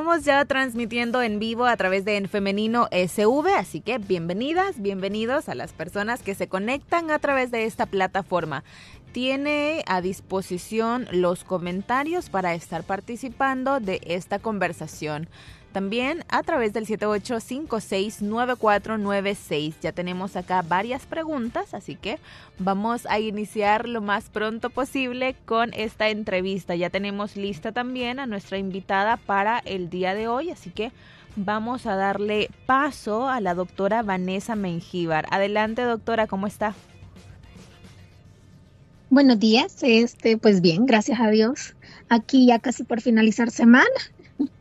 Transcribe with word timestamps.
Estamos 0.00 0.24
ya 0.24 0.42
transmitiendo 0.46 1.20
en 1.20 1.38
vivo 1.38 1.66
a 1.66 1.76
través 1.76 2.06
de 2.06 2.16
En 2.16 2.26
Femenino 2.26 2.88
SV, 2.90 3.54
así 3.54 3.82
que 3.82 3.98
bienvenidas, 3.98 4.80
bienvenidos 4.80 5.50
a 5.50 5.54
las 5.54 5.74
personas 5.74 6.22
que 6.22 6.34
se 6.34 6.48
conectan 6.48 7.10
a 7.10 7.18
través 7.18 7.50
de 7.50 7.66
esta 7.66 7.84
plataforma. 7.84 8.64
Tiene 9.12 9.84
a 9.86 10.00
disposición 10.00 11.06
los 11.12 11.44
comentarios 11.44 12.30
para 12.30 12.54
estar 12.54 12.82
participando 12.82 13.78
de 13.78 14.00
esta 14.06 14.38
conversación. 14.38 15.28
También 15.72 16.24
a 16.28 16.42
través 16.42 16.72
del 16.72 16.86
78569496. 16.86 19.74
Ya 19.80 19.92
tenemos 19.92 20.34
acá 20.34 20.62
varias 20.62 21.06
preguntas, 21.06 21.74
así 21.74 21.94
que 21.94 22.18
vamos 22.58 23.06
a 23.06 23.20
iniciar 23.20 23.88
lo 23.88 24.00
más 24.00 24.30
pronto 24.30 24.70
posible 24.70 25.36
con 25.44 25.72
esta 25.74 26.08
entrevista. 26.08 26.74
Ya 26.74 26.90
tenemos 26.90 27.36
lista 27.36 27.70
también 27.70 28.18
a 28.18 28.26
nuestra 28.26 28.58
invitada 28.58 29.16
para 29.16 29.60
el 29.60 29.90
día 29.90 30.14
de 30.14 30.26
hoy, 30.26 30.50
así 30.50 30.70
que 30.70 30.90
vamos 31.36 31.86
a 31.86 31.94
darle 31.94 32.50
paso 32.66 33.28
a 33.28 33.40
la 33.40 33.54
doctora 33.54 34.02
Vanessa 34.02 34.56
Mengíbar. 34.56 35.26
Adelante, 35.30 35.82
doctora, 35.82 36.26
¿cómo 36.26 36.48
está? 36.48 36.74
Buenos 39.08 39.38
días, 39.38 39.76
este, 39.82 40.36
pues 40.36 40.60
bien, 40.60 40.84
gracias 40.86 41.20
a 41.20 41.30
Dios. 41.30 41.76
Aquí 42.08 42.46
ya 42.46 42.58
casi 42.58 42.82
por 42.82 43.00
finalizar 43.00 43.52
semana 43.52 43.86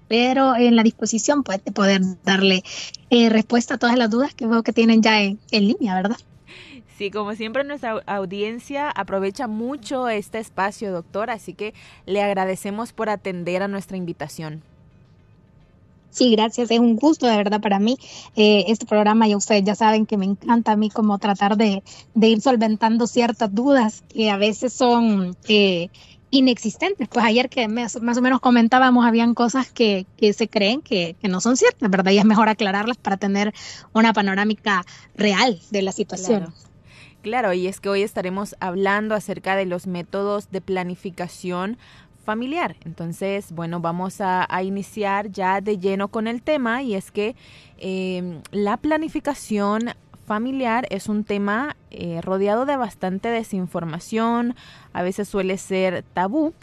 pero 0.10 0.58
en 0.58 0.76
la 0.76 0.84
disposición 0.84 1.44
pues, 1.44 1.64
de 1.64 1.72
poder 1.72 2.02
darle 2.26 2.64
eh, 3.10 3.30
respuesta 3.30 3.76
a 3.76 3.78
todas 3.78 3.98
las 3.98 4.10
dudas 4.10 4.34
que 4.34 4.48
veo 4.48 4.64
que 4.64 4.74
tienen 4.74 5.02
ya 5.02 5.22
en, 5.22 5.40
en 5.52 5.68
línea, 5.68 5.96
¿verdad? 5.96 6.18
Sí, 6.98 7.12
como 7.12 7.34
siempre 7.34 7.64
nuestra 7.64 8.04
audiencia 8.08 8.90
aprovecha 8.90 9.48
mucho 9.48 10.10
este 10.10 10.40
espacio, 10.40 10.92
doctor, 10.92 11.30
así 11.30 11.54
que 11.54 11.74
le 12.06 12.22
agradecemos 12.22 12.92
por 12.92 13.10
atender 13.10 13.64
a 13.64 13.70
nuestra 13.70 13.96
invitación. 13.96 14.62
Sí, 16.12 16.32
gracias. 16.32 16.72
Es 16.72 16.80
un 16.80 16.96
gusto 16.96 17.28
de 17.28 17.38
verdad 17.38 17.62
para 17.62 17.80
mí 17.80 17.98
eh, 18.36 18.66
este 18.68 18.86
programa. 18.86 19.28
Ya 19.28 19.38
ustedes 19.38 19.64
ya 19.64 19.76
saben 19.76 20.06
que 20.06 20.18
me 20.18 20.26
encanta 20.26 20.74
a 20.74 20.76
mí 20.76 20.90
como 20.90 21.18
tratar 21.20 21.56
de, 21.56 21.84
de 22.16 22.28
ir 22.28 22.42
solventando 22.42 23.08
ciertas 23.08 23.54
dudas 23.54 24.04
que 24.10 24.30
a 24.30 24.38
veces 24.38 24.74
son 24.74 25.38
eh, 25.48 25.90
inexistentes. 26.32 27.08
Pues 27.08 27.26
ayer 27.26 27.50
que 27.50 27.68
más, 27.68 27.96
o 27.96 28.22
menos 28.22 28.40
comentábamos, 28.40 29.06
habían 29.06 29.34
cosas 29.34 29.72
que, 29.72 30.06
que 30.18 30.34
se 30.34 30.48
creen 30.48 30.82
que, 30.82 31.16
que, 31.22 31.28
no 31.28 31.42
son 31.42 31.58
ciertas, 31.58 31.90
¿verdad? 31.90 32.12
Y 32.12 32.18
es 32.18 32.26
mejor 32.26 32.50
aclararlas 32.50 32.98
para 32.98 33.18
tener 33.18 33.54
una 33.94 34.14
panorámica 34.14 34.86
real 35.16 35.60
de 35.72 35.82
la 35.82 35.92
situación. 35.92 36.54
Claro. 37.22 37.54
Y 37.54 37.68
es 37.68 37.80
que 37.80 37.90
hoy 37.90 38.02
estaremos 38.02 38.56
hablando 38.60 39.16
acerca 39.16 39.56
de 39.56 39.66
los 39.66 39.88
métodos 39.88 40.52
de 40.52 40.62
planificación 40.62 41.78
familiar. 42.24 42.76
Entonces, 42.86 43.52
bueno, 43.52 43.80
vamos 43.80 44.22
a, 44.22 44.46
a 44.54 44.64
iniciar 44.64 45.32
ya 45.32 45.62
de 45.62 45.80
lleno 45.80 46.10
con 46.10 46.28
el 46.28 46.42
tema 46.42 46.84
y 46.84 46.94
es 46.94 47.12
que 47.12 47.36
eh, 47.80 48.42
la 48.52 48.78
planificación 48.78 49.92
familiar 50.30 50.86
es 50.92 51.10
un 51.10 51.24
tema 51.24 51.76
eh, 51.90 52.22
rodeado 52.22 52.68
de 52.68 52.78
bastante 52.78 53.30
desinformación, 53.30 54.56
a 54.94 55.02
veces 55.02 55.28
suele 55.28 55.58
ser 55.58 56.04
tabú. 56.14 56.54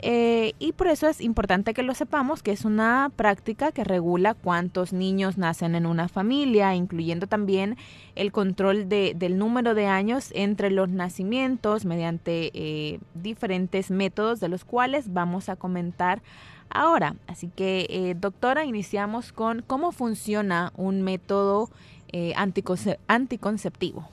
Eh, 0.00 0.54
y 0.58 0.72
por 0.72 0.88
eso 0.88 1.06
es 1.06 1.20
importante 1.20 1.72
que 1.72 1.84
lo 1.84 1.94
sepamos, 1.94 2.42
que 2.42 2.50
es 2.50 2.64
una 2.64 3.12
práctica 3.14 3.70
que 3.70 3.84
regula 3.84 4.34
cuántos 4.34 4.92
niños 4.92 5.38
nacen 5.38 5.76
en 5.76 5.86
una 5.86 6.08
familia, 6.08 6.74
incluyendo 6.74 7.28
también 7.28 7.76
el 8.16 8.32
control 8.32 8.88
de, 8.88 9.14
del 9.16 9.38
número 9.38 9.76
de 9.76 9.86
años 9.86 10.32
entre 10.34 10.72
los 10.72 10.88
nacimientos 10.88 11.84
mediante 11.84 12.50
eh, 12.54 12.98
diferentes 13.14 13.92
métodos 13.92 14.40
de 14.40 14.48
los 14.48 14.64
cuales 14.64 15.12
vamos 15.12 15.48
a 15.48 15.54
comentar 15.54 16.22
ahora. 16.70 17.14
Así 17.28 17.46
que, 17.54 18.16
doctora, 18.18 18.64
iniciamos 18.64 19.32
con 19.32 19.62
cómo 19.64 19.92
funciona 19.92 20.72
un 20.74 21.02
método 21.02 21.70
eh, 22.12 22.32
anticonce 22.36 22.98
anticonceptivo. 23.06 24.08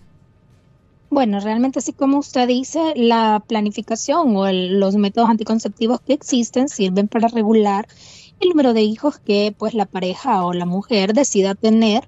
Bueno, 1.10 1.40
realmente 1.40 1.80
así 1.80 1.92
como 1.92 2.20
usted 2.20 2.48
dice, 2.48 2.94
la 2.96 3.44
planificación 3.48 4.36
o 4.36 4.46
el, 4.46 4.80
los 4.80 4.96
métodos 4.96 5.30
anticonceptivos 5.30 6.02
que 6.02 6.14
existen 6.14 6.70
sirven 6.70 7.08
para 7.08 7.28
regular 7.28 7.88
el 8.40 8.50
número 8.50 8.74
de 8.74 8.84
hijos 8.84 9.18
que 9.18 9.54
pues 9.58 9.74
la 9.74 9.86
pareja 9.86 10.46
o 10.46 10.54
la 10.54 10.66
mujer 10.66 11.14
decida 11.14 11.56
tener 11.56 12.08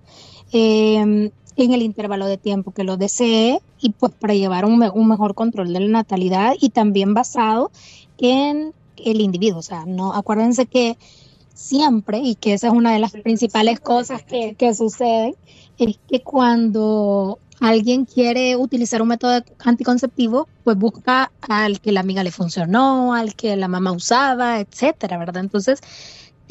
eh, 0.53 1.31
en 1.55 1.73
el 1.73 1.81
intervalo 1.81 2.27
de 2.27 2.37
tiempo 2.37 2.71
que 2.71 2.83
lo 2.83 2.97
desee 2.97 3.59
y 3.79 3.89
pues 3.91 4.13
para 4.13 4.33
llevar 4.33 4.65
un, 4.65 4.81
un, 4.93 5.07
mejor 5.07 5.35
control 5.35 5.73
de 5.73 5.79
la 5.79 5.87
natalidad 5.87 6.53
y 6.59 6.69
también 6.69 7.13
basado 7.13 7.71
en 8.17 8.73
el 8.97 9.21
individuo. 9.21 9.59
O 9.59 9.63
sea, 9.63 9.85
no 9.85 10.13
acuérdense 10.13 10.67
que 10.67 10.97
siempre, 11.61 12.19
y 12.19 12.35
que 12.35 12.53
esa 12.53 12.67
es 12.67 12.73
una 12.73 12.93
de 12.93 12.99
las 12.99 13.11
principales 13.11 13.79
cosas 13.79 14.23
que, 14.23 14.55
que 14.55 14.73
suceden, 14.73 15.35
es 15.77 15.99
que 16.09 16.21
cuando 16.21 17.39
alguien 17.61 18.05
quiere 18.05 18.55
utilizar 18.55 19.01
un 19.01 19.09
método 19.09 19.43
anticonceptivo, 19.59 20.47
pues 20.63 20.77
busca 20.77 21.31
al 21.41 21.79
que 21.79 21.91
la 21.91 21.99
amiga 21.99 22.23
le 22.23 22.31
funcionó, 22.31 23.13
al 23.13 23.35
que 23.35 23.55
la 23.55 23.67
mamá 23.67 23.91
usaba, 23.91 24.59
etcétera, 24.59 25.17
¿verdad? 25.17 25.43
Entonces, 25.43 25.79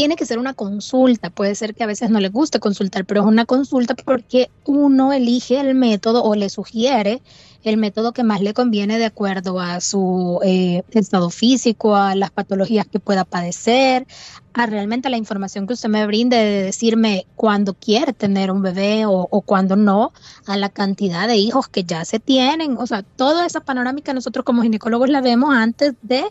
tiene 0.00 0.16
que 0.16 0.24
ser 0.24 0.38
una 0.38 0.54
consulta. 0.54 1.28
Puede 1.28 1.54
ser 1.54 1.74
que 1.74 1.84
a 1.84 1.86
veces 1.86 2.08
no 2.08 2.20
le 2.20 2.30
guste 2.30 2.58
consultar, 2.58 3.04
pero 3.04 3.20
es 3.20 3.26
una 3.26 3.44
consulta 3.44 3.94
porque 3.94 4.48
uno 4.64 5.12
elige 5.12 5.60
el 5.60 5.74
método 5.74 6.24
o 6.24 6.34
le 6.34 6.48
sugiere 6.48 7.20
el 7.64 7.76
método 7.76 8.12
que 8.12 8.24
más 8.24 8.40
le 8.40 8.54
conviene 8.54 8.98
de 8.98 9.04
acuerdo 9.04 9.60
a 9.60 9.82
su 9.82 10.40
eh, 10.42 10.82
estado 10.92 11.28
físico, 11.28 11.96
a 11.96 12.14
las 12.14 12.30
patologías 12.30 12.86
que 12.86 12.98
pueda 12.98 13.26
padecer, 13.26 14.06
a 14.54 14.64
realmente 14.64 15.10
la 15.10 15.18
información 15.18 15.66
que 15.66 15.74
usted 15.74 15.90
me 15.90 16.06
brinde 16.06 16.38
de 16.38 16.62
decirme 16.62 17.26
cuándo 17.36 17.74
quiere 17.74 18.14
tener 18.14 18.50
un 18.50 18.62
bebé 18.62 19.04
o, 19.04 19.28
o 19.30 19.42
cuándo 19.42 19.76
no, 19.76 20.14
a 20.46 20.56
la 20.56 20.70
cantidad 20.70 21.28
de 21.28 21.36
hijos 21.36 21.68
que 21.68 21.84
ya 21.84 22.06
se 22.06 22.18
tienen. 22.18 22.78
O 22.78 22.86
sea, 22.86 23.02
toda 23.02 23.44
esa 23.44 23.60
panorámica 23.60 24.14
nosotros 24.14 24.46
como 24.46 24.62
ginecólogos 24.62 25.10
la 25.10 25.20
vemos 25.20 25.54
antes 25.54 25.92
de 26.00 26.24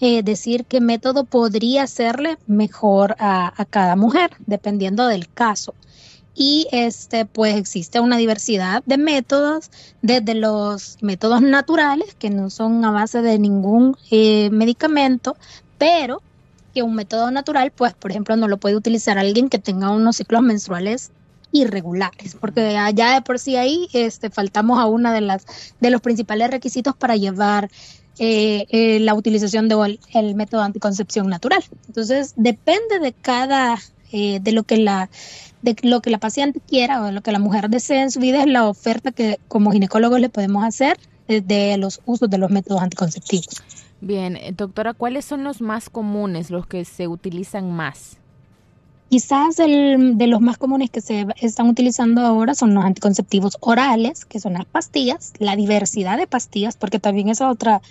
eh, 0.00 0.22
decir 0.22 0.64
qué 0.64 0.80
método 0.80 1.24
podría 1.24 1.86
serle 1.86 2.38
mejor 2.46 3.16
a, 3.18 3.52
cada 3.70 3.96
mujer, 3.96 4.30
dependiendo 4.46 5.06
del 5.06 5.28
caso. 5.28 5.74
Y 6.34 6.68
este 6.72 7.26
pues 7.26 7.56
existe 7.56 8.00
una 8.00 8.16
diversidad 8.16 8.82
de 8.86 8.96
métodos 8.98 9.70
desde 10.00 10.34
los 10.34 10.96
métodos 11.02 11.42
naturales 11.42 12.14
que 12.14 12.30
no 12.30 12.50
son 12.50 12.84
a 12.84 12.92
base 12.92 13.20
de 13.20 13.38
ningún 13.38 13.96
eh, 14.10 14.48
medicamento 14.50 15.36
pero 15.76 16.22
que 16.72 16.82
un 16.82 16.94
método 16.94 17.30
natural 17.30 17.72
pues 17.72 17.94
por 17.94 18.12
ejemplo 18.12 18.36
no 18.36 18.48
lo 18.48 18.58
puede 18.58 18.76
utilizar 18.76 19.18
alguien 19.18 19.48
que 19.48 19.58
tenga 19.58 19.90
unos 19.90 20.16
ciclos 20.16 20.42
menstruales 20.42 21.10
irregulares 21.52 22.36
porque 22.40 22.76
allá 22.76 23.14
de 23.14 23.22
por 23.22 23.38
sí 23.38 23.56
ahí 23.56 23.88
este 23.92 24.30
faltamos 24.30 24.78
a 24.78 24.86
una 24.86 25.12
de 25.12 25.20
las 25.20 25.46
de 25.80 25.90
los 25.90 26.00
principales 26.00 26.50
requisitos 26.50 26.94
para 26.96 27.16
llevar 27.16 27.70
eh, 28.18 28.66
eh, 28.70 29.00
la 29.00 29.14
utilización 29.14 29.68
del 29.68 29.98
de 30.12 30.18
el 30.18 30.34
método 30.34 30.62
anticoncepción 30.62 31.28
natural 31.28 31.62
entonces 31.88 32.34
depende 32.36 32.98
de 33.00 33.12
cada 33.12 33.78
eh, 34.12 34.40
de 34.40 34.52
lo 34.52 34.64
que 34.64 34.76
la 34.76 35.10
de 35.62 35.76
lo 35.82 36.00
que 36.00 36.10
la 36.10 36.18
paciente 36.18 36.60
quiera 36.66 37.02
o 37.02 37.06
de 37.06 37.12
lo 37.12 37.22
que 37.22 37.32
la 37.32 37.38
mujer 37.38 37.68
desee 37.68 38.02
en 38.02 38.10
su 38.10 38.20
vida 38.20 38.40
es 38.40 38.46
la 38.46 38.68
oferta 38.68 39.12
que 39.12 39.38
como 39.48 39.72
ginecólogos 39.72 40.20
le 40.20 40.28
podemos 40.28 40.64
hacer 40.64 40.98
de 41.28 41.76
los 41.76 42.00
usos 42.06 42.28
de 42.28 42.38
los 42.38 42.50
métodos 42.50 42.82
anticonceptivos. 42.82 43.62
Bien, 44.00 44.36
eh, 44.36 44.52
doctora, 44.56 44.94
¿cuáles 44.94 45.24
son 45.24 45.44
los 45.44 45.60
más 45.60 45.90
comunes, 45.90 46.50
los 46.50 46.66
que 46.66 46.84
se 46.84 47.06
utilizan 47.06 47.70
más? 47.70 48.19
Quizás 49.10 49.58
el, 49.58 50.16
de 50.16 50.26
los 50.28 50.40
más 50.40 50.56
comunes 50.56 50.88
que 50.88 51.00
se 51.00 51.26
están 51.40 51.68
utilizando 51.68 52.22
ahora 52.22 52.54
son 52.54 52.74
los 52.74 52.84
anticonceptivos 52.84 53.58
orales, 53.60 54.24
que 54.24 54.38
son 54.40 54.54
las 54.54 54.64
pastillas, 54.64 55.32
la 55.38 55.56
diversidad 55.56 56.16
de 56.16 56.26
pastillas, 56.28 56.76
porque 56.76 57.00
también 57.00 57.28
es 57.28 57.40
otra, 57.40 57.82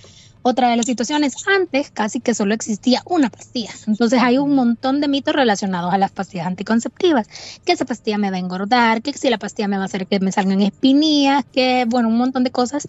Otra 0.42 0.70
de 0.70 0.78
las 0.78 0.86
situaciones, 0.86 1.36
antes 1.48 1.92
casi 1.92 2.22
que 2.22 2.34
solo 2.34 2.54
existía 2.54 3.02
una 3.06 3.30
pastilla. 3.30 3.72
Entonces 3.88 4.22
hay 4.22 4.38
un 4.38 4.56
montón 4.56 5.02
de 5.02 5.10
mitos 5.10 5.36
relacionados 5.36 5.94
a 5.94 5.98
las 5.98 6.12
pastillas 6.12 6.48
anticonceptivas. 6.48 7.28
Que 7.66 7.74
esa 7.74 7.84
pastilla 7.84 8.18
me 8.18 8.32
va 8.32 8.38
a 8.38 8.40
engordar, 8.40 9.02
que 9.02 9.12
si 9.12 9.30
la 9.30 9.38
pastilla 9.38 9.68
me 9.68 9.76
va 9.76 9.84
a 9.84 9.86
hacer 9.88 10.08
que 10.08 10.22
me 10.22 10.32
salgan 10.32 10.62
espinillas, 10.62 11.44
que 11.52 11.86
bueno, 11.90 12.08
un 12.08 12.18
montón 12.18 12.46
de 12.46 12.52
cosas 12.52 12.88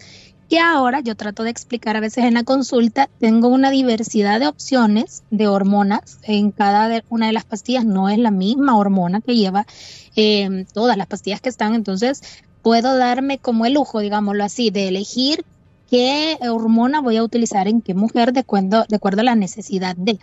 que 0.51 0.59
ahora 0.59 0.99
yo 0.99 1.15
trato 1.15 1.43
de 1.43 1.49
explicar 1.49 1.95
a 1.95 2.01
veces 2.01 2.25
en 2.25 2.33
la 2.33 2.43
consulta. 2.43 3.09
Tengo 3.21 3.47
una 3.47 3.71
diversidad 3.71 4.41
de 4.41 4.47
opciones 4.47 5.23
de 5.31 5.47
hormonas. 5.47 6.19
En 6.23 6.51
cada 6.51 7.01
una 7.07 7.27
de 7.27 7.31
las 7.31 7.45
pastillas 7.45 7.85
no 7.85 8.09
es 8.09 8.17
la 8.17 8.31
misma 8.31 8.77
hormona 8.77 9.21
que 9.21 9.37
lleva 9.37 9.65
eh, 10.17 10.65
todas 10.73 10.97
las 10.97 11.07
pastillas 11.07 11.39
que 11.39 11.47
están. 11.47 11.73
Entonces 11.73 12.21
puedo 12.63 12.97
darme 12.97 13.37
como 13.37 13.65
el 13.65 13.75
lujo, 13.75 14.01
digámoslo 14.01 14.43
así, 14.43 14.71
de 14.71 14.89
elegir 14.89 15.45
qué 15.89 16.37
hormona 16.41 16.99
voy 16.99 17.15
a 17.15 17.23
utilizar 17.23 17.69
en 17.69 17.81
qué 17.81 17.93
mujer 17.93 18.33
de 18.33 18.41
acuerdo, 18.41 18.83
de 18.89 18.97
acuerdo 18.97 19.21
a 19.21 19.23
la 19.23 19.35
necesidad 19.35 19.95
de. 19.95 20.19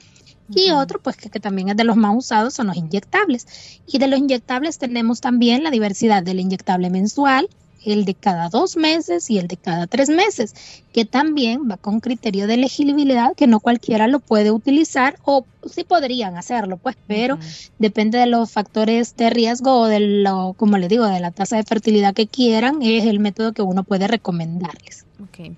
Y 0.50 0.72
otro, 0.72 1.00
pues 1.00 1.16
que, 1.16 1.30
que, 1.30 1.40
también 1.40 1.70
es 1.70 1.76
de 1.78 1.84
los 1.84 1.96
más 1.96 2.14
usados, 2.14 2.52
son 2.52 2.66
los 2.66 2.76
inyectables. 2.76 3.46
Y 3.86 3.96
de 3.96 4.08
los 4.08 4.18
inyectables 4.18 4.76
tenemos 4.76 5.22
también 5.22 5.64
la 5.64 5.70
diversidad 5.70 6.22
del 6.22 6.40
inyectable 6.40 6.90
mensual, 6.90 7.48
el 7.92 8.04
de 8.04 8.14
cada 8.14 8.48
dos 8.48 8.76
meses 8.76 9.30
y 9.30 9.38
el 9.38 9.48
de 9.48 9.56
cada 9.56 9.86
tres 9.86 10.08
meses, 10.08 10.54
que 10.92 11.04
también 11.04 11.68
va 11.70 11.76
con 11.76 12.00
criterio 12.00 12.46
de 12.46 12.54
elegibilidad, 12.54 13.34
que 13.34 13.46
no 13.46 13.60
cualquiera 13.60 14.06
lo 14.06 14.20
puede 14.20 14.50
utilizar 14.50 15.18
o 15.24 15.44
sí 15.70 15.84
podrían 15.84 16.36
hacerlo, 16.36 16.76
pues, 16.76 16.96
pero 17.06 17.38
depende 17.78 18.18
de 18.18 18.26
los 18.26 18.50
factores 18.50 19.16
de 19.16 19.30
riesgo 19.30 19.80
o 19.80 19.86
de 19.86 20.00
lo, 20.00 20.54
como 20.56 20.78
le 20.78 20.88
digo, 20.88 21.06
de 21.06 21.20
la 21.20 21.30
tasa 21.30 21.56
de 21.56 21.64
fertilidad 21.64 22.14
que 22.14 22.26
quieran, 22.26 22.82
es 22.82 23.04
el 23.04 23.20
método 23.20 23.52
que 23.52 23.62
uno 23.62 23.84
puede 23.84 24.08
recomendarles. 24.08 25.04
Okay. 25.28 25.56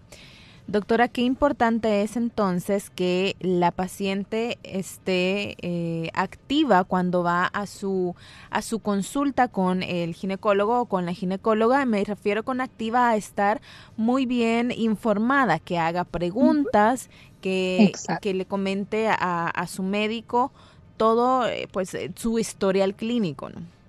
Doctora, 0.71 1.09
qué 1.09 1.23
importante 1.23 2.03
es 2.03 2.17
entonces 2.17 2.91
que 2.91 3.35
la 3.41 3.73
paciente 3.73 4.57
esté 4.63 5.57
eh, 5.63 6.11
activa 6.15 6.85
cuando 6.85 7.25
va 7.25 7.47
a 7.47 7.67
su, 7.67 8.15
a 8.51 8.63
su 8.63 8.79
consulta 8.79 9.49
con 9.49 9.83
el 9.83 10.15
ginecólogo 10.15 10.83
o 10.83 10.87
con 10.87 11.07
la 11.07 11.13
ginecóloga. 11.13 11.85
Me 11.87 12.05
refiero 12.05 12.45
con 12.45 12.61
activa 12.61 13.09
a 13.09 13.17
estar 13.17 13.61
muy 13.97 14.27
bien 14.27 14.71
informada, 14.71 15.59
que 15.59 15.77
haga 15.77 16.05
preguntas, 16.05 17.11
que, 17.41 17.91
que 18.23 18.33
le 18.33 18.45
comente 18.45 19.09
a, 19.09 19.49
a 19.49 19.67
su 19.67 19.83
médico 19.83 20.53
todo 20.97 21.49
eh, 21.49 21.67
pues 21.73 21.97
su 22.15 22.39
historial 22.39 22.95
clínico. 22.95 23.49
¿no? 23.51 23.80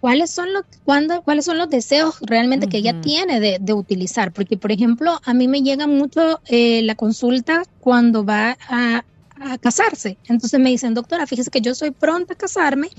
Cuáles 0.00 0.30
son 0.30 0.52
los, 0.52 0.64
cuándo, 0.84 1.22
cuáles 1.22 1.44
son 1.44 1.58
los 1.58 1.68
deseos 1.68 2.16
realmente 2.22 2.68
que 2.68 2.78
ella 2.78 3.00
tiene 3.00 3.40
de, 3.40 3.72
utilizar. 3.72 4.32
Porque, 4.32 4.56
por 4.56 4.72
ejemplo, 4.72 5.20
a 5.24 5.34
mí 5.34 5.46
me 5.46 5.62
llega 5.62 5.86
mucho 5.86 6.40
eh, 6.46 6.82
la 6.82 6.94
consulta 6.94 7.62
cuando 7.80 8.24
va 8.24 8.56
a, 8.68 9.04
casarse. 9.62 10.18
Entonces 10.28 10.60
me 10.60 10.68
dicen, 10.68 10.92
doctora, 10.92 11.26
fíjese 11.26 11.50
que 11.50 11.62
yo 11.62 11.74
soy 11.74 11.92
pronta 11.92 12.34
a 12.34 12.36
casarme 12.36 12.90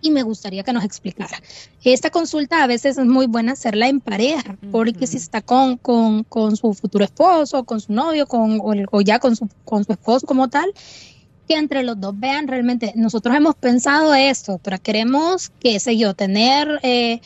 y 0.00 0.10
me 0.10 0.22
gustaría 0.22 0.62
que 0.62 0.72
nos 0.72 0.84
explicara. 0.84 1.36
Esta 1.84 2.08
consulta 2.08 2.62
a 2.62 2.66
veces 2.66 2.96
es 2.96 3.04
muy 3.04 3.26
buena 3.26 3.52
hacerla 3.52 3.88
en 3.88 4.00
pareja, 4.00 4.56
porque 4.70 5.06
si 5.06 5.18
está 5.18 5.42
con, 5.42 5.76
con, 5.76 6.24
con, 6.24 6.56
su 6.56 6.72
futuro 6.72 7.04
esposo, 7.04 7.64
con 7.64 7.78
su 7.82 7.92
novio, 7.92 8.26
con, 8.26 8.58
o, 8.60 8.72
o 8.90 9.00
ya 9.02 9.18
con 9.18 9.36
su, 9.36 9.50
con 9.66 9.84
su 9.84 9.92
esposo 9.92 10.26
como 10.26 10.48
tal, 10.48 10.72
que 11.48 11.54
entre 11.54 11.82
los 11.82 12.00
dos 12.00 12.18
vean 12.18 12.48
realmente, 12.48 12.92
nosotros 12.96 13.34
hemos 13.36 13.54
pensado 13.54 14.14
esto, 14.14 14.60
pero 14.62 14.78
queremos, 14.80 15.50
qué 15.60 15.78
sé 15.80 15.96
yo, 15.96 16.14
tener, 16.14 16.80
eh, 16.82 17.20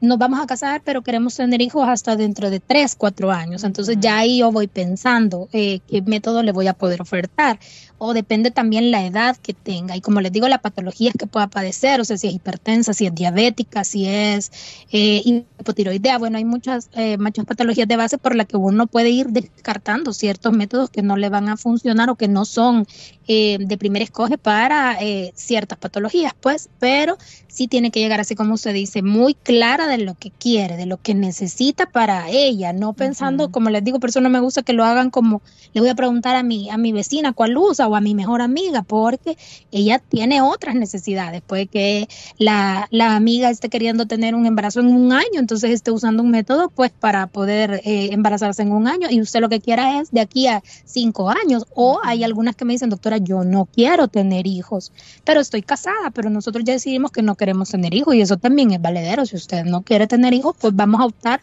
nos 0.00 0.18
vamos 0.18 0.40
a 0.40 0.46
casar, 0.46 0.82
pero 0.84 1.02
queremos 1.02 1.34
tener 1.34 1.62
hijos 1.62 1.88
hasta 1.88 2.16
dentro 2.16 2.50
de 2.50 2.60
tres, 2.60 2.94
cuatro 2.94 3.32
años. 3.32 3.64
Entonces 3.64 3.96
ya 4.00 4.18
ahí 4.18 4.38
yo 4.38 4.52
voy 4.52 4.66
pensando 4.66 5.48
eh, 5.52 5.80
qué 5.88 6.02
método 6.02 6.42
le 6.42 6.52
voy 6.52 6.66
a 6.66 6.74
poder 6.74 7.00
ofertar 7.00 7.58
o 7.98 8.12
depende 8.14 8.50
también 8.50 8.90
la 8.90 9.04
edad 9.06 9.36
que 9.36 9.54
tenga. 9.54 9.96
Y 9.96 10.00
como 10.00 10.20
les 10.20 10.32
digo, 10.32 10.48
la 10.48 10.58
patología 10.58 11.12
que 11.18 11.26
pueda 11.26 11.46
padecer, 11.46 12.00
o 12.00 12.04
sea, 12.04 12.16
si 12.16 12.28
es 12.28 12.34
hipertensa, 12.34 12.92
si 12.92 13.06
es 13.06 13.14
diabética, 13.14 13.84
si 13.84 14.06
es 14.06 14.50
eh, 14.92 15.22
hipotiroidea. 15.24 16.18
Bueno, 16.18 16.38
hay 16.38 16.44
muchas, 16.44 16.90
eh, 16.94 17.16
muchas 17.18 17.44
patologías 17.44 17.88
de 17.88 17.96
base 17.96 18.18
por 18.18 18.34
las 18.34 18.46
que 18.46 18.56
uno 18.56 18.86
puede 18.86 19.10
ir 19.10 19.28
descartando 19.28 20.12
ciertos 20.12 20.52
métodos 20.52 20.90
que 20.90 21.02
no 21.02 21.16
le 21.16 21.28
van 21.28 21.48
a 21.48 21.56
funcionar 21.56 22.10
o 22.10 22.16
que 22.16 22.28
no 22.28 22.44
son 22.44 22.86
eh, 23.26 23.56
de 23.58 23.78
primer 23.78 24.02
escoge 24.02 24.36
para 24.36 24.98
eh, 25.00 25.32
ciertas 25.34 25.78
patologías, 25.78 26.34
pues, 26.38 26.68
pero 26.78 27.16
sí 27.48 27.68
tiene 27.68 27.90
que 27.90 28.00
llegar 28.00 28.20
así 28.20 28.34
como 28.34 28.52
usted 28.52 28.74
dice, 28.74 29.00
muy 29.00 29.32
clara 29.32 29.86
de 29.86 29.96
lo 29.96 30.14
que 30.14 30.30
quiere, 30.30 30.76
de 30.76 30.84
lo 30.84 30.98
que 31.00 31.14
necesita 31.14 31.86
para 31.86 32.28
ella, 32.28 32.74
no 32.74 32.92
pensando, 32.92 33.50
como 33.50 33.70
les 33.70 33.82
digo, 33.82 33.98
por 33.98 34.10
eso 34.10 34.20
no 34.20 34.28
me 34.28 34.40
gusta 34.40 34.62
que 34.62 34.74
lo 34.74 34.84
hagan 34.84 35.08
como, 35.08 35.40
le 35.72 35.80
voy 35.80 35.88
a 35.88 35.94
preguntar 35.94 36.36
a 36.36 36.42
mi, 36.42 36.68
a 36.68 36.76
mi 36.76 36.92
vecina 36.92 37.32
cuál 37.32 37.56
usa 37.56 37.83
o 37.86 37.96
a 37.96 38.00
mi 38.00 38.14
mejor 38.14 38.42
amiga, 38.42 38.82
porque 38.82 39.36
ella 39.70 39.98
tiene 39.98 40.42
otras 40.42 40.74
necesidades. 40.74 41.42
Puede 41.42 41.66
que 41.66 42.08
la, 42.38 42.88
la 42.90 43.16
amiga 43.16 43.50
esté 43.50 43.68
queriendo 43.68 44.06
tener 44.06 44.34
un 44.34 44.46
embarazo 44.46 44.80
en 44.80 44.88
un 44.88 45.12
año, 45.12 45.38
entonces 45.38 45.70
esté 45.70 45.90
usando 45.90 46.22
un 46.22 46.30
método 46.30 46.70
pues 46.70 46.90
para 46.92 47.26
poder 47.26 47.80
eh, 47.84 48.10
embarazarse 48.12 48.62
en 48.62 48.72
un 48.72 48.88
año 48.88 49.08
y 49.10 49.20
usted 49.20 49.40
lo 49.40 49.48
que 49.48 49.60
quiera 49.60 50.00
es 50.00 50.10
de 50.10 50.20
aquí 50.20 50.46
a 50.46 50.62
cinco 50.84 51.30
años. 51.30 51.66
O 51.74 52.00
hay 52.02 52.24
algunas 52.24 52.56
que 52.56 52.64
me 52.64 52.72
dicen, 52.72 52.90
doctora, 52.90 53.18
yo 53.18 53.44
no 53.44 53.66
quiero 53.66 54.08
tener 54.08 54.46
hijos, 54.46 54.92
pero 55.24 55.40
estoy 55.40 55.62
casada, 55.62 56.10
pero 56.12 56.30
nosotros 56.30 56.64
ya 56.64 56.72
decidimos 56.72 57.10
que 57.10 57.22
no 57.22 57.34
queremos 57.34 57.70
tener 57.70 57.94
hijos 57.94 58.14
y 58.14 58.20
eso 58.20 58.36
también 58.36 58.72
es 58.72 58.80
valedero. 58.80 59.26
Si 59.26 59.36
usted 59.36 59.64
no 59.64 59.82
quiere 59.82 60.06
tener 60.06 60.34
hijos, 60.34 60.56
pues 60.58 60.74
vamos 60.74 61.00
a 61.00 61.06
optar 61.06 61.40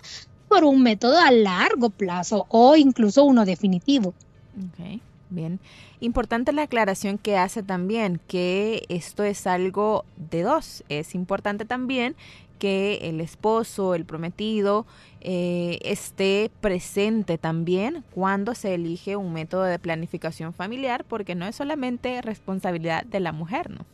por 0.51 0.65
un 0.65 0.83
método 0.83 1.17
a 1.17 1.31
largo 1.31 1.89
plazo 1.89 2.45
o 2.49 2.75
incluso 2.75 3.23
uno 3.23 3.45
definitivo. 3.45 4.13
Ok, 4.57 4.99
bien. 5.29 5.59
Importante 6.01 6.51
la 6.51 6.63
aclaración 6.63 7.19
que 7.19 7.37
hace 7.37 7.61
también 7.61 8.19
que 8.27 8.85
esto 8.89 9.23
es 9.23 9.45
algo 9.45 10.03
de 10.17 10.41
dos. 10.41 10.83
Es 10.89 11.13
importante 11.13 11.63
también 11.63 12.15
que 12.57 12.95
el 13.03 13.21
esposo, 13.21 13.93
el 13.93 14.05
prometido, 14.05 14.87
eh, 15.21 15.77
esté 15.83 16.49
presente 16.59 17.37
también 17.37 18.03
cuando 18.15 18.55
se 18.55 18.73
elige 18.73 19.15
un 19.15 19.31
método 19.31 19.61
de 19.61 19.77
planificación 19.77 20.53
familiar, 20.53 21.05
porque 21.07 21.35
no 21.35 21.45
es 21.45 21.55
solamente 21.55 22.19
responsabilidad 22.23 23.05
de 23.05 23.19
la 23.19 23.31
mujer, 23.31 23.69
¿no? 23.69 23.85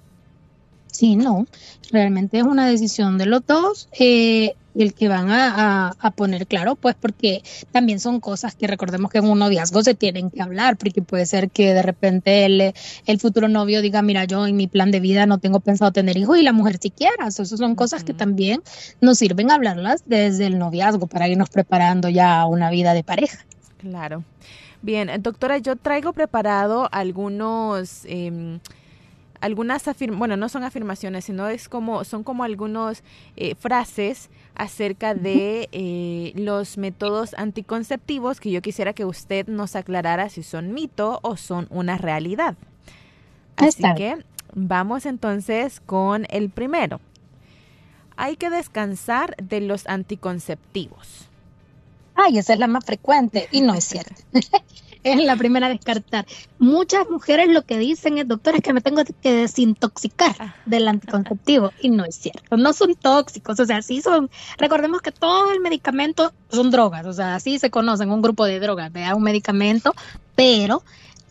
Sí, 0.92 1.16
no, 1.16 1.46
realmente 1.92 2.38
es 2.40 2.44
una 2.44 2.68
decisión 2.68 3.18
de 3.18 3.26
los 3.26 3.46
dos. 3.46 3.90
Eh, 4.00 4.56
el 4.78 4.94
que 4.94 5.08
van 5.08 5.30
a, 5.32 5.96
poner 6.16 6.48
claro, 6.48 6.76
pues 6.76 6.96
porque 6.96 7.42
también 7.72 8.00
son 8.00 8.20
cosas 8.20 8.56
que 8.56 8.68
recordemos 8.68 9.12
que 9.12 9.18
en 9.18 9.26
un 9.26 9.40
noviazgo 9.40 9.84
se 9.84 9.96
tienen 9.96 10.30
que 10.30 10.42
hablar, 10.42 10.78
porque 10.78 11.02
puede 11.02 11.26
ser 11.26 11.50
que 11.50 11.74
de 11.74 11.82
repente 11.82 12.46
el, 12.46 12.74
el 13.06 13.20
futuro 13.20 13.48
novio 13.48 13.82
diga, 13.82 14.02
mira, 14.02 14.26
yo 14.26 14.46
en 14.46 14.56
mi 14.56 14.68
plan 14.68 14.92
de 14.92 15.00
vida 15.00 15.26
no 15.26 15.40
tengo 15.40 15.60
pensado 15.60 15.92
tener 15.92 16.18
hijos 16.18 16.38
y 16.38 16.44
la 16.44 16.54
mujer 16.54 16.78
siquiera. 16.78 17.28
Esas 17.28 17.50
son 17.50 17.76
cosas 17.76 18.04
que 18.04 18.14
también 18.14 18.62
nos 19.02 19.18
sirven 19.18 19.52
hablarlas 19.52 20.04
desde 20.06 20.46
el 20.46 20.60
noviazgo 20.60 21.08
para 21.08 21.28
irnos 21.28 21.50
preparando 21.50 22.10
ya 22.10 22.40
a 22.40 22.46
una 22.46 22.70
vida 22.70 22.94
de 22.94 23.04
pareja. 23.04 23.46
Claro. 23.78 24.24
Bien, 24.82 25.10
doctora, 25.22 25.58
yo 25.58 25.76
traigo 25.76 26.14
preparado 26.14 26.88
algunos... 26.92 28.06
Eh, 28.06 28.60
algunas 29.40 29.84
bueno 30.16 30.38
no 30.38 30.50
son 30.50 30.64
afirmaciones 30.64 31.26
sino 31.26 31.48
es 31.48 31.70
como 31.70 32.04
son 32.04 32.24
como 32.24 32.44
algunos 32.44 33.04
eh, 33.36 33.56
frases 33.56 34.30
acerca 34.56 35.14
de 35.14 35.70
eh, 35.72 36.34
los 36.36 36.78
métodos 36.78 37.36
anticonceptivos 37.36 38.40
que 38.40 38.52
yo 38.52 38.62
quisiera 38.62 38.94
que 38.94 39.06
usted 39.06 39.48
nos 39.48 39.76
aclarara 39.76 40.30
si 40.30 40.42
son 40.44 40.74
mito 40.74 41.20
o 41.22 41.38
son 41.38 41.68
una 41.70 41.98
realidad. 41.98 42.56
Así 43.56 43.84
que 43.96 44.18
vamos 44.54 45.06
entonces 45.06 45.80
con 45.80 46.26
el 46.30 46.50
primero. 46.50 47.00
Hay 48.16 48.36
que 48.36 48.50
descansar 48.50 49.36
de 49.38 49.62
los 49.62 49.86
anticonceptivos. 49.88 51.30
Ay 52.16 52.40
esa 52.40 52.54
es 52.54 52.60
la 52.60 52.68
más 52.68 52.84
frecuente 52.84 53.48
y 53.52 53.62
no 53.62 53.76
es 53.76 53.84
cierto 53.84 54.16
es 55.14 55.24
la 55.24 55.36
primera 55.36 55.68
a 55.68 55.70
descartar. 55.70 56.26
Muchas 56.60 57.10
mujeres 57.10 57.50
lo 57.50 57.64
que 57.64 57.78
dicen 57.78 58.18
es, 58.18 58.28
doctora, 58.28 58.58
es 58.58 58.64
que 58.64 58.74
me 58.74 58.82
tengo 58.82 59.04
que 59.22 59.32
desintoxicar 59.32 60.36
ah. 60.40 60.56
del 60.66 60.88
anticonceptivo. 60.88 61.72
Y 61.82 61.90
no 61.90 62.06
es 62.06 62.16
cierto, 62.16 62.58
no 62.58 62.74
son 62.74 62.96
tóxicos, 62.96 63.60
o 63.60 63.66
sea, 63.66 63.82
sí 63.82 64.02
son, 64.02 64.30
recordemos 64.58 65.02
que 65.02 65.12
todo 65.12 65.52
el 65.52 65.60
medicamento 65.60 66.34
son 66.50 66.72
drogas, 66.72 67.06
o 67.06 67.14
sea, 67.14 67.36
así 67.36 67.60
se 67.60 67.70
conocen 67.70 68.10
un 68.10 68.22
grupo 68.22 68.46
de 68.46 68.60
drogas, 68.60 68.92
vea 68.92 69.16
un 69.16 69.24
medicamento, 69.24 69.94
pero 70.36 70.84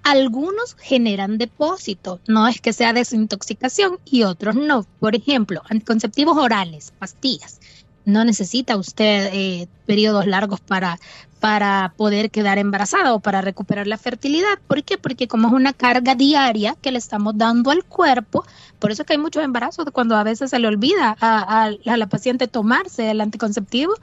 algunos 0.02 0.76
generan 0.78 1.36
depósito, 1.36 2.20
no 2.28 2.46
es 2.46 2.60
que 2.60 2.72
sea 2.72 2.92
desintoxicación 2.92 3.98
y 4.04 4.22
otros 4.22 4.54
no. 4.54 4.86
Por 5.00 5.16
ejemplo, 5.16 5.62
anticonceptivos 5.68 6.36
orales, 6.36 6.92
pastillas 6.98 7.60
no 8.06 8.24
necesita 8.24 8.76
usted 8.76 9.30
eh, 9.34 9.68
periodos 9.84 10.26
largos 10.26 10.60
para, 10.60 10.98
para 11.40 11.92
poder 11.96 12.30
quedar 12.30 12.58
embarazada 12.58 13.12
o 13.14 13.20
para 13.20 13.42
recuperar 13.42 13.86
la 13.86 13.98
fertilidad. 13.98 14.58
¿Por 14.66 14.82
qué? 14.84 14.96
Porque 14.96 15.28
como 15.28 15.48
es 15.48 15.54
una 15.54 15.74
carga 15.74 16.14
diaria 16.14 16.76
que 16.80 16.92
le 16.92 16.98
estamos 16.98 17.36
dando 17.36 17.70
al 17.70 17.84
cuerpo, 17.84 18.44
por 18.78 18.90
eso 18.90 19.02
es 19.02 19.06
que 19.06 19.14
hay 19.14 19.18
muchos 19.18 19.44
embarazos 19.44 19.84
cuando 19.92 20.16
a 20.16 20.24
veces 20.24 20.50
se 20.50 20.58
le 20.58 20.68
olvida 20.68 21.16
a, 21.20 21.64
a 21.66 21.96
la 21.96 22.06
paciente 22.08 22.48
tomarse 22.48 23.10
el 23.10 23.20
anticonceptivo 23.20 23.94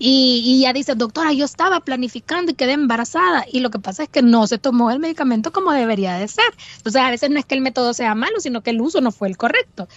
Y, 0.00 0.42
y 0.46 0.60
ya 0.62 0.72
dice, 0.72 0.94
doctora, 0.94 1.32
yo 1.32 1.44
estaba 1.44 1.80
planificando 1.80 2.52
y 2.52 2.54
quedé 2.54 2.72
embarazada. 2.72 3.44
Y 3.52 3.60
lo 3.60 3.70
que 3.70 3.80
pasa 3.80 4.04
es 4.04 4.08
que 4.08 4.22
no 4.22 4.46
se 4.46 4.58
tomó 4.58 4.90
el 4.92 5.00
medicamento 5.00 5.50
como 5.52 5.72
debería 5.72 6.14
de 6.14 6.28
ser. 6.28 6.44
Entonces, 6.76 7.02
a 7.02 7.10
veces 7.10 7.30
no 7.30 7.38
es 7.40 7.44
que 7.46 7.56
el 7.56 7.62
método 7.62 7.92
sea 7.94 8.14
malo, 8.14 8.38
sino 8.40 8.62
que 8.62 8.70
el 8.70 8.80
uso 8.80 9.00
no 9.00 9.10
fue 9.10 9.28
el 9.28 9.36
correcto. 9.36 9.88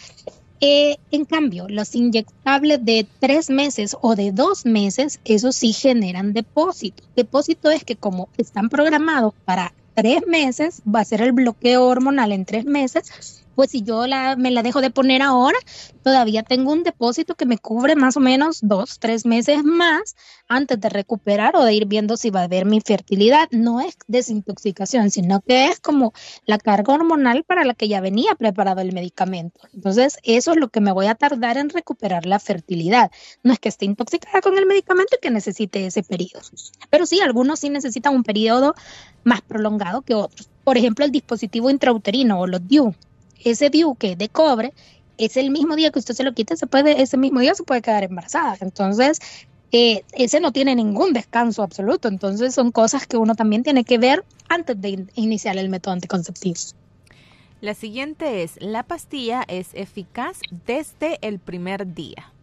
Eh, 0.63 0.97
en 1.09 1.25
cambio, 1.25 1.67
los 1.67 1.95
inyectables 1.95 2.85
de 2.85 3.07
tres 3.19 3.49
meses 3.49 3.97
o 3.99 4.15
de 4.15 4.31
dos 4.31 4.65
meses, 4.65 5.19
eso 5.25 5.51
sí 5.51 5.73
generan 5.73 6.33
depósito. 6.33 7.03
Depósito 7.15 7.71
es 7.71 7.83
que 7.83 7.95
como 7.95 8.29
están 8.37 8.69
programados 8.69 9.33
para 9.43 9.73
tres 9.95 10.21
meses, 10.27 10.83
va 10.83 10.99
a 10.99 11.05
ser 11.05 11.21
el 11.21 11.31
bloqueo 11.31 11.85
hormonal 11.85 12.31
en 12.31 12.45
tres 12.45 12.65
meses, 12.65 13.40
pues 13.55 13.71
si 13.71 13.81
yo 13.83 14.07
la, 14.07 14.35
me 14.35 14.51
la 14.51 14.63
dejo 14.63 14.81
de 14.81 14.89
poner 14.89 15.21
ahora, 15.21 15.57
todavía 16.03 16.43
tengo 16.43 16.71
un 16.71 16.83
depósito 16.83 17.35
que 17.35 17.45
me 17.45 17.57
cubre 17.57 17.95
más 17.95 18.17
o 18.17 18.19
menos 18.19 18.59
dos, 18.61 18.99
tres 18.99 19.25
meses 19.25 19.63
más 19.63 20.15
antes 20.47 20.79
de 20.79 20.89
recuperar 20.89 21.55
o 21.55 21.63
de 21.63 21.73
ir 21.73 21.85
viendo 21.85 22.17
si 22.17 22.29
va 22.29 22.41
a 22.41 22.43
haber 22.43 22.65
mi 22.65 22.81
fertilidad. 22.81 23.47
No 23.51 23.81
es 23.81 23.97
desintoxicación, 24.07 25.11
sino 25.11 25.41
que 25.41 25.67
es 25.67 25.79
como 25.79 26.13
la 26.45 26.57
carga 26.57 26.93
hormonal 26.93 27.43
para 27.43 27.63
la 27.63 27.73
que 27.73 27.87
ya 27.87 28.01
venía 28.01 28.35
preparado 28.35 28.81
el 28.81 28.93
medicamento. 28.93 29.61
Entonces, 29.73 30.17
eso 30.23 30.51
es 30.51 30.57
lo 30.57 30.69
que 30.69 30.81
me 30.81 30.91
voy 30.91 31.07
a 31.07 31.15
tardar 31.15 31.57
en 31.57 31.69
recuperar 31.69 32.25
la 32.25 32.39
fertilidad. 32.39 33.11
No 33.43 33.53
es 33.53 33.59
que 33.59 33.69
esté 33.69 33.85
intoxicada 33.85 34.41
con 34.41 34.57
el 34.57 34.65
medicamento 34.65 35.15
y 35.15 35.21
que 35.21 35.31
necesite 35.31 35.85
ese 35.85 36.03
periodo. 36.03 36.41
Pero 36.89 37.05
sí, 37.05 37.21
algunos 37.21 37.59
sí 37.59 37.69
necesitan 37.69 38.15
un 38.15 38.23
periodo 38.23 38.75
más 39.23 39.41
prolongado 39.41 40.01
que 40.01 40.15
otros. 40.15 40.49
Por 40.63 40.77
ejemplo, 40.77 41.05
el 41.05 41.11
dispositivo 41.11 41.69
intrauterino 41.69 42.39
o 42.39 42.47
los 42.47 42.67
DIU 42.67 42.93
ese 43.43 43.69
DIU 43.69 43.95
que 43.95 44.11
es 44.13 44.17
de 44.17 44.29
cobre, 44.29 44.73
es 45.17 45.37
el 45.37 45.51
mismo 45.51 45.75
día 45.75 45.91
que 45.91 45.99
usted 45.99 46.15
se 46.15 46.23
lo 46.23 46.33
quita, 46.33 46.55
se 46.55 46.67
puede, 46.67 47.01
ese 47.01 47.17
mismo 47.17 47.39
día 47.39 47.53
se 47.53 47.63
puede 47.63 47.81
quedar 47.81 48.03
embarazada. 48.03 48.57
Entonces, 48.61 49.19
eh, 49.71 50.03
ese 50.13 50.39
no 50.39 50.51
tiene 50.51 50.75
ningún 50.75 51.13
descanso 51.13 51.63
absoluto. 51.63 52.07
Entonces, 52.07 52.53
son 52.53 52.71
cosas 52.71 53.07
que 53.07 53.17
uno 53.17 53.35
también 53.35 53.63
tiene 53.63 53.83
que 53.83 53.97
ver 53.97 54.25
antes 54.49 54.79
de 54.81 55.05
iniciar 55.15 55.57
el 55.57 55.69
método 55.69 55.93
anticonceptivo. 55.93 56.55
La 57.61 57.75
siguiente 57.75 58.41
es, 58.41 58.53
¿la 58.59 58.83
pastilla 58.83 59.43
es 59.47 59.69
eficaz 59.73 60.39
desde 60.65 61.19
el 61.21 61.37
primer 61.37 61.93
día? 61.93 62.33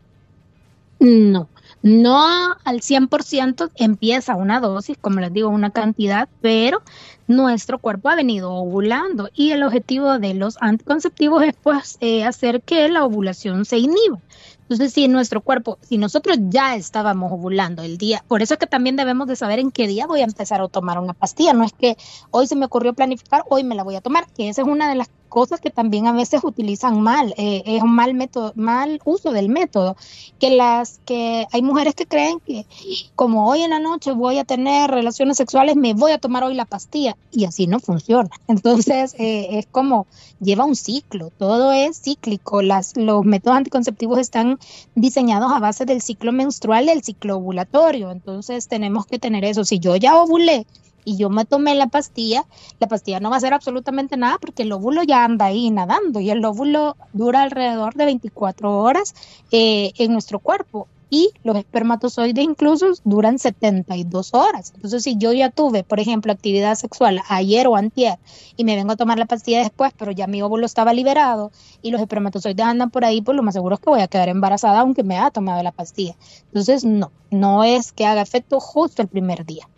No, 1.01 1.49
no 1.83 2.27
al 2.65 2.81
100% 2.81 3.71
empieza 3.77 4.35
una 4.35 4.61
dosis, 4.61 4.99
como 4.99 5.21
les 5.21 5.33
digo, 5.33 5.49
una 5.49 5.71
cantidad, 5.71 6.29
pero 6.41 6.83
nuestro 7.29 7.79
cuerpo 7.79 8.09
ha 8.09 8.17
venido 8.17 8.53
ovulando 8.53 9.29
y 9.33 9.51
el 9.51 9.63
objetivo 9.63 10.19
de 10.19 10.35
los 10.35 10.57
anticonceptivos 10.61 11.43
es 11.45 11.55
pues 11.63 11.99
eh, 12.01 12.25
hacer 12.25 12.63
que 12.63 12.89
la 12.89 13.05
ovulación 13.05 13.65
se 13.65 13.79
inhiba. 13.79 14.19
Entonces, 14.63 14.93
si 14.93 15.09
nuestro 15.09 15.41
cuerpo, 15.41 15.79
si 15.81 15.97
nosotros 15.97 16.37
ya 16.51 16.77
estábamos 16.77 17.33
ovulando 17.33 17.83
el 17.83 17.97
día, 17.97 18.23
por 18.29 18.43
eso 18.43 18.55
es 18.55 18.61
que 18.61 18.67
también 18.67 18.97
debemos 18.97 19.27
de 19.27 19.37
saber 19.37 19.61
en 19.61 19.71
qué 19.71 19.87
día 19.87 20.07
voy 20.07 20.21
a 20.21 20.25
empezar 20.25 20.61
a 20.61 20.69
tomar 20.69 20.99
una 20.99 21.15
pastilla. 21.15 21.55
No 21.55 21.65
es 21.65 21.73
que 21.73 21.97
hoy 22.31 22.47
se 22.47 22.55
me 22.55 22.67
ocurrió 22.67 22.93
planificar, 22.93 23.45
hoy 23.49 23.65
me 23.65 23.75
la 23.75 23.83
voy 23.83 23.97
a 23.97 24.03
tomar, 24.03 24.27
que 24.37 24.51
esa 24.51 24.63
es 24.63 24.69
una 24.69 24.89
de 24.91 24.97
las 24.97 25.09
cosas 25.29 25.61
que 25.61 25.71
también 25.71 26.07
a 26.07 26.13
veces 26.13 26.43
utilizan 26.43 27.01
mal, 27.01 27.35
eh, 27.37 27.63
es 27.67 27.83
un 27.83 27.95
mal 27.95 28.15
método, 28.15 28.53
mal 28.57 29.01
uso 29.05 29.33
del 29.33 29.49
método, 29.49 29.97
que 30.39 30.51
las 30.51 31.01
que 31.05 31.47
hay 31.53 31.63
mujeres 31.63 31.95
que 31.95 32.07
creen 32.07 32.41
que 32.41 32.67
como 33.15 33.49
hoy 33.49 33.63
en 33.63 33.71
la 33.71 33.81
noche 33.81 34.13
voy 34.13 34.39
a 34.39 34.45
tener 34.45 34.91
relaciones 34.91 35.37
sexuales, 35.37 35.77
me 35.77 35.95
voy 35.95 36.13
a 36.13 36.19
tomar 36.19 36.45
hoy 36.45 36.55
la 36.55 36.65
pastilla 36.65 37.17
y 37.31 37.45
así 37.45 37.67
no 37.67 37.81
funciona. 37.81 38.31
Entonces 38.49 39.15
eh, 39.19 39.59
es 39.59 39.67
como 39.67 40.07
lleva 40.41 40.65
un 40.65 40.77
ciclo, 40.77 41.31
todo 41.37 41.73
es 41.73 42.01
cíclico, 42.01 42.63
las, 42.63 42.97
los 42.97 43.25
métodos 43.25 43.57
anticonceptivos 43.59 44.19
están 44.19 44.59
diseñados 44.95 45.53
a 45.53 45.59
base 45.59 45.85
del 45.85 46.01
ciclo 46.01 46.33
menstrual, 46.33 46.87
del 46.87 47.03
ciclo 47.03 47.37
ovulatorio, 47.37 48.11
entonces 48.11 48.69
tenemos 48.69 49.07
que 49.07 49.19
tener 49.19 49.45
eso, 49.45 49.65
si 49.65 49.79
yo 49.79 49.97
ya 49.97 50.17
ovulé, 50.17 50.67
y 51.05 51.17
yo 51.17 51.31
me 51.31 51.45
tomé 51.45 51.75
la 51.75 51.87
pastilla, 51.87 52.45
la 52.81 52.89
pastilla 52.89 53.21
no 53.21 53.31
va 53.31 53.37
a 53.37 53.39
hacer 53.39 53.55
absolutamente 53.55 54.17
nada 54.17 54.39
porque 54.41 54.63
el 54.63 54.73
óvulo 54.73 55.03
ya 55.03 55.25
anda 55.25 55.47
ahí 55.47 55.71
nadando 55.71 56.21
y 56.21 56.31
el 56.31 56.45
óvulo 56.45 56.97
dura 57.13 57.43
alrededor 57.43 57.95
de 57.95 58.05
24 58.05 58.79
horas 58.79 59.15
eh, 59.51 59.93
en 59.99 60.13
nuestro 60.13 60.39
cuerpo 60.39 60.89
y 61.11 61.31
los 61.43 61.57
espermatozoides 61.57 62.45
incluso 62.45 62.87
duran 63.05 63.39
72 63.39 64.35
horas. 64.35 64.73
Entonces, 64.75 65.03
si 65.03 65.17
yo 65.17 65.33
ya 65.33 65.51
tuve, 65.51 65.83
por 65.83 66.01
ejemplo, 66.01 66.33
actividad 66.33 66.75
sexual 66.75 67.21
ayer 67.29 67.67
o 67.67 67.77
antier 67.77 68.19
y 68.57 68.65
me 68.65 68.77
vengo 68.77 68.93
a 68.93 68.97
tomar 68.97 69.19
la 69.19 69.27
pastilla 69.27 69.61
después, 69.61 69.93
pero 69.97 70.13
ya 70.13 70.27
mi 70.27 70.43
óvulo 70.43 70.67
estaba 70.67 70.93
liberado 70.93 71.51
y 71.83 71.91
los 71.91 72.01
espermatozoides 72.01 72.65
andan 72.65 72.91
por 72.91 73.05
ahí, 73.05 73.23
pues 73.23 73.37
lo 73.37 73.43
más 73.43 73.55
seguro 73.55 73.77
es 73.77 73.81
que 73.81 73.91
voy 73.91 74.01
a 74.01 74.09
quedar 74.09 74.29
embarazada 74.29 74.81
aunque 74.81 75.03
me 75.03 75.17
haya 75.17 75.31
tomado 75.31 75.63
la 75.63 75.73
pastilla. 75.73 76.15
Entonces, 76.47 76.85
no, 76.85 77.11
no 77.31 77.65
es 77.65 77.93
que 77.93 78.07
haga 78.07 78.21
efecto 78.21 78.61
justo 78.61 79.03
el 79.03 79.09
primer 79.09 79.47
día. 79.47 79.69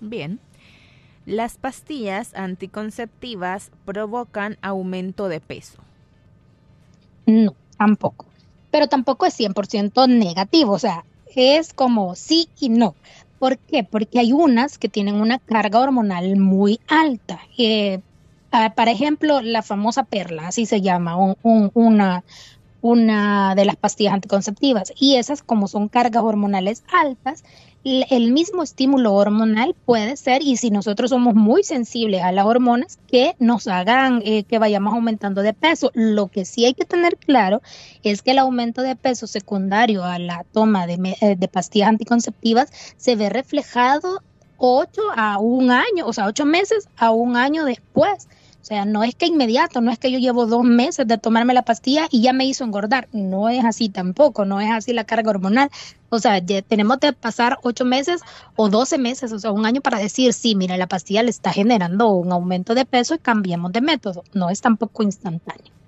Bien. 0.00 0.40
Las 1.26 1.56
pastillas 1.56 2.34
anticonceptivas 2.34 3.70
provocan 3.84 4.56
aumento 4.62 5.28
de 5.28 5.40
peso. 5.40 5.80
No, 7.26 7.54
tampoco. 7.76 8.26
Pero 8.70 8.88
tampoco 8.88 9.26
es 9.26 9.38
100% 9.38 10.08
negativo, 10.08 10.72
o 10.72 10.78
sea, 10.78 11.04
es 11.34 11.72
como 11.72 12.14
sí 12.14 12.48
y 12.58 12.68
no. 12.68 12.94
¿Por 13.38 13.58
qué? 13.58 13.84
Porque 13.84 14.18
hay 14.18 14.32
unas 14.32 14.78
que 14.78 14.88
tienen 14.88 15.14
una 15.14 15.38
carga 15.38 15.80
hormonal 15.80 16.36
muy 16.36 16.78
alta. 16.88 17.40
Eh, 17.56 18.00
ah, 18.52 18.72
por 18.74 18.88
ejemplo, 18.88 19.40
la 19.40 19.62
famosa 19.62 20.04
perla, 20.04 20.48
así 20.48 20.66
se 20.66 20.80
llama, 20.80 21.16
una, 21.42 22.22
una 22.82 23.54
de 23.54 23.64
las 23.64 23.76
pastillas 23.76 24.14
anticonceptivas. 24.14 24.92
Y 24.98 25.16
esas, 25.16 25.42
como 25.42 25.68
son 25.68 25.88
cargas 25.88 26.22
hormonales 26.22 26.82
altas, 26.92 27.44
el 27.82 28.30
mismo 28.32 28.62
estímulo 28.62 29.14
hormonal 29.14 29.74
puede 29.86 30.16
ser, 30.16 30.42
y 30.42 30.58
si 30.58 30.70
nosotros 30.70 31.10
somos 31.10 31.34
muy 31.34 31.64
sensibles 31.64 32.22
a 32.22 32.30
las 32.30 32.44
hormonas, 32.44 32.98
que 33.06 33.36
nos 33.38 33.68
hagan 33.68 34.20
eh, 34.24 34.44
que 34.44 34.58
vayamos 34.58 34.92
aumentando 34.92 35.40
de 35.42 35.54
peso. 35.54 35.90
Lo 35.94 36.26
que 36.26 36.44
sí 36.44 36.66
hay 36.66 36.74
que 36.74 36.84
tener 36.84 37.16
claro 37.16 37.62
es 38.02 38.20
que 38.20 38.32
el 38.32 38.38
aumento 38.38 38.82
de 38.82 38.96
peso 38.96 39.26
secundario 39.26 40.04
a 40.04 40.18
la 40.18 40.44
toma 40.52 40.86
de, 40.86 41.16
eh, 41.22 41.36
de 41.36 41.48
pastillas 41.48 41.88
anticonceptivas 41.88 42.70
se 42.98 43.16
ve 43.16 43.30
reflejado 43.30 44.22
8 44.58 45.00
a 45.16 45.38
un 45.38 45.70
año, 45.70 46.06
o 46.06 46.12
sea, 46.12 46.26
8 46.26 46.44
meses 46.44 46.88
a 46.98 47.10
un 47.12 47.36
año 47.36 47.64
después. 47.64 48.28
O 48.60 48.64
sea, 48.64 48.84
no 48.84 49.02
es 49.04 49.14
que 49.14 49.26
inmediato, 49.26 49.80
no 49.80 49.90
es 49.90 49.98
que 49.98 50.12
yo 50.12 50.18
llevo 50.18 50.46
dos 50.46 50.64
meses 50.64 51.06
de 51.06 51.16
tomarme 51.18 51.54
la 51.54 51.62
pastilla 51.62 52.06
y 52.10 52.20
ya 52.20 52.32
me 52.32 52.44
hizo 52.44 52.62
engordar. 52.62 53.08
No 53.12 53.48
es 53.48 53.64
así 53.64 53.88
tampoco, 53.88 54.44
no 54.44 54.60
es 54.60 54.70
así 54.70 54.92
la 54.92 55.04
carga 55.04 55.30
hormonal. 55.30 55.70
O 56.10 56.18
sea, 56.18 56.44
tenemos 56.44 56.98
que 56.98 57.12
pasar 57.12 57.58
ocho 57.62 57.84
meses 57.84 58.20
o 58.56 58.68
doce 58.68 58.98
meses, 58.98 59.32
o 59.32 59.38
sea, 59.38 59.52
un 59.52 59.64
año 59.64 59.80
para 59.80 59.98
decir, 59.98 60.32
sí, 60.34 60.54
mira, 60.56 60.76
la 60.76 60.88
pastilla 60.88 61.22
le 61.22 61.30
está 61.30 61.52
generando 61.52 62.10
un 62.10 62.32
aumento 62.32 62.74
de 62.74 62.84
peso 62.84 63.14
y 63.14 63.18
cambiemos 63.18 63.72
de 63.72 63.80
método. 63.80 64.24
No 64.34 64.50
es 64.50 64.60
tampoco 64.60 65.02
instantáneo. 65.02 65.79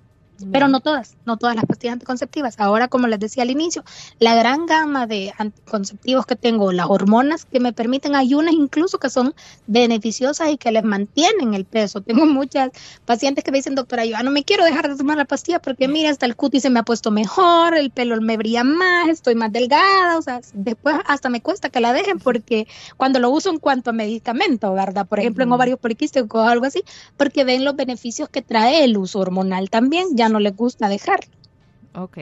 Pero 0.51 0.67
no 0.67 0.81
todas, 0.81 1.15
no 1.25 1.37
todas 1.37 1.55
las 1.55 1.65
pastillas 1.65 1.93
anticonceptivas. 1.93 2.59
Ahora, 2.59 2.87
como 2.87 3.07
les 3.07 3.19
decía 3.19 3.43
al 3.43 3.51
inicio, 3.51 3.83
la 4.19 4.35
gran 4.35 4.65
gama 4.65 5.07
de 5.07 5.33
anticonceptivos 5.37 6.25
que 6.25 6.35
tengo, 6.35 6.71
las 6.71 6.87
hormonas 6.89 7.45
que 7.45 7.59
me 7.59 7.73
permiten, 7.73 8.15
hay 8.15 8.33
unas 8.33 8.53
incluso 8.53 8.99
que 8.99 9.09
son 9.09 9.33
beneficiosas 9.67 10.49
y 10.51 10.57
que 10.57 10.71
les 10.71 10.83
mantienen 10.83 11.53
el 11.53 11.65
peso. 11.65 12.01
Tengo 12.13 12.25
muchas 12.25 12.71
pacientes 13.05 13.43
que 13.43 13.51
me 13.51 13.59
dicen, 13.59 13.75
doctora, 13.75 14.05
yo 14.05 14.21
no 14.23 14.31
me 14.31 14.43
quiero 14.43 14.65
dejar 14.65 14.89
de 14.89 14.97
tomar 14.97 15.17
la 15.17 15.25
pastilla 15.25 15.59
porque 15.59 15.87
mira, 15.87 16.09
hasta 16.09 16.25
el 16.25 16.35
cutis 16.35 16.63
se 16.63 16.69
me 16.69 16.79
ha 16.79 16.83
puesto 16.83 17.11
mejor, 17.11 17.75
el 17.75 17.91
pelo 17.91 18.19
me 18.21 18.37
brilla 18.37 18.63
más, 18.63 19.09
estoy 19.09 19.35
más 19.35 19.51
delgada, 19.51 20.17
o 20.17 20.21
sea, 20.21 20.41
después 20.53 20.95
hasta 21.05 21.29
me 21.29 21.41
cuesta 21.41 21.69
que 21.69 21.79
la 21.79 21.93
dejen 21.93 22.19
porque 22.19 22.67
cuando 22.97 23.19
lo 23.19 23.29
uso 23.29 23.49
en 23.49 23.59
cuanto 23.59 23.91
a 23.91 23.93
medicamento, 23.93 24.73
¿verdad? 24.73 25.07
Por 25.07 25.19
ejemplo, 25.19 25.43
en 25.43 25.51
ovarios 25.51 25.79
poliquísticos 25.79 26.41
o 26.41 26.47
algo 26.47 26.65
así, 26.65 26.83
porque 27.17 27.43
ven 27.43 27.63
los 27.63 27.75
beneficios 27.75 28.29
que 28.29 28.41
trae 28.41 28.83
el 28.83 28.97
uso 28.97 29.19
hormonal 29.19 29.69
también, 29.69 30.07
ya 30.15 30.22
no 30.29 30.39
les 30.39 30.55
gusta 30.55 30.89
dejarlo. 30.89 31.31
Ok. 31.95 32.17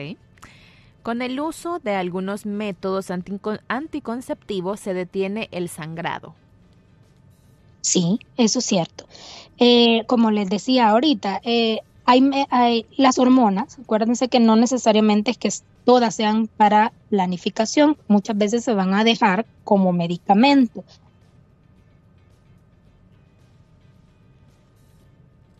Con 1.02 1.20
el 1.20 1.40
uso 1.40 1.80
de 1.80 1.94
algunos 1.96 2.46
métodos 2.46 3.10
anticonceptivos 3.10 4.80
se 4.80 4.94
detiene 4.94 5.48
el 5.50 5.68
sangrado. 5.68 6.34
Sí, 7.80 8.20
eso 8.36 8.60
es 8.60 8.64
cierto. 8.64 9.06
Eh, 9.58 10.04
como 10.06 10.30
les 10.30 10.48
decía 10.48 10.90
ahorita, 10.90 11.40
eh, 11.42 11.80
hay, 12.04 12.30
hay, 12.50 12.86
las 12.96 13.18
hormonas, 13.18 13.78
acuérdense 13.78 14.28
que 14.28 14.40
no 14.40 14.54
necesariamente 14.54 15.32
es 15.32 15.38
que 15.38 15.50
todas 15.84 16.14
sean 16.14 16.46
para 16.46 16.92
planificación, 17.10 17.96
muchas 18.06 18.38
veces 18.38 18.64
se 18.64 18.74
van 18.74 18.94
a 18.94 19.04
dejar 19.04 19.46
como 19.64 19.92
medicamento. 19.92 20.84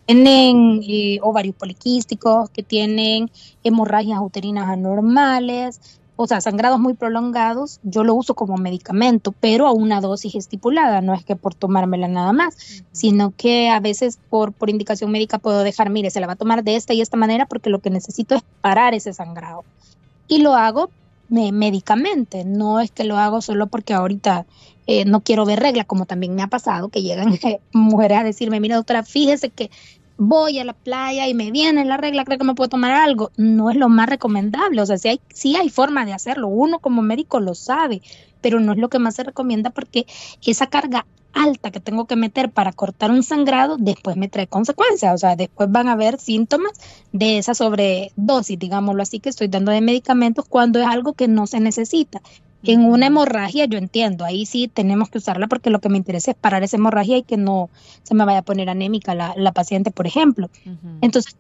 Tienen 0.06 0.80
eh, 0.86 1.18
ovarios 1.22 1.54
poliquísticos, 1.56 2.50
que 2.50 2.62
tienen 2.62 3.30
hemorragias 3.62 4.20
uterinas 4.20 4.68
anormales, 4.68 5.80
o 6.16 6.26
sea, 6.26 6.40
sangrados 6.40 6.78
muy 6.78 6.94
prolongados, 6.94 7.80
yo 7.82 8.04
lo 8.04 8.14
uso 8.14 8.34
como 8.34 8.56
medicamento, 8.56 9.32
pero 9.32 9.66
a 9.66 9.72
una 9.72 10.00
dosis 10.00 10.34
estipulada, 10.34 11.00
no 11.00 11.14
es 11.14 11.24
que 11.24 11.36
por 11.36 11.54
tomármela 11.54 12.06
nada 12.06 12.32
más, 12.32 12.84
sino 12.92 13.32
que 13.36 13.70
a 13.70 13.80
veces 13.80 14.18
por, 14.28 14.52
por 14.52 14.70
indicación 14.70 15.10
médica 15.10 15.38
puedo 15.38 15.64
dejar, 15.64 15.90
mire, 15.90 16.10
se 16.10 16.20
la 16.20 16.26
va 16.26 16.34
a 16.34 16.36
tomar 16.36 16.64
de 16.64 16.76
esta 16.76 16.94
y 16.94 17.00
esta 17.00 17.16
manera 17.16 17.46
porque 17.46 17.70
lo 17.70 17.80
que 17.80 17.90
necesito 17.90 18.34
es 18.34 18.42
parar 18.60 18.94
ese 18.94 19.12
sangrado. 19.12 19.64
Y 20.28 20.38
lo 20.38 20.54
hago 20.54 20.90
médicamente, 21.28 22.44
no 22.44 22.80
es 22.80 22.90
que 22.90 23.04
lo 23.04 23.16
hago 23.16 23.40
solo 23.40 23.66
porque 23.66 23.94
ahorita 23.94 24.44
eh, 24.86 25.04
no 25.04 25.20
quiero 25.20 25.44
ver 25.44 25.60
reglas, 25.60 25.86
como 25.86 26.06
también 26.06 26.34
me 26.34 26.42
ha 26.42 26.48
pasado 26.48 26.88
que 26.88 27.02
llegan 27.02 27.38
mujeres 27.72 28.18
a 28.18 28.24
decirme, 28.24 28.60
mira 28.60 28.76
doctora, 28.76 29.02
fíjese 29.02 29.50
que 29.50 29.70
voy 30.18 30.58
a 30.58 30.64
la 30.64 30.72
playa 30.72 31.26
y 31.28 31.34
me 31.34 31.50
viene 31.50 31.84
la 31.84 31.96
regla, 31.96 32.24
creo 32.24 32.38
que 32.38 32.44
me 32.44 32.54
puedo 32.54 32.68
tomar 32.68 32.92
algo. 32.92 33.30
No 33.36 33.70
es 33.70 33.76
lo 33.76 33.88
más 33.88 34.08
recomendable, 34.08 34.80
o 34.80 34.86
sea, 34.86 34.98
sí 34.98 35.08
hay, 35.08 35.20
sí 35.32 35.56
hay 35.56 35.68
forma 35.68 36.04
de 36.04 36.12
hacerlo, 36.12 36.48
uno 36.48 36.78
como 36.78 37.02
médico 37.02 37.40
lo 37.40 37.54
sabe, 37.54 38.02
pero 38.40 38.60
no 38.60 38.72
es 38.72 38.78
lo 38.78 38.88
que 38.88 38.98
más 38.98 39.14
se 39.14 39.24
recomienda 39.24 39.70
porque 39.70 40.06
esa 40.44 40.66
carga 40.66 41.06
alta 41.32 41.70
que 41.70 41.80
tengo 41.80 42.06
que 42.06 42.16
meter 42.16 42.50
para 42.50 42.72
cortar 42.72 43.10
un 43.10 43.22
sangrado, 43.22 43.76
después 43.78 44.16
me 44.16 44.28
trae 44.28 44.46
consecuencias, 44.46 45.14
o 45.14 45.18
sea, 45.18 45.34
después 45.36 45.70
van 45.70 45.88
a 45.88 45.92
haber 45.92 46.18
síntomas 46.18 46.72
de 47.12 47.38
esa 47.38 47.54
sobredosis, 47.54 48.58
digámoslo 48.58 49.02
así, 49.02 49.18
que 49.18 49.30
estoy 49.30 49.48
dando 49.48 49.72
de 49.72 49.80
medicamentos 49.80 50.44
cuando 50.48 50.78
es 50.80 50.86
algo 50.86 51.14
que 51.14 51.28
no 51.28 51.46
se 51.46 51.60
necesita. 51.60 52.20
En 52.64 52.84
una 52.84 53.06
hemorragia 53.06 53.64
yo 53.66 53.78
entiendo, 53.78 54.24
ahí 54.24 54.46
sí 54.46 54.68
tenemos 54.68 55.10
que 55.10 55.18
usarla 55.18 55.48
porque 55.48 55.70
lo 55.70 55.80
que 55.80 55.88
me 55.88 55.96
interesa 55.98 56.30
es 56.30 56.36
parar 56.36 56.62
esa 56.62 56.76
hemorragia 56.76 57.16
y 57.16 57.22
que 57.22 57.36
no 57.36 57.70
se 58.02 58.14
me 58.14 58.24
vaya 58.24 58.38
a 58.38 58.42
poner 58.42 58.70
anémica 58.70 59.14
la, 59.14 59.34
la 59.36 59.52
paciente, 59.52 59.90
por 59.90 60.06
ejemplo. 60.06 60.48
Entonces, 61.00 61.34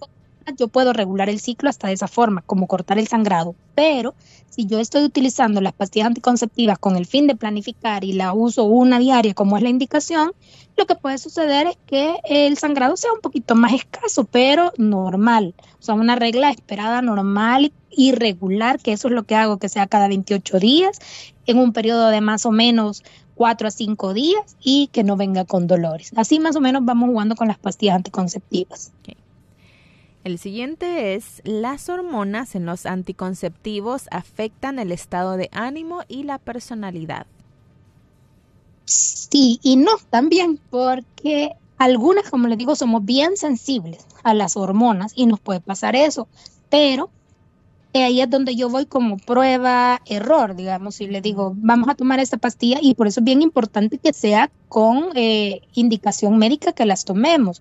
yo 0.56 0.68
puedo 0.68 0.92
regular 0.92 1.28
el 1.28 1.40
ciclo 1.40 1.70
hasta 1.70 1.88
de 1.88 1.94
esa 1.94 2.08
forma, 2.08 2.42
como 2.42 2.66
cortar 2.66 2.98
el 2.98 3.08
sangrado. 3.08 3.54
Pero 3.74 4.14
si 4.50 4.66
yo 4.66 4.80
estoy 4.80 5.04
utilizando 5.04 5.60
las 5.60 5.72
pastillas 5.72 6.08
anticonceptivas 6.08 6.78
con 6.78 6.96
el 6.96 7.06
fin 7.06 7.26
de 7.26 7.36
planificar 7.36 8.04
y 8.04 8.12
la 8.12 8.32
uso 8.32 8.64
una 8.64 8.98
diaria 8.98 9.34
como 9.34 9.56
es 9.56 9.62
la 9.62 9.68
indicación, 9.68 10.32
lo 10.76 10.86
que 10.86 10.94
puede 10.94 11.18
suceder 11.18 11.66
es 11.68 11.76
que 11.86 12.16
el 12.24 12.56
sangrado 12.58 12.96
sea 12.96 13.12
un 13.12 13.20
poquito 13.20 13.54
más 13.54 13.72
escaso, 13.72 14.24
pero 14.24 14.72
normal. 14.76 15.54
O 15.82 15.84
sea, 15.84 15.96
una 15.96 16.14
regla 16.14 16.50
esperada 16.50 17.02
normal 17.02 17.72
y 17.90 18.12
regular, 18.12 18.78
que 18.78 18.92
eso 18.92 19.08
es 19.08 19.14
lo 19.14 19.24
que 19.24 19.34
hago, 19.34 19.58
que 19.58 19.68
sea 19.68 19.88
cada 19.88 20.06
28 20.06 20.60
días, 20.60 21.00
en 21.44 21.58
un 21.58 21.72
periodo 21.72 22.08
de 22.10 22.20
más 22.20 22.46
o 22.46 22.52
menos 22.52 23.02
4 23.34 23.66
a 23.66 23.70
5 23.72 24.14
días 24.14 24.56
y 24.62 24.86
que 24.92 25.02
no 25.02 25.16
venga 25.16 25.44
con 25.44 25.66
dolores. 25.66 26.12
Así 26.14 26.38
más 26.38 26.54
o 26.54 26.60
menos 26.60 26.84
vamos 26.84 27.08
jugando 27.08 27.34
con 27.34 27.48
las 27.48 27.58
pastillas 27.58 27.96
anticonceptivas. 27.96 28.92
El 30.22 30.38
siguiente 30.38 31.16
es, 31.16 31.42
las 31.42 31.88
hormonas 31.88 32.54
en 32.54 32.64
los 32.64 32.86
anticonceptivos 32.86 34.06
afectan 34.12 34.78
el 34.78 34.92
estado 34.92 35.36
de 35.36 35.48
ánimo 35.50 36.02
y 36.06 36.22
la 36.22 36.38
personalidad. 36.38 37.26
Sí 38.84 39.58
y 39.64 39.74
no 39.74 39.90
también, 40.10 40.60
porque 40.70 41.56
algunas, 41.78 42.30
como 42.30 42.48
les 42.48 42.58
digo, 42.58 42.76
somos 42.76 43.04
bien 43.04 43.36
sensibles 43.36 44.06
a 44.22 44.34
las 44.34 44.56
hormonas 44.56 45.12
y 45.14 45.26
nos 45.26 45.40
puede 45.40 45.60
pasar 45.60 45.96
eso, 45.96 46.28
pero 46.70 47.10
ahí 47.94 48.20
es 48.20 48.30
donde 48.30 48.56
yo 48.56 48.70
voy 48.70 48.86
como 48.86 49.18
prueba, 49.18 50.00
error, 50.06 50.56
digamos, 50.56 51.00
y 51.00 51.08
le 51.08 51.20
digo, 51.20 51.52
vamos 51.56 51.88
a 51.88 51.94
tomar 51.94 52.20
esta 52.20 52.38
pastilla 52.38 52.78
y 52.80 52.94
por 52.94 53.06
eso 53.06 53.20
es 53.20 53.24
bien 53.24 53.42
importante 53.42 53.98
que 53.98 54.12
sea 54.12 54.50
con 54.68 55.08
eh, 55.14 55.60
indicación 55.74 56.38
médica 56.38 56.72
que 56.72 56.86
las 56.86 57.04
tomemos, 57.04 57.60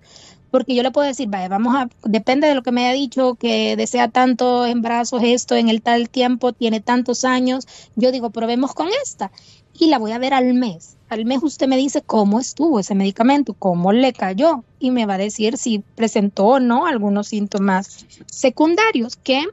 porque 0.50 0.76
yo 0.76 0.84
le 0.84 0.92
puedo 0.92 1.08
decir, 1.08 1.28
vaya, 1.30 1.48
vamos 1.48 1.76
a, 1.76 1.90
depende 2.04 2.48
de 2.48 2.56
lo 2.56 2.64
que 2.64 2.72
me 2.72 2.86
haya 2.86 2.94
dicho, 2.94 3.36
que 3.36 3.76
desea 3.76 4.08
tanto 4.08 4.66
embarazo, 4.66 5.20
esto 5.20 5.56
en 5.56 5.70
el 5.70 5.82
tal 5.82 6.10
tiempo, 6.10 6.54
tiene 6.54 6.80
tantos 6.80 7.26
años, 7.26 7.68
yo 7.96 8.12
digo, 8.12 8.30
probemos 8.30 8.74
con 8.74 8.88
esta 9.04 9.32
y 9.78 9.88
la 9.88 9.98
voy 9.98 10.12
a 10.12 10.20
ver 10.20 10.34
al 10.34 10.54
mes. 10.54 10.98
Al 11.10 11.26
mes 11.26 11.44
usted 11.44 11.68
me 11.68 11.78
dice 11.78 12.02
cómo 12.02 12.40
estuvo 12.40 12.80
ese 12.80 12.96
medicamento, 12.96 13.54
cómo 13.54 13.92
le 13.92 14.14
cayó 14.14 14.64
y 14.80 14.92
me 14.92 15.06
va 15.06 15.16
a 15.16 15.18
decir 15.18 15.58
si 15.58 15.80
presentó 15.80 16.46
o 16.46 16.60
no 16.60 16.86
algunos 16.86 17.28
síntomas 17.28 18.06
secundarios 18.28 19.18
que 19.18 19.46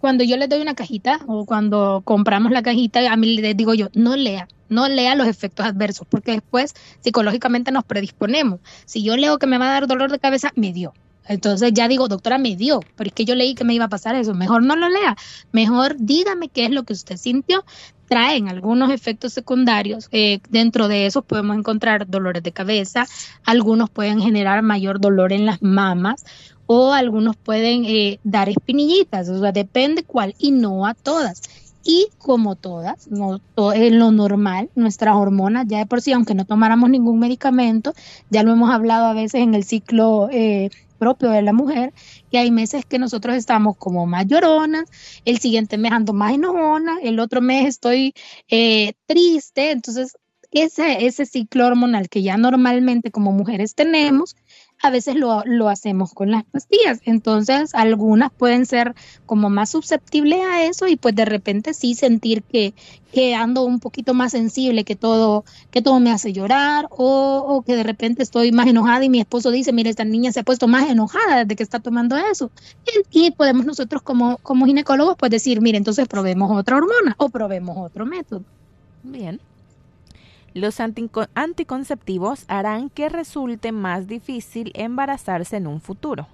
cuando 0.00 0.22
yo 0.22 0.36
le 0.36 0.48
doy 0.48 0.60
una 0.60 0.74
cajita 0.74 1.20
o 1.26 1.44
cuando 1.44 2.02
compramos 2.04 2.52
la 2.52 2.62
cajita, 2.62 3.10
a 3.10 3.16
mí 3.16 3.36
les 3.36 3.56
digo 3.56 3.74
yo, 3.74 3.88
no 3.94 4.16
lea, 4.16 4.48
no 4.68 4.88
lea 4.88 5.14
los 5.14 5.26
efectos 5.26 5.66
adversos, 5.66 6.06
porque 6.08 6.32
después 6.32 6.74
psicológicamente 7.00 7.72
nos 7.72 7.84
predisponemos. 7.84 8.60
Si 8.84 9.02
yo 9.02 9.16
leo 9.16 9.38
que 9.38 9.46
me 9.46 9.58
va 9.58 9.66
a 9.66 9.72
dar 9.72 9.86
dolor 9.86 10.12
de 10.12 10.18
cabeza, 10.18 10.52
me 10.54 10.72
dio. 10.72 10.92
Entonces 11.26 11.72
ya 11.74 11.88
digo, 11.88 12.08
doctora, 12.08 12.38
me 12.38 12.56
dio, 12.56 12.80
pero 12.96 13.08
es 13.08 13.14
que 13.14 13.24
yo 13.24 13.34
leí 13.34 13.54
que 13.54 13.64
me 13.64 13.74
iba 13.74 13.84
a 13.84 13.88
pasar 13.88 14.14
eso. 14.14 14.34
Mejor 14.34 14.62
no 14.62 14.76
lo 14.76 14.88
lea, 14.88 15.16
mejor 15.52 15.96
dígame 15.98 16.48
qué 16.48 16.64
es 16.64 16.70
lo 16.70 16.84
que 16.84 16.94
usted 16.94 17.16
sintió. 17.16 17.64
Traen 18.08 18.48
algunos 18.48 18.90
efectos 18.90 19.32
secundarios. 19.32 20.08
Eh, 20.12 20.40
dentro 20.48 20.88
de 20.88 21.06
esos 21.06 21.24
podemos 21.24 21.56
encontrar 21.56 22.08
dolores 22.08 22.42
de 22.42 22.52
cabeza, 22.52 23.06
algunos 23.44 23.90
pueden 23.90 24.20
generar 24.20 24.62
mayor 24.62 25.00
dolor 25.00 25.32
en 25.32 25.46
las 25.46 25.62
mamas 25.62 26.24
o 26.66 26.92
algunos 26.92 27.36
pueden 27.36 27.84
eh, 27.86 28.20
dar 28.24 28.50
espinillitas, 28.50 29.28
o 29.30 29.40
sea, 29.40 29.52
depende 29.52 30.02
cuál 30.02 30.34
y 30.38 30.50
no 30.50 30.86
a 30.86 30.94
todas. 30.94 31.42
Y 31.82 32.08
como 32.18 32.56
todas, 32.56 33.08
no, 33.08 33.40
en 33.72 33.98
lo 33.98 34.10
normal, 34.10 34.68
nuestras 34.74 35.16
hormonas 35.16 35.66
ya 35.66 35.78
de 35.78 35.86
por 35.86 36.02
sí, 36.02 36.12
aunque 36.12 36.34
no 36.34 36.44
tomáramos 36.44 36.90
ningún 36.90 37.18
medicamento, 37.18 37.94
ya 38.28 38.42
lo 38.42 38.52
hemos 38.52 38.70
hablado 38.70 39.06
a 39.06 39.14
veces 39.14 39.40
en 39.40 39.54
el 39.54 39.64
ciclo 39.64 40.28
eh, 40.30 40.68
propio 40.98 41.30
de 41.30 41.42
la 41.42 41.52
mujer, 41.52 41.92
que 42.30 42.38
hay 42.38 42.50
meses 42.50 42.84
que 42.84 42.98
nosotros 42.98 43.36
estamos 43.36 43.76
como 43.76 44.06
más 44.06 44.26
lloronas, 44.26 44.84
el 45.24 45.38
siguiente 45.38 45.78
mes 45.78 45.92
ando 45.92 46.12
más 46.12 46.34
enojona, 46.34 46.98
el 47.02 47.20
otro 47.20 47.40
mes 47.40 47.66
estoy 47.66 48.14
eh, 48.48 48.92
triste, 49.06 49.70
entonces 49.70 50.16
ese, 50.50 51.06
ese 51.06 51.26
ciclo 51.26 51.66
hormonal 51.66 52.08
que 52.08 52.22
ya 52.22 52.36
normalmente 52.36 53.10
como 53.10 53.32
mujeres 53.32 53.74
tenemos, 53.74 54.36
a 54.80 54.90
veces 54.90 55.16
lo, 55.16 55.42
lo, 55.44 55.68
hacemos 55.68 56.12
con 56.12 56.30
las 56.30 56.44
pastillas. 56.44 57.00
Entonces, 57.04 57.74
algunas 57.74 58.32
pueden 58.32 58.66
ser 58.66 58.94
como 59.26 59.50
más 59.50 59.70
susceptibles 59.70 60.40
a 60.40 60.62
eso 60.62 60.86
y 60.86 60.96
pues 60.96 61.14
de 61.14 61.24
repente 61.24 61.74
sí 61.74 61.94
sentir 61.94 62.42
que, 62.42 62.74
que 63.12 63.34
ando 63.34 63.64
un 63.64 63.80
poquito 63.80 64.14
más 64.14 64.32
sensible, 64.32 64.84
que 64.84 64.94
todo, 64.94 65.44
que 65.70 65.82
todo 65.82 65.98
me 66.00 66.10
hace 66.10 66.32
llorar 66.32 66.86
o, 66.90 67.44
o, 67.46 67.62
que 67.62 67.74
de 67.74 67.82
repente 67.82 68.22
estoy 68.22 68.52
más 68.52 68.68
enojada 68.68 69.04
y 69.04 69.08
mi 69.08 69.20
esposo 69.20 69.50
dice, 69.50 69.72
mire, 69.72 69.90
esta 69.90 70.04
niña 70.04 70.32
se 70.32 70.40
ha 70.40 70.44
puesto 70.44 70.68
más 70.68 70.88
enojada 70.88 71.44
desde 71.44 71.56
que 71.56 71.62
está 71.62 71.80
tomando 71.80 72.16
eso. 72.16 72.50
Y, 73.12 73.26
y 73.26 73.30
podemos 73.32 73.66
nosotros 73.66 74.02
como, 74.02 74.38
como 74.38 74.66
ginecólogos 74.66 75.16
pues 75.16 75.30
decir, 75.30 75.60
mire, 75.60 75.78
entonces 75.78 76.06
probemos 76.06 76.56
otra 76.56 76.76
hormona 76.76 77.16
o 77.18 77.28
probemos 77.28 77.76
otro 77.78 78.06
método. 78.06 78.44
Bien. 79.02 79.40
Los 80.58 80.80
anticonceptivos 80.80 82.44
harán 82.48 82.90
que 82.90 83.08
resulte 83.08 83.72
más 83.72 84.08
difícil 84.08 84.72
embarazarse 84.74 85.56
en 85.56 85.68
un 85.68 85.80
futuro. 85.80 86.26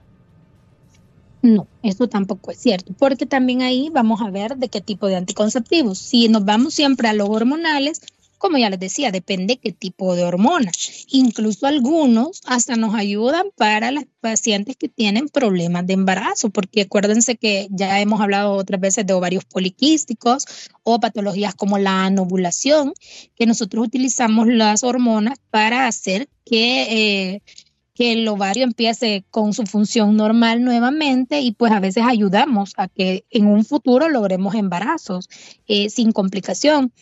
No, 1.43 1.67
eso 1.83 2.09
tampoco 2.09 2.53
es 2.53 2.59
cierto, 2.59 2.95
porque 2.99 3.27
también 3.27 3.61
ahí 3.61 3.91
vamos 3.93 4.23
a 4.23 4.31
ver 4.31 4.57
de 4.57 4.71
qué 4.71 4.81
tipo 4.81 5.09
de 5.09 5.17
anticonceptivos. 5.17 5.99
Si 5.99 6.27
nos 6.31 6.47
vamos 6.47 6.73
siempre 6.73 7.07
a 7.07 7.13
los 7.13 7.29
hormonales, 7.29 8.01
como 8.45 8.59
ya 8.59 8.69
les 8.69 8.79
decía, 8.79 9.11
depende 9.11 9.57
qué 9.57 9.73
tipo 9.73 10.15
de 10.15 10.23
hormona. 10.23 10.71
Incluso 11.09 11.67
algunos 11.67 12.43
hasta 12.45 12.77
nos 12.77 12.95
ayudan 12.95 13.47
para 13.57 13.91
las 13.91 14.05
pacientes 14.21 14.77
que 14.77 14.91
tienen 14.91 15.31
problemas 15.31 15.87
de 15.87 15.95
embarazo, 15.95 16.51
porque 16.51 16.83
acuérdense 16.83 17.37
que 17.37 17.69
ya 17.71 17.99
hemos 18.01 18.21
hablado 18.21 18.53
otras 18.53 18.79
veces 18.83 19.07
de 19.07 19.15
ovarios 19.15 19.47
poliquísticos 19.47 20.45
o 20.83 21.01
patologías 21.01 21.55
como 21.55 21.79
la 21.79 22.05
anovulación, 22.05 22.93
que 23.35 23.47
nosotros 23.47 23.87
utilizamos 23.87 24.47
las 24.47 24.85
hormonas 24.85 25.39
para 25.51 25.87
hacer 25.87 26.29
que... 26.45 26.83
Eh, 27.37 27.43
que 27.97 28.11
el 28.11 28.27
ovario 28.27 28.65
empiece 28.65 29.25
con 29.31 29.55
su 29.55 29.67
función 29.67 30.17
normal 30.17 30.65
nuevamente 30.65 31.41
y 31.43 31.53
pues 31.53 31.71
a 31.71 31.79
veces 31.79 32.03
ayudamos 32.05 32.73
a 32.77 32.89
que 32.89 33.25
en 33.31 33.47
un 33.47 33.65
futuro 33.65 34.09
logremos 34.09 34.57
embarazos 34.57 35.29
eh, 35.69 35.89
sin 35.91 36.11
complicación. 36.11 36.93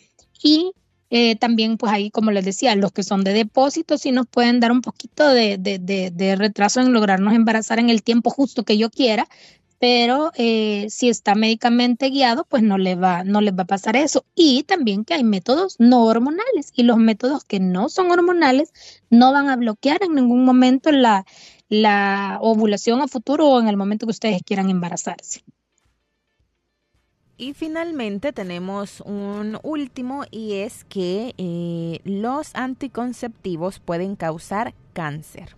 Y 0.43 0.73
eh, 1.15 1.35
también, 1.35 1.77
pues 1.77 1.93
ahí, 1.93 2.09
como 2.09 2.31
les 2.31 2.43
decía, 2.43 2.75
los 2.75 2.91
que 2.91 3.03
son 3.03 3.23
de 3.23 3.33
depósito 3.33 3.99
sí 3.99 4.11
nos 4.11 4.25
pueden 4.25 4.59
dar 4.59 4.71
un 4.71 4.81
poquito 4.81 5.27
de, 5.27 5.59
de, 5.59 6.35
retraso 6.35 6.81
en 6.81 6.91
lograrnos 6.91 7.35
embarazar 7.35 7.77
en 7.77 7.91
el 7.91 8.01
tiempo 8.01 8.31
justo 8.31 8.63
que 8.63 8.79
yo 8.79 8.89
quiera, 8.89 9.27
pero 9.77 10.31
eh, 10.37 10.87
si 10.89 11.09
está 11.09 11.35
médicamente 11.35 12.09
guiado, 12.09 12.45
pues 12.45 12.63
no 12.63 12.79
le 12.79 12.95
va, 12.95 13.23
no 13.23 13.41
les 13.41 13.53
va 13.53 13.61
a 13.61 13.67
pasar 13.67 13.95
eso. 13.95 14.25
Y 14.33 14.63
también 14.63 15.05
que 15.05 15.13
hay 15.13 15.23
métodos 15.23 15.75
no 15.77 16.03
hormonales 16.03 16.71
y 16.73 16.81
los 16.81 16.97
métodos 16.97 17.43
que 17.43 17.59
no 17.59 17.89
son 17.89 18.09
hormonales 18.09 18.73
no 19.11 19.31
van 19.31 19.49
a 19.49 19.55
bloquear 19.55 20.01
en 20.01 20.15
ningún 20.15 20.43
momento 20.45 20.91
la, 20.91 21.27
la 21.69 22.39
ovulación 22.41 23.01
a 23.01 23.07
futuro 23.07 23.49
o 23.49 23.59
en 23.59 23.67
el 23.67 23.77
momento 23.77 24.07
que 24.07 24.11
ustedes 24.11 24.41
quieran 24.43 24.71
embarazarse. 24.71 25.43
Y 27.37 27.53
finalmente 27.53 28.31
tenemos 28.31 29.01
un 29.01 29.57
último 29.63 30.23
y 30.29 30.53
es 30.53 30.83
que 30.83 31.33
eh, 31.37 31.99
los 32.03 32.53
anticonceptivos 32.55 33.79
pueden 33.79 34.15
causar 34.15 34.75
cáncer. 34.93 35.55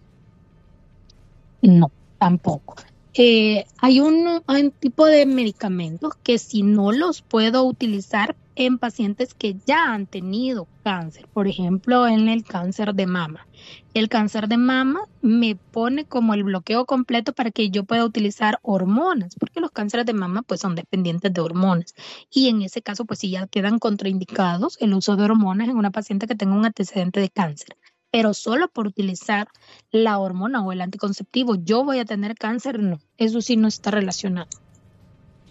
No, 1.62 1.92
tampoco. 2.18 2.76
Eh, 3.14 3.66
hay 3.80 4.00
un, 4.00 4.42
un, 4.48 4.72
tipo 4.72 5.06
de 5.06 5.26
medicamentos 5.26 6.14
que 6.24 6.38
si 6.38 6.64
no 6.64 6.92
los 6.92 7.22
puedo 7.22 7.64
utilizar 7.64 8.36
en 8.56 8.78
pacientes 8.78 9.34
que 9.34 9.56
ya 9.66 9.94
han 9.94 10.08
tenido 10.08 10.68
cáncer, 10.84 11.28
por 11.28 11.48
ejemplo, 11.48 12.08
en 12.08 12.30
el 12.30 12.44
cáncer 12.44 12.96
de 12.96 13.06
mama. 13.06 13.48
El 13.94 14.10
cáncer 14.10 14.48
de 14.48 14.58
mama 14.58 15.02
me 15.22 15.56
pone 15.56 16.06
como 16.06 16.34
el 16.34 16.44
bloqueo 16.44 16.86
completo 16.86 17.34
para 17.34 17.52
que 17.52 17.70
yo 17.70 17.84
pueda 17.84 18.06
utilizar 18.06 18.60
hormonas, 18.62 19.36
porque 19.36 19.60
los 19.60 19.72
cánceres 19.72 20.06
de 20.06 20.14
mama 20.14 20.42
pues 20.42 20.62
son 20.62 20.76
dependientes 20.76 21.34
de 21.34 21.42
hormonas. 21.42 21.96
Y 22.30 22.50
en 22.50 22.62
ese 22.62 22.82
caso 22.82 23.06
pues 23.06 23.20
sí 23.20 23.30
ya 23.30 23.48
quedan 23.48 23.80
contraindicados 23.80 24.78
el 24.80 24.94
uso 24.94 25.16
de 25.16 25.24
hormonas 25.24 25.68
en 25.68 25.78
una 25.78 25.92
paciente 25.92 26.28
que 26.28 26.36
tenga 26.36 26.56
un 26.56 26.66
antecedente 26.66 27.20
de 27.20 27.30
cáncer. 27.30 27.78
Pero 28.12 28.34
solo 28.34 28.70
por 28.70 28.88
utilizar 28.88 29.50
la 29.92 30.20
hormona 30.20 30.64
o 30.64 30.72
el 30.72 30.82
anticonceptivo 30.82 31.56
yo 31.56 31.84
voy 31.84 32.00
a 32.00 32.06
tener 32.06 32.36
cáncer, 32.36 32.80
no, 32.80 33.00
eso 33.18 33.42
sí 33.42 33.58
no 33.58 33.68
está 33.68 33.92
relacionado. 33.92 34.48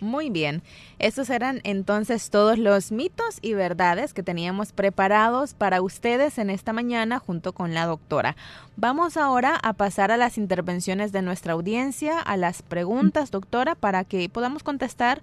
Muy 0.04 0.28
bien, 0.28 0.62
estos 0.98 1.30
eran 1.30 1.62
entonces 1.64 2.28
todos 2.28 2.58
los 2.58 2.92
mitos 2.92 3.38
y 3.40 3.54
verdades 3.54 4.12
que 4.12 4.22
teníamos 4.22 4.72
preparados 4.72 5.54
para 5.54 5.80
ustedes 5.80 6.36
en 6.36 6.50
esta 6.50 6.74
mañana 6.74 7.18
junto 7.18 7.54
con 7.54 7.72
la 7.72 7.86
doctora. 7.86 8.36
Vamos 8.76 9.16
ahora 9.16 9.58
a 9.62 9.72
pasar 9.72 10.10
a 10.10 10.18
las 10.18 10.36
intervenciones 10.36 11.10
de 11.10 11.22
nuestra 11.22 11.54
audiencia, 11.54 12.20
a 12.20 12.36
las 12.36 12.60
preguntas, 12.60 13.30
doctora, 13.30 13.74
para 13.74 14.04
que 14.04 14.28
podamos 14.28 14.62
contestar 14.62 15.22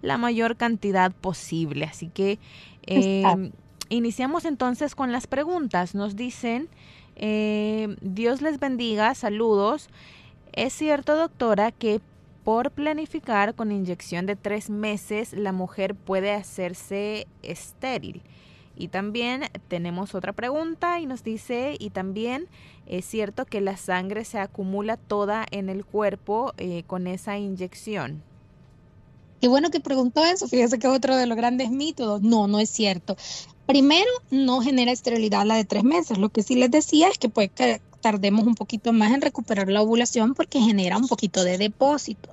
la 0.00 0.16
mayor 0.16 0.56
cantidad 0.56 1.12
posible. 1.12 1.84
Así 1.84 2.08
que 2.08 2.38
eh, 2.86 3.50
iniciamos 3.90 4.46
entonces 4.46 4.94
con 4.94 5.12
las 5.12 5.26
preguntas. 5.26 5.94
Nos 5.94 6.16
dicen, 6.16 6.70
eh, 7.16 7.96
Dios 8.00 8.40
les 8.40 8.58
bendiga, 8.58 9.14
saludos. 9.14 9.90
Es 10.54 10.72
cierto, 10.72 11.16
doctora, 11.16 11.70
que 11.70 12.00
por 12.44 12.70
planificar 12.72 13.54
con 13.54 13.72
inyección 13.72 14.26
de 14.26 14.36
tres 14.36 14.68
meses, 14.70 15.32
la 15.32 15.52
mujer 15.52 15.94
puede 15.94 16.32
hacerse 16.32 17.26
estéril. 17.42 18.22
Y 18.76 18.88
también 18.88 19.44
tenemos 19.68 20.14
otra 20.14 20.32
pregunta 20.32 20.98
y 20.98 21.06
nos 21.06 21.22
dice, 21.22 21.76
y 21.78 21.90
también 21.90 22.48
es 22.86 23.04
cierto 23.04 23.44
que 23.44 23.60
la 23.60 23.76
sangre 23.76 24.24
se 24.24 24.38
acumula 24.38 24.96
toda 24.96 25.46
en 25.50 25.68
el 25.68 25.84
cuerpo 25.84 26.52
eh, 26.56 26.82
con 26.86 27.06
esa 27.06 27.38
inyección. 27.38 28.22
Qué 29.40 29.48
bueno 29.48 29.70
que 29.70 29.80
preguntó 29.80 30.24
eso, 30.24 30.48
fíjese 30.48 30.78
que 30.78 30.86
es 30.86 30.92
otro 30.92 31.16
de 31.16 31.26
los 31.26 31.36
grandes 31.36 31.70
mitos. 31.70 32.22
No, 32.22 32.46
no 32.46 32.60
es 32.60 32.70
cierto. 32.70 33.16
Primero, 33.72 34.10
no 34.30 34.60
genera 34.60 34.92
esterilidad 34.92 35.46
la 35.46 35.54
de 35.54 35.64
tres 35.64 35.82
meses. 35.82 36.18
Lo 36.18 36.28
que 36.28 36.42
sí 36.42 36.56
les 36.56 36.70
decía 36.70 37.08
es 37.08 37.16
que 37.16 37.30
puede 37.30 37.80
tardemos 38.02 38.46
un 38.46 38.54
poquito 38.54 38.92
más 38.92 39.14
en 39.14 39.22
recuperar 39.22 39.70
la 39.70 39.80
ovulación 39.80 40.34
porque 40.34 40.60
genera 40.60 40.98
un 40.98 41.08
poquito 41.08 41.42
de 41.42 41.56
depósito 41.56 42.28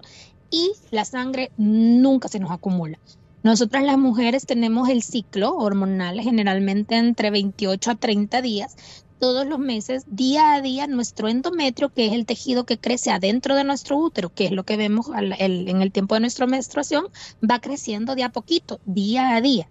y 0.52 0.74
la 0.92 1.06
sangre 1.06 1.50
nunca 1.56 2.28
se 2.28 2.42
nos 2.42 2.52
acumula. 2.52 3.00
Nosotras 3.42 3.86
las 3.86 3.98
mujeres 3.98 4.46
tenemos 4.46 4.90
el 4.90 5.02
ciclo 5.02 5.56
hormonal 5.56 6.20
generalmente 6.20 6.98
entre 6.98 7.32
28 7.32 7.92
a 7.92 7.96
30 7.96 8.42
días. 8.42 8.76
Todos 9.20 9.46
los 9.46 9.60
meses, 9.60 10.04
día 10.08 10.54
a 10.54 10.62
día, 10.62 10.88
nuestro 10.88 11.28
endometrio, 11.28 11.90
que 11.90 12.08
es 12.08 12.14
el 12.14 12.26
tejido 12.26 12.66
que 12.66 12.78
crece 12.78 13.12
adentro 13.12 13.56
de 13.56 13.64
nuestro 13.64 13.98
útero, 13.98 14.34
que 14.34 14.46
es 14.46 14.52
lo 14.52 14.64
que 14.64 14.78
vemos 14.78 15.08
en 15.14 15.82
el 15.82 15.92
tiempo 15.92 16.16
de 16.16 16.22
nuestra 16.22 16.48
menstruación, 16.48 17.08
va 17.44 17.60
creciendo 17.60 18.16
de 18.16 18.24
a 18.24 18.32
poquito, 18.32 18.80
día 18.86 19.36
a 19.36 19.42
día 19.42 19.68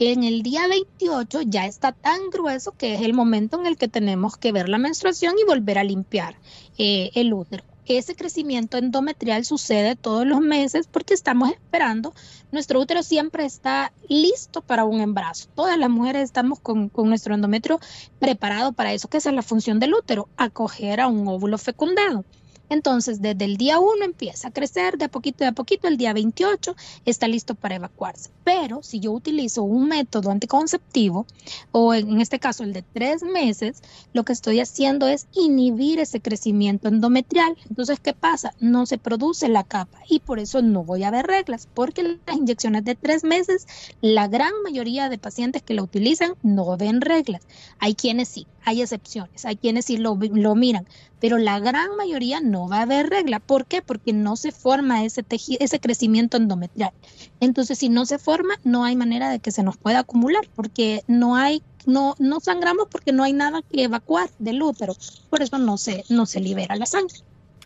en 0.00 0.24
el 0.24 0.42
día 0.42 0.66
28 0.66 1.42
ya 1.42 1.66
está 1.66 1.92
tan 1.92 2.30
grueso 2.30 2.72
que 2.72 2.94
es 2.94 3.02
el 3.02 3.12
momento 3.12 3.60
en 3.60 3.66
el 3.66 3.76
que 3.76 3.86
tenemos 3.86 4.38
que 4.38 4.50
ver 4.50 4.68
la 4.68 4.78
menstruación 4.78 5.34
y 5.38 5.44
volver 5.44 5.78
a 5.78 5.84
limpiar 5.84 6.36
eh, 6.78 7.10
el 7.14 7.34
útero. 7.34 7.64
Ese 7.98 8.14
crecimiento 8.14 8.78
endometrial 8.78 9.44
sucede 9.44 9.96
todos 9.96 10.24
los 10.24 10.40
meses 10.40 10.86
porque 10.86 11.12
estamos 11.12 11.50
esperando. 11.50 12.14
Nuestro 12.52 12.78
útero 12.78 13.02
siempre 13.02 13.44
está 13.44 13.92
listo 14.08 14.62
para 14.62 14.84
un 14.84 15.00
embarazo. 15.00 15.48
Todas 15.56 15.76
las 15.76 15.90
mujeres 15.90 16.22
estamos 16.22 16.60
con, 16.60 16.88
con 16.88 17.08
nuestro 17.08 17.34
endometrio 17.34 17.80
preparado 18.20 18.70
para 18.70 18.92
eso, 18.92 19.08
que 19.08 19.16
es 19.16 19.24
la 19.24 19.42
función 19.42 19.80
del 19.80 19.94
útero, 19.94 20.28
acoger 20.36 21.00
a 21.00 21.08
un 21.08 21.26
óvulo 21.26 21.58
fecundado. 21.58 22.24
Entonces, 22.70 23.20
desde 23.20 23.44
el 23.44 23.56
día 23.56 23.78
1 23.78 24.04
empieza 24.04 24.48
a 24.48 24.52
crecer 24.52 24.96
de 24.96 25.06
a 25.06 25.08
poquito 25.08 25.44
de 25.44 25.48
a 25.48 25.52
poquito, 25.52 25.88
el 25.88 25.96
día 25.96 26.12
28 26.12 26.74
está 27.04 27.28
listo 27.28 27.54
para 27.54 27.74
evacuarse. 27.74 28.30
Pero 28.44 28.82
si 28.82 29.00
yo 29.00 29.12
utilizo 29.12 29.62
un 29.62 29.88
método 29.88 30.30
anticonceptivo, 30.30 31.26
o 31.72 31.92
en 31.94 32.20
este 32.20 32.38
caso 32.38 32.62
el 32.62 32.72
de 32.72 32.82
tres 32.82 33.22
meses, 33.22 33.82
lo 34.12 34.24
que 34.24 34.32
estoy 34.32 34.60
haciendo 34.60 35.08
es 35.08 35.26
inhibir 35.34 35.98
ese 35.98 36.20
crecimiento 36.20 36.88
endometrial. 36.88 37.56
Entonces, 37.68 38.00
¿qué 38.00 38.14
pasa? 38.14 38.54
No 38.60 38.86
se 38.86 38.98
produce 38.98 39.48
la 39.48 39.64
capa 39.64 39.98
y 40.08 40.20
por 40.20 40.38
eso 40.38 40.62
no 40.62 40.84
voy 40.84 41.02
a 41.02 41.10
ver 41.10 41.26
reglas, 41.26 41.68
porque 41.74 42.18
las 42.26 42.36
inyecciones 42.36 42.84
de 42.84 42.94
tres 42.94 43.24
meses, 43.24 43.66
la 44.00 44.28
gran 44.28 44.52
mayoría 44.62 45.08
de 45.08 45.18
pacientes 45.18 45.62
que 45.62 45.74
la 45.74 45.82
utilizan 45.82 46.34
no 46.42 46.76
ven 46.76 47.00
reglas. 47.00 47.42
Hay 47.78 47.94
quienes 47.94 48.28
sí, 48.28 48.46
hay 48.64 48.82
excepciones, 48.82 49.44
hay 49.44 49.56
quienes 49.56 49.86
sí 49.86 49.96
lo, 49.96 50.16
lo 50.16 50.54
miran, 50.54 50.86
pero 51.20 51.38
la 51.38 51.58
gran 51.58 51.96
mayoría 51.96 52.40
no 52.40 52.59
va 52.68 52.78
a 52.78 52.82
haber 52.82 53.08
regla. 53.08 53.40
¿Por 53.40 53.66
qué? 53.66 53.82
Porque 53.82 54.12
no 54.12 54.36
se 54.36 54.52
forma 54.52 55.04
ese, 55.04 55.24
ese 55.58 55.80
crecimiento 55.80 56.36
endometrial. 56.36 56.92
Entonces, 57.40 57.78
si 57.78 57.88
no 57.88 58.06
se 58.06 58.18
forma, 58.18 58.54
no 58.64 58.84
hay 58.84 58.96
manera 58.96 59.30
de 59.30 59.38
que 59.38 59.50
se 59.50 59.62
nos 59.62 59.76
pueda 59.76 60.00
acumular, 60.00 60.48
porque 60.54 61.02
no 61.06 61.36
hay, 61.36 61.62
no, 61.86 62.14
no 62.18 62.40
sangramos 62.40 62.88
porque 62.90 63.12
no 63.12 63.22
hay 63.22 63.32
nada 63.32 63.62
que 63.62 63.84
evacuar 63.84 64.30
del 64.38 64.62
útero. 64.62 64.94
Por 65.28 65.42
eso 65.42 65.58
no 65.58 65.76
se, 65.78 66.04
no 66.08 66.26
se 66.26 66.40
libera 66.40 66.76
la 66.76 66.86
sangre. 66.86 67.18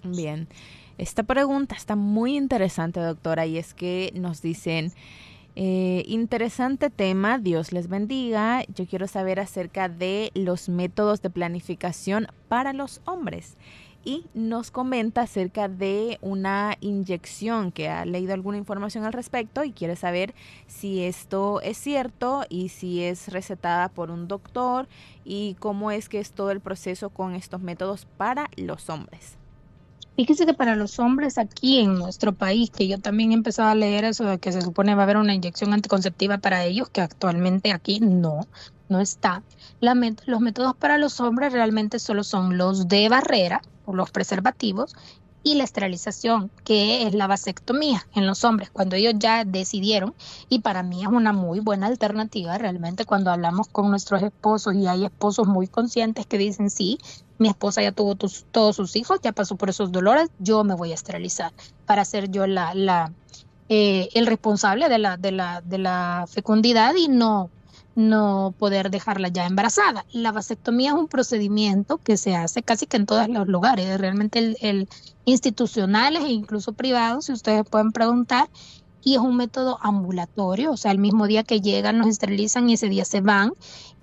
Bien. 0.02 0.48
Esta 0.96 1.24
pregunta 1.24 1.74
está 1.74 1.96
muy 1.96 2.36
interesante, 2.36 3.00
doctora, 3.00 3.46
y 3.46 3.58
es 3.58 3.74
que 3.74 4.12
nos 4.14 4.42
dicen, 4.42 4.92
eh, 5.56 6.04
interesante 6.06 6.90
tema, 6.90 7.38
Dios 7.38 7.72
les 7.72 7.88
bendiga. 7.88 8.64
Yo 8.74 8.86
quiero 8.86 9.06
saber 9.08 9.40
acerca 9.40 9.88
de 9.88 10.30
los 10.34 10.68
métodos 10.68 11.22
de 11.22 11.30
planificación 11.30 12.28
para 12.48 12.72
los 12.72 13.00
hombres 13.04 13.56
y 14.04 14.26
nos 14.34 14.70
comenta 14.70 15.22
acerca 15.22 15.68
de 15.68 16.18
una 16.20 16.76
inyección 16.80 17.72
que 17.72 17.88
ha 17.88 18.04
leído 18.04 18.34
alguna 18.34 18.58
información 18.58 19.04
al 19.04 19.12
respecto 19.12 19.64
y 19.64 19.72
quiere 19.72 19.96
saber 19.96 20.34
si 20.66 21.02
esto 21.02 21.60
es 21.60 21.78
cierto 21.78 22.44
y 22.48 22.68
si 22.68 23.02
es 23.02 23.28
recetada 23.28 23.88
por 23.88 24.10
un 24.10 24.28
doctor 24.28 24.88
y 25.24 25.54
cómo 25.58 25.90
es 25.90 26.08
que 26.08 26.20
es 26.20 26.32
todo 26.32 26.50
el 26.50 26.60
proceso 26.60 27.10
con 27.10 27.34
estos 27.34 27.60
métodos 27.60 28.06
para 28.16 28.50
los 28.56 28.90
hombres. 28.90 29.38
Fíjese 30.16 30.46
que 30.46 30.54
para 30.54 30.76
los 30.76 31.00
hombres 31.00 31.38
aquí 31.38 31.80
en 31.80 31.94
nuestro 31.94 32.32
país, 32.32 32.70
que 32.70 32.86
yo 32.86 33.00
también 33.00 33.32
he 33.32 33.34
empezado 33.34 33.70
a 33.70 33.74
leer 33.74 34.04
eso 34.04 34.24
de 34.24 34.38
que 34.38 34.52
se 34.52 34.62
supone 34.62 34.94
va 34.94 35.02
a 35.02 35.04
haber 35.04 35.16
una 35.16 35.34
inyección 35.34 35.72
anticonceptiva 35.72 36.38
para 36.38 36.64
ellos, 36.64 36.88
que 36.88 37.00
actualmente 37.00 37.72
aquí 37.72 37.98
no, 37.98 38.46
no 38.88 39.00
está. 39.00 39.42
los 39.80 40.40
métodos 40.40 40.76
para 40.76 40.98
los 40.98 41.20
hombres 41.20 41.52
realmente 41.52 41.98
solo 41.98 42.24
son 42.24 42.58
los 42.58 42.88
de 42.88 43.08
barrera, 43.08 43.62
o 43.86 43.94
los 43.94 44.10
preservativos, 44.10 44.94
y 45.44 45.56
la 45.56 45.64
esterilización, 45.64 46.50
que 46.64 47.06
es 47.06 47.14
la 47.14 47.26
vasectomía 47.26 48.06
en 48.14 48.26
los 48.26 48.44
hombres, 48.44 48.70
cuando 48.70 48.96
ellos 48.96 49.14
ya 49.18 49.44
decidieron, 49.44 50.14
y 50.48 50.60
para 50.60 50.82
mí 50.82 51.02
es 51.02 51.08
una 51.08 51.34
muy 51.34 51.60
buena 51.60 51.86
alternativa 51.86 52.56
realmente 52.56 53.04
cuando 53.04 53.30
hablamos 53.30 53.68
con 53.68 53.90
nuestros 53.90 54.22
esposos 54.22 54.74
y 54.74 54.86
hay 54.86 55.04
esposos 55.04 55.46
muy 55.46 55.68
conscientes 55.68 56.26
que 56.26 56.38
dicen, 56.38 56.70
sí, 56.70 56.98
mi 57.38 57.48
esposa 57.48 57.82
ya 57.82 57.92
tuvo 57.92 58.16
todos 58.16 58.76
sus 58.76 58.96
hijos, 58.96 59.20
ya 59.22 59.32
pasó 59.32 59.56
por 59.56 59.68
esos 59.68 59.92
dolores, 59.92 60.30
yo 60.38 60.64
me 60.64 60.74
voy 60.74 60.92
a 60.92 60.94
esterilizar 60.94 61.52
para 61.84 62.06
ser 62.06 62.30
yo 62.30 62.46
la, 62.46 63.12
eh, 63.68 64.08
el 64.14 64.26
responsable 64.26 64.88
de, 64.88 64.98
la, 64.98 65.18
de 65.18 65.78
la 65.78 66.24
fecundidad 66.26 66.94
y 66.94 67.08
no 67.08 67.50
no 67.94 68.54
poder 68.58 68.90
dejarla 68.90 69.28
ya 69.28 69.46
embarazada. 69.46 70.04
La 70.12 70.32
vasectomía 70.32 70.90
es 70.90 70.96
un 70.96 71.08
procedimiento 71.08 71.98
que 71.98 72.16
se 72.16 72.34
hace 72.34 72.62
casi 72.62 72.86
que 72.86 72.96
en 72.96 73.06
todos 73.06 73.28
los 73.28 73.46
lugares, 73.46 73.98
realmente 73.98 74.38
el, 74.38 74.56
el 74.60 74.88
institucionales 75.24 76.24
e 76.24 76.30
incluso 76.30 76.72
privados, 76.72 77.26
si 77.26 77.32
ustedes 77.32 77.64
pueden 77.68 77.92
preguntar, 77.92 78.48
y 79.04 79.14
es 79.14 79.20
un 79.20 79.36
método 79.36 79.78
ambulatorio, 79.82 80.72
o 80.72 80.76
sea, 80.76 80.90
el 80.90 80.98
mismo 80.98 81.26
día 81.26 81.44
que 81.44 81.60
llegan 81.60 81.98
nos 81.98 82.08
esterilizan 82.08 82.68
y 82.70 82.74
ese 82.74 82.88
día 82.88 83.04
se 83.04 83.20
van. 83.20 83.52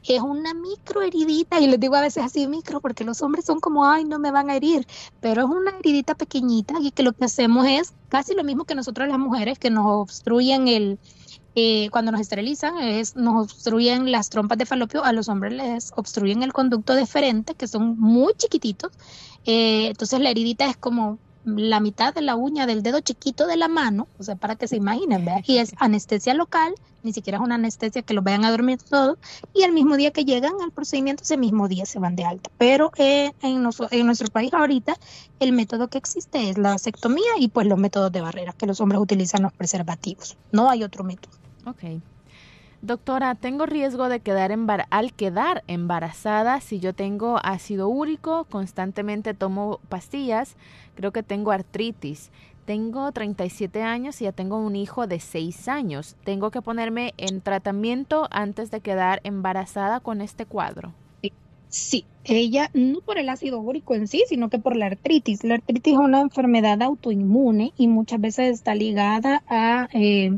Es 0.04 0.22
una 0.22 0.54
micro 0.54 1.02
heridita, 1.02 1.60
y 1.60 1.68
les 1.68 1.80
digo 1.80 1.96
a 1.96 2.02
veces 2.02 2.24
así 2.24 2.48
micro, 2.48 2.82
porque 2.82 3.04
los 3.04 3.22
hombres 3.22 3.46
son 3.46 3.60
como, 3.60 3.86
ay, 3.86 4.04
no 4.04 4.20
me 4.20 4.32
van 4.32 4.50
a 4.50 4.56
herir, 4.56 4.88
pero 5.20 5.42
es 5.42 5.48
una 5.48 5.72
heridita 5.80 6.16
pequeñita 6.16 6.76
y 6.82 6.92
que 6.92 7.04
lo 7.04 7.14
que 7.14 7.26
hacemos 7.26 7.68
es 7.68 7.94
casi 8.10 8.36
lo 8.36 8.44
mismo 8.44 8.66
que 8.66 8.76
nosotros 8.76 9.08
las 9.08 9.20
mujeres, 9.20 9.60
que 9.60 9.70
nos 9.70 9.86
obstruyen 9.86 10.68
el, 10.68 11.00
eh, 11.56 11.90
cuando 11.90 12.12
nos 12.12 12.22
esterilizan 12.22 12.78
es, 12.80 13.16
nos 13.16 13.44
obstruyen 13.44 14.12
las 14.12 14.30
trompas 14.30 14.58
de 14.58 14.66
falopio, 14.66 15.04
a 15.04 15.14
los 15.14 15.28
hombres 15.30 15.54
les 15.54 15.92
obstruyen 15.96 16.44
el 16.44 16.54
conducto 16.54 16.94
deferente, 16.96 17.56
que 17.56 17.68
son 17.68 18.00
muy 18.00 18.34
chiquititos. 18.36 18.92
Eh, 19.46 19.88
entonces 19.88 20.20
la 20.20 20.30
heridita 20.30 20.70
es 20.70 20.78
como 20.78 21.18
la 21.44 21.80
mitad 21.80 22.14
de 22.14 22.22
la 22.22 22.36
uña 22.36 22.68
del 22.68 22.84
dedo 22.84 23.00
chiquito 23.00 23.48
de 23.48 23.58
la 23.58 23.68
mano, 23.68 24.08
o 24.20 24.24
sea, 24.24 24.36
para 24.36 24.56
que 24.56 24.68
se 24.68 24.76
imaginen, 24.76 25.26
¿verdad? 25.26 25.42
Y 25.46 25.58
es 25.58 25.74
anestesia 25.78 26.34
local, 26.34 26.74
ni 27.04 27.14
siquiera 27.14 27.40
es 27.40 27.44
una 27.44 27.56
anestesia 27.56 28.04
que 28.04 28.14
los 28.14 28.24
vayan 28.24 28.46
a 28.46 28.52
dormir 28.52 28.78
todos, 28.78 29.18
y 29.54 29.64
el 29.64 29.72
mismo 29.72 29.98
día 29.98 30.12
que 30.12 30.24
llegan 30.24 30.54
al 30.64 30.72
procedimiento, 30.72 31.24
ese 31.24 31.38
mismo 31.38 31.68
día 31.68 31.86
se 31.86 32.00
van 32.00 32.16
de 32.16 32.26
alta. 32.26 32.52
Pero 32.58 32.92
eh, 32.98 33.32
en, 33.42 33.68
en 33.92 34.06
nuestro 34.06 34.28
país 34.30 34.54
ahorita, 34.54 34.96
el 35.40 35.52
método 35.52 35.88
que 35.88 35.98
existe 35.98 36.50
es 36.50 36.58
la 36.58 36.70
vasectomía 36.70 37.32
y 37.40 37.48
pues 37.48 37.66
los 37.66 37.80
métodos 37.80 38.12
de 38.12 38.22
barrera 38.22 38.54
que 38.54 38.68
los 38.68 38.80
hombres 38.80 39.02
utilizan 39.02 39.42
los 39.42 39.54
preservativos. 39.54 40.38
No 40.52 40.70
hay 40.70 40.84
otro 40.84 41.04
método. 41.04 41.41
Ok. 41.66 42.02
Doctora, 42.82 43.36
tengo 43.36 43.68
riesgo 43.68 44.10
de 44.10 44.22
quedar 44.22 44.52
al 44.90 45.14
quedar 45.14 45.64
embarazada 45.68 46.60
si 46.62 46.80
yo 46.80 46.94
tengo 46.94 47.40
ácido 47.44 47.88
úrico, 47.88 48.46
constantemente 48.46 49.36
tomo 49.36 49.80
pastillas, 49.88 50.56
creo 50.96 51.12
que 51.12 51.22
tengo 51.22 51.52
artritis. 51.52 52.32
Tengo 52.66 53.12
37 53.12 53.82
años 53.82 54.22
y 54.22 54.26
ya 54.26 54.32
tengo 54.32 54.58
un 54.58 54.76
hijo 54.76 55.06
de 55.06 55.20
6 55.20 55.68
años. 55.68 56.16
¿Tengo 56.24 56.52
que 56.52 56.62
ponerme 56.62 57.14
en 57.18 57.42
tratamiento 57.42 58.28
antes 58.32 58.72
de 58.72 58.82
quedar 58.82 59.20
embarazada 59.24 60.00
con 60.00 60.22
este 60.22 60.46
cuadro? 60.46 60.94
Sí, 61.70 62.06
ella 62.26 62.70
no 62.74 63.00
por 63.00 63.18
el 63.18 63.30
ácido 63.30 63.60
úrico 63.62 63.96
en 63.96 64.08
sí, 64.08 64.24
sino 64.28 64.50
que 64.50 64.60
por 64.60 64.76
la 64.76 64.88
artritis. 64.88 65.44
La 65.44 65.56
artritis 65.56 65.94
es 65.94 66.00
una 66.00 66.20
enfermedad 66.20 66.82
autoinmune 66.82 67.72
y 67.78 67.88
muchas 67.88 68.20
veces 68.20 68.56
está 68.56 68.76
ligada 68.76 69.42
a 69.48 69.88
eh, 69.94 70.38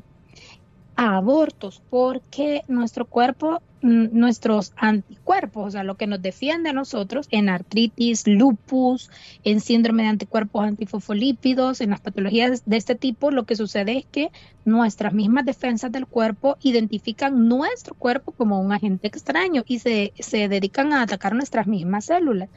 a 0.95 1.17
abortos 1.17 1.81
porque 1.89 2.61
nuestro 2.67 3.05
cuerpo, 3.05 3.61
nuestros 3.81 4.73
anticuerpos, 4.77 5.67
o 5.67 5.71
sea, 5.71 5.83
lo 5.83 5.95
que 5.95 6.07
nos 6.07 6.21
defiende 6.21 6.69
a 6.69 6.73
nosotros 6.73 7.27
en 7.31 7.49
artritis, 7.49 8.27
lupus, 8.27 9.09
en 9.43 9.59
síndrome 9.59 10.03
de 10.03 10.09
anticuerpos 10.09 10.63
antifosfolípidos, 10.65 11.81
en 11.81 11.89
las 11.89 12.01
patologías 12.01 12.63
de 12.65 12.77
este 12.77 12.95
tipo, 12.95 13.31
lo 13.31 13.45
que 13.45 13.55
sucede 13.55 13.97
es 13.97 14.05
que 14.05 14.31
nuestras 14.65 15.13
mismas 15.13 15.45
defensas 15.45 15.91
del 15.91 16.07
cuerpo 16.07 16.57
identifican 16.61 17.47
nuestro 17.47 17.95
cuerpo 17.95 18.31
como 18.31 18.61
un 18.61 18.71
agente 18.71 19.07
extraño 19.07 19.63
y 19.67 19.79
se, 19.79 20.13
se 20.19 20.47
dedican 20.47 20.93
a 20.93 21.01
atacar 21.01 21.35
nuestras 21.35 21.67
mismas 21.67 22.05
células 22.05 22.49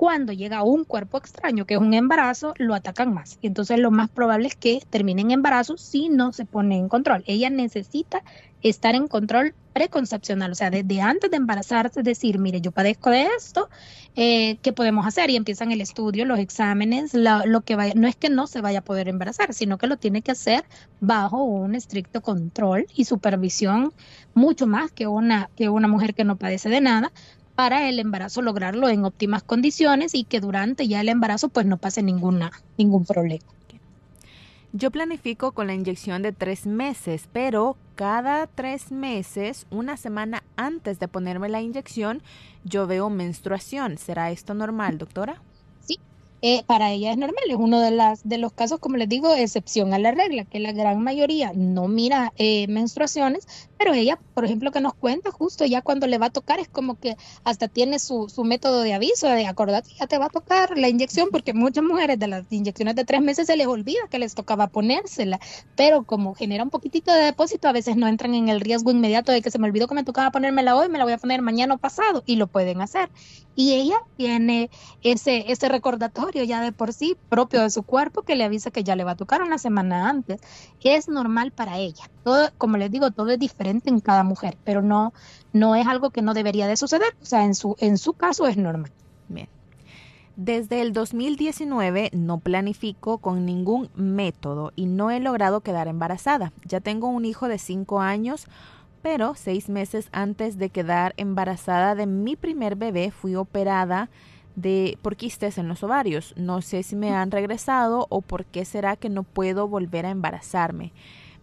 cuando 0.00 0.32
llega 0.32 0.62
un 0.62 0.84
cuerpo 0.84 1.18
extraño, 1.18 1.66
que 1.66 1.74
es 1.74 1.80
un 1.80 1.92
embarazo, 1.92 2.54
lo 2.56 2.74
atacan 2.74 3.12
más. 3.12 3.38
Y 3.42 3.48
entonces 3.48 3.78
lo 3.78 3.90
más 3.90 4.08
probable 4.08 4.46
es 4.46 4.56
que 4.56 4.80
termine 4.88 5.20
en 5.20 5.30
embarazo 5.30 5.76
si 5.76 6.08
no 6.08 6.32
se 6.32 6.46
pone 6.46 6.78
en 6.78 6.88
control. 6.88 7.22
Ella 7.26 7.50
necesita 7.50 8.22
estar 8.62 8.94
en 8.94 9.08
control 9.08 9.54
preconcepcional, 9.74 10.52
o 10.52 10.54
sea, 10.54 10.70
desde 10.70 11.02
antes 11.02 11.30
de 11.30 11.36
embarazarse, 11.36 12.02
decir, 12.02 12.38
mire, 12.38 12.62
yo 12.62 12.72
padezco 12.72 13.10
de 13.10 13.28
esto, 13.36 13.68
eh, 14.16 14.56
¿qué 14.62 14.72
podemos 14.72 15.06
hacer? 15.06 15.28
Y 15.28 15.36
empiezan 15.36 15.70
el 15.70 15.82
estudio, 15.82 16.24
los 16.24 16.38
exámenes, 16.38 17.12
lo 17.12 17.60
que 17.60 17.76
vaya, 17.76 17.92
no 17.94 18.08
es 18.08 18.16
que 18.16 18.30
no 18.30 18.46
se 18.46 18.62
vaya 18.62 18.78
a 18.78 18.84
poder 18.84 19.06
embarazar, 19.06 19.52
sino 19.52 19.76
que 19.76 19.86
lo 19.86 19.98
tiene 19.98 20.22
que 20.22 20.32
hacer 20.32 20.64
bajo 21.00 21.44
un 21.44 21.74
estricto 21.74 22.22
control 22.22 22.86
y 22.94 23.04
supervisión, 23.04 23.92
mucho 24.32 24.66
más 24.66 24.92
que 24.92 25.06
una, 25.06 25.50
que 25.56 25.68
una 25.68 25.88
mujer 25.88 26.14
que 26.14 26.24
no 26.24 26.36
padece 26.36 26.70
de 26.70 26.80
nada, 26.80 27.12
para 27.60 27.90
el 27.90 27.98
embarazo 27.98 28.40
lograrlo 28.40 28.88
en 28.88 29.04
óptimas 29.04 29.42
condiciones 29.42 30.14
y 30.14 30.24
que 30.24 30.40
durante 30.40 30.88
ya 30.88 31.02
el 31.02 31.10
embarazo 31.10 31.50
pues 31.50 31.66
no 31.66 31.76
pase 31.76 32.02
ninguna, 32.02 32.52
ningún 32.78 33.04
problema. 33.04 33.44
Yo 34.72 34.90
planifico 34.90 35.52
con 35.52 35.66
la 35.66 35.74
inyección 35.74 36.22
de 36.22 36.32
tres 36.32 36.64
meses, 36.64 37.28
pero 37.34 37.76
cada 37.96 38.46
tres 38.46 38.90
meses, 38.90 39.66
una 39.68 39.98
semana 39.98 40.42
antes 40.56 40.98
de 41.00 41.08
ponerme 41.08 41.50
la 41.50 41.60
inyección, 41.60 42.22
yo 42.64 42.86
veo 42.86 43.10
menstruación. 43.10 43.98
¿Será 43.98 44.30
esto 44.30 44.54
normal, 44.54 44.96
doctora? 44.96 45.42
Eh, 46.42 46.62
para 46.66 46.90
ella 46.90 47.10
es 47.10 47.18
normal, 47.18 47.44
es 47.46 47.56
uno 47.56 47.80
de, 47.80 47.90
las, 47.90 48.26
de 48.26 48.38
los 48.38 48.52
casos, 48.54 48.78
como 48.78 48.96
les 48.96 49.10
digo, 49.10 49.34
excepción 49.34 49.92
a 49.92 49.98
la 49.98 50.12
regla, 50.12 50.46
que 50.46 50.58
la 50.58 50.72
gran 50.72 51.02
mayoría 51.02 51.52
no 51.54 51.86
mira 51.86 52.32
eh, 52.38 52.66
menstruaciones, 52.68 53.68
pero 53.80 53.94
ella, 53.94 54.18
por 54.34 54.44
ejemplo, 54.44 54.70
que 54.72 54.82
nos 54.82 54.92
cuenta 54.92 55.30
justo 55.30 55.64
ya 55.64 55.80
cuando 55.80 56.06
le 56.06 56.18
va 56.18 56.26
a 56.26 56.30
tocar, 56.30 56.60
es 56.60 56.68
como 56.68 57.00
que 57.00 57.16
hasta 57.44 57.66
tiene 57.66 57.98
su, 57.98 58.28
su 58.28 58.44
método 58.44 58.82
de 58.82 58.92
aviso, 58.92 59.26
de 59.26 59.46
acordate, 59.46 59.88
ya 59.98 60.06
te 60.06 60.18
va 60.18 60.26
a 60.26 60.28
tocar 60.28 60.76
la 60.76 60.90
inyección, 60.90 61.30
porque 61.32 61.54
muchas 61.54 61.82
mujeres 61.82 62.18
de 62.18 62.28
las 62.28 62.44
inyecciones 62.50 62.94
de 62.94 63.06
tres 63.06 63.22
meses 63.22 63.46
se 63.46 63.56
les 63.56 63.66
olvida 63.66 64.00
que 64.10 64.18
les 64.18 64.34
tocaba 64.34 64.66
ponérsela, 64.66 65.40
pero 65.76 66.04
como 66.04 66.34
genera 66.34 66.62
un 66.62 66.68
poquitito 66.68 67.10
de 67.10 67.24
depósito, 67.24 67.68
a 67.68 67.72
veces 67.72 67.96
no 67.96 68.06
entran 68.06 68.34
en 68.34 68.50
el 68.50 68.60
riesgo 68.60 68.90
inmediato 68.90 69.32
de 69.32 69.40
que 69.40 69.50
se 69.50 69.58
me 69.58 69.66
olvidó 69.66 69.88
que 69.88 69.94
me 69.94 70.04
tocaba 70.04 70.30
ponérmela 70.30 70.76
hoy, 70.76 70.90
me 70.90 70.98
la 70.98 71.04
voy 71.04 71.14
a 71.14 71.18
poner 71.18 71.40
mañana 71.40 71.76
o 71.76 71.78
pasado, 71.78 72.22
y 72.26 72.36
lo 72.36 72.48
pueden 72.48 72.82
hacer. 72.82 73.10
Y 73.54 73.72
ella 73.74 73.96
tiene 74.16 74.70
ese, 75.00 75.50
ese 75.50 75.70
recordatorio 75.70 76.44
ya 76.44 76.60
de 76.60 76.72
por 76.72 76.92
sí 76.92 77.16
propio 77.30 77.62
de 77.62 77.70
su 77.70 77.82
cuerpo 77.82 78.22
que 78.24 78.36
le 78.36 78.44
avisa 78.44 78.70
que 78.70 78.84
ya 78.84 78.94
le 78.94 79.04
va 79.04 79.12
a 79.12 79.16
tocar 79.16 79.42
una 79.42 79.56
semana 79.56 80.08
antes. 80.10 80.40
Es 80.80 81.08
normal 81.08 81.52
para 81.52 81.78
ella. 81.78 82.10
Todo, 82.24 82.50
como 82.58 82.76
les 82.76 82.90
digo, 82.90 83.10
todo 83.10 83.30
es 83.30 83.38
diferente 83.38 83.90
en 83.90 84.00
cada 84.00 84.22
mujer, 84.24 84.56
pero 84.64 84.82
no, 84.82 85.12
no 85.52 85.74
es 85.74 85.86
algo 85.86 86.10
que 86.10 86.22
no 86.22 86.34
debería 86.34 86.66
de 86.66 86.76
suceder. 86.76 87.14
O 87.22 87.24
sea, 87.24 87.44
en 87.44 87.54
su, 87.54 87.76
en 87.78 87.98
su 87.98 88.12
caso 88.12 88.46
es 88.46 88.56
normal. 88.56 88.92
Bien. 89.28 89.48
Desde 90.36 90.80
el 90.80 90.92
2019 90.92 92.10
no 92.12 92.38
planifico 92.38 93.18
con 93.18 93.44
ningún 93.44 93.90
método 93.94 94.72
y 94.76 94.86
no 94.86 95.10
he 95.10 95.20
logrado 95.20 95.60
quedar 95.60 95.88
embarazada. 95.88 96.52
Ya 96.64 96.80
tengo 96.80 97.08
un 97.08 97.24
hijo 97.24 97.48
de 97.48 97.58
5 97.58 98.00
años, 98.00 98.48
pero 99.02 99.34
seis 99.34 99.68
meses 99.68 100.08
antes 100.12 100.58
de 100.58 100.70
quedar 100.70 101.14
embarazada 101.16 101.94
de 101.94 102.06
mi 102.06 102.36
primer 102.36 102.76
bebé 102.76 103.10
fui 103.10 103.34
operada 103.34 104.10
de 104.56 104.98
por 105.02 105.16
quistes 105.16 105.58
en 105.58 105.68
los 105.68 105.82
ovarios. 105.82 106.34
No 106.36 106.60
sé 106.62 106.82
si 106.82 106.96
me 106.96 107.14
han 107.14 107.30
regresado 107.30 108.06
o 108.10 108.20
por 108.20 108.44
qué 108.44 108.64
será 108.64 108.96
que 108.96 109.08
no 109.08 109.22
puedo 109.22 109.68
volver 109.68 110.06
a 110.06 110.10
embarazarme. 110.10 110.92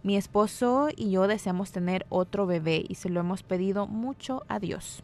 Mi 0.08 0.16
esposo 0.16 0.88
y 0.96 1.10
yo 1.10 1.26
deseamos 1.26 1.70
tener 1.70 2.06
otro 2.08 2.46
bebé 2.46 2.82
y 2.88 2.94
se 2.94 3.10
lo 3.10 3.20
hemos 3.20 3.42
pedido 3.42 3.86
mucho 3.86 4.42
a 4.48 4.58
Dios. 4.58 5.02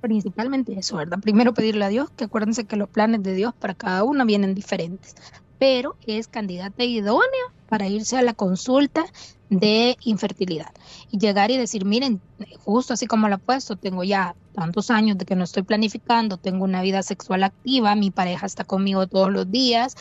Principalmente 0.00 0.72
eso, 0.72 0.96
¿verdad? 0.96 1.18
Primero 1.20 1.52
pedirle 1.52 1.84
a 1.84 1.90
Dios, 1.90 2.08
que 2.16 2.24
acuérdense 2.24 2.64
que 2.64 2.76
los 2.76 2.88
planes 2.88 3.22
de 3.22 3.34
Dios 3.34 3.52
para 3.52 3.74
cada 3.74 4.04
uno 4.04 4.24
vienen 4.24 4.54
diferentes, 4.54 5.16
pero 5.58 5.96
es 6.06 6.28
candidata 6.28 6.82
idónea 6.82 7.52
para 7.68 7.88
irse 7.88 8.16
a 8.16 8.22
la 8.22 8.34
consulta 8.34 9.04
de 9.50 9.96
infertilidad 10.02 10.72
y 11.10 11.18
llegar 11.18 11.50
y 11.50 11.56
decir, 11.56 11.84
miren, 11.84 12.20
justo 12.64 12.94
así 12.94 13.06
como 13.06 13.28
lo 13.28 13.36
he 13.36 13.38
puesto, 13.38 13.76
tengo 13.76 14.02
ya 14.02 14.34
tantos 14.54 14.90
años 14.90 15.18
de 15.18 15.24
que 15.24 15.36
no 15.36 15.44
estoy 15.44 15.62
planificando, 15.62 16.36
tengo 16.36 16.64
una 16.64 16.82
vida 16.82 17.02
sexual 17.02 17.44
activa, 17.44 17.94
mi 17.94 18.10
pareja 18.10 18.46
está 18.46 18.64
conmigo 18.64 19.06
todos 19.06 19.30
los 19.30 19.50
días, 19.50 19.94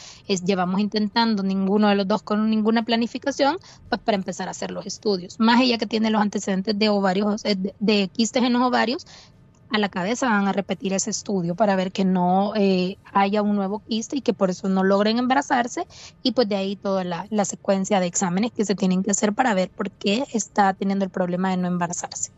llevamos 0.45 0.79
intentando 0.79 1.43
ninguno 1.43 1.89
de 1.89 1.95
los 1.95 2.07
dos 2.07 2.23
con 2.23 2.49
ninguna 2.49 2.83
planificación, 2.83 3.57
pues 3.89 4.01
para 4.01 4.15
empezar 4.15 4.47
a 4.47 4.51
hacer 4.51 4.71
los 4.71 4.85
estudios. 4.85 5.39
Más 5.39 5.61
ella 5.61 5.77
que 5.77 5.85
tiene 5.85 6.09
los 6.09 6.21
antecedentes 6.21 6.77
de 6.77 6.89
ovarios, 6.89 7.45
eh, 7.45 7.55
de, 7.55 7.75
de 7.79 8.07
quistes 8.07 8.43
en 8.43 8.53
los 8.53 8.61
ovarios, 8.61 9.05
a 9.71 9.77
la 9.77 9.89
cabeza 9.89 10.29
van 10.29 10.47
a 10.47 10.53
repetir 10.53 10.93
ese 10.93 11.09
estudio 11.09 11.55
para 11.55 11.75
ver 11.75 11.91
que 11.91 12.05
no 12.05 12.53
eh, 12.55 12.97
haya 13.13 13.41
un 13.41 13.55
nuevo 13.55 13.79
quiste 13.79 14.17
y 14.17 14.21
que 14.21 14.33
por 14.33 14.49
eso 14.49 14.69
no 14.69 14.83
logren 14.83 15.17
embarazarse 15.17 15.87
y 16.23 16.31
pues 16.31 16.47
de 16.47 16.55
ahí 16.55 16.75
toda 16.75 17.03
la, 17.03 17.27
la 17.29 17.45
secuencia 17.45 17.99
de 17.99 18.07
exámenes 18.07 18.51
que 18.51 18.65
se 18.65 18.75
tienen 18.75 19.03
que 19.03 19.11
hacer 19.11 19.33
para 19.33 19.53
ver 19.53 19.69
por 19.69 19.91
qué 19.91 20.25
está 20.33 20.73
teniendo 20.73 21.05
el 21.05 21.11
problema 21.11 21.49
de 21.49 21.57
no 21.57 21.67
embarazarse. 21.67 22.31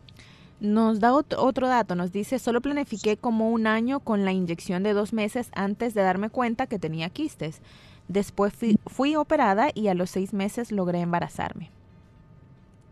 Nos 0.60 0.98
da 0.98 1.14
otro 1.14 1.68
dato, 1.68 1.94
nos 1.94 2.10
dice, 2.10 2.40
solo 2.40 2.60
planifiqué 2.60 3.16
como 3.16 3.50
un 3.50 3.68
año 3.68 4.00
con 4.00 4.24
la 4.24 4.32
inyección 4.32 4.82
de 4.82 4.92
dos 4.92 5.12
meses 5.12 5.50
antes 5.54 5.94
de 5.94 6.02
darme 6.02 6.30
cuenta 6.30 6.66
que 6.66 6.80
tenía 6.80 7.10
quistes. 7.10 7.60
Después 8.08 8.52
fui 8.86 9.14
operada 9.14 9.68
y 9.72 9.86
a 9.86 9.94
los 9.94 10.10
seis 10.10 10.32
meses 10.32 10.72
logré 10.72 11.00
embarazarme. 11.00 11.70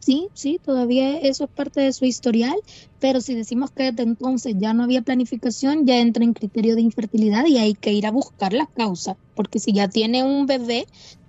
Sí, 0.06 0.28
sí, 0.34 0.60
todavía 0.64 1.18
eso 1.18 1.46
es 1.46 1.50
parte 1.50 1.80
de 1.80 1.92
su 1.92 2.04
historial, 2.04 2.54
pero 3.00 3.20
si 3.20 3.34
decimos 3.34 3.72
que 3.72 3.90
desde 3.90 4.04
entonces 4.04 4.54
ya 4.56 4.72
no 4.72 4.84
había 4.84 5.02
planificación, 5.02 5.84
ya 5.84 5.98
entra 5.98 6.22
en 6.22 6.32
criterio 6.32 6.76
de 6.76 6.82
infertilidad 6.82 7.44
y 7.46 7.58
hay 7.58 7.74
que 7.74 7.92
ir 7.92 8.06
a 8.06 8.12
buscar 8.12 8.52
la 8.52 8.66
causa, 8.66 9.16
porque 9.34 9.58
si 9.58 9.72
ya 9.72 9.88
tiene 9.88 10.22
un 10.22 10.46
bebé, 10.46 10.86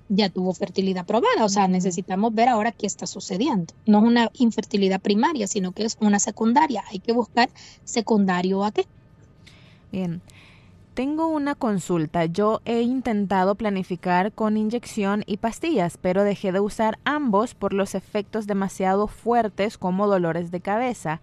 ya 0.09 0.29
tuvo 0.29 0.53
fertilidad 0.53 1.07
probada, 1.07 1.43
o 1.43 1.49
sea, 1.49 1.67
necesitamos 1.67 2.35
ver 2.35 2.49
ahora 2.49 2.71
qué 2.71 2.85
está 2.85 3.07
sucediendo. 3.07 3.73
No 3.87 3.97
es 3.97 4.03
una 4.03 4.29
infertilidad 4.37 5.01
primaria, 5.01 5.47
sino 5.47 5.71
que 5.71 5.83
es 5.83 5.97
una 5.99 6.19
secundaria. 6.19 6.83
Hay 6.91 6.99
que 6.99 7.13
buscar 7.13 7.49
secundario 7.83 8.63
a 8.63 8.71
qué. 8.71 8.85
Bien. 9.91 10.21
Tengo 10.97 11.27
una 11.27 11.53
consulta. 11.53 12.25
Yo 12.25 12.61
he 12.65 12.81
intentado 12.81 13.53
planificar 13.53 14.33
con 14.33 14.57
inyección 14.57 15.23
y 15.27 15.37
pastillas, 15.37 15.99
pero 16.01 16.23
dejé 16.23 16.51
de 16.51 16.59
usar 16.59 16.97
ambos 17.05 17.53
por 17.53 17.71
los 17.71 17.93
efectos 17.93 18.47
demasiado 18.47 19.05
fuertes 19.05 19.77
como 19.77 20.07
dolores 20.07 20.49
de 20.49 20.59
cabeza. 20.59 21.21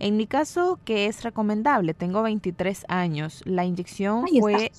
En 0.00 0.16
mi 0.16 0.26
caso, 0.26 0.80
¿qué 0.84 1.06
es 1.06 1.22
recomendable? 1.22 1.94
Tengo 1.94 2.22
23 2.22 2.84
años. 2.88 3.42
La 3.44 3.64
inyección 3.64 4.26
fue 4.40 4.72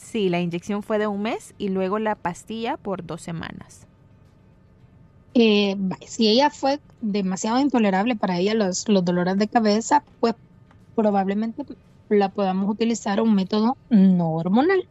Sí, 0.00 0.30
la 0.30 0.40
inyección 0.40 0.82
fue 0.82 0.98
de 0.98 1.08
un 1.08 1.20
mes 1.20 1.54
y 1.58 1.68
luego 1.68 1.98
la 1.98 2.14
pastilla 2.14 2.78
por 2.78 3.04
dos 3.04 3.20
semanas. 3.20 3.86
Eh, 5.34 5.76
si 6.06 6.28
ella 6.28 6.48
fue 6.48 6.80
demasiado 7.02 7.60
intolerable 7.60 8.16
para 8.16 8.38
ella 8.38 8.54
los, 8.54 8.88
los 8.88 9.04
dolores 9.04 9.36
de 9.36 9.48
cabeza, 9.48 10.02
pues 10.18 10.34
probablemente 10.94 11.62
la 12.08 12.30
podamos 12.30 12.70
utilizar 12.70 13.20
un 13.20 13.34
método 13.34 13.76
no 13.90 14.32
hormonal. 14.32 14.88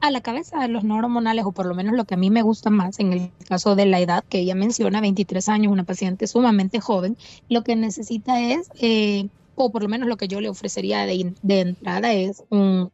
A 0.00 0.10
la 0.12 0.20
cabeza 0.20 0.60
de 0.60 0.68
los 0.68 0.84
no 0.84 0.96
hormonales, 0.96 1.44
o 1.44 1.52
por 1.52 1.66
lo 1.66 1.74
menos 1.74 1.94
lo 1.96 2.04
que 2.04 2.14
a 2.14 2.18
mí 2.18 2.30
me 2.30 2.42
gusta 2.42 2.70
más 2.70 3.00
en 3.00 3.12
el 3.12 3.30
caso 3.48 3.74
de 3.74 3.86
la 3.86 3.98
edad 3.98 4.24
que 4.28 4.38
ella 4.38 4.54
menciona, 4.54 5.00
23 5.00 5.48
años, 5.48 5.72
una 5.72 5.84
paciente 5.84 6.28
sumamente 6.28 6.80
joven, 6.80 7.16
lo 7.48 7.64
que 7.64 7.74
necesita 7.74 8.40
es, 8.40 8.70
eh, 8.80 9.28
o 9.56 9.72
por 9.72 9.82
lo 9.82 9.88
menos 9.88 10.08
lo 10.08 10.16
que 10.16 10.28
yo 10.28 10.40
le 10.40 10.48
ofrecería 10.48 11.04
de, 11.04 11.34
de 11.42 11.60
entrada 11.60 12.12
es 12.12 12.44
un, 12.48 12.92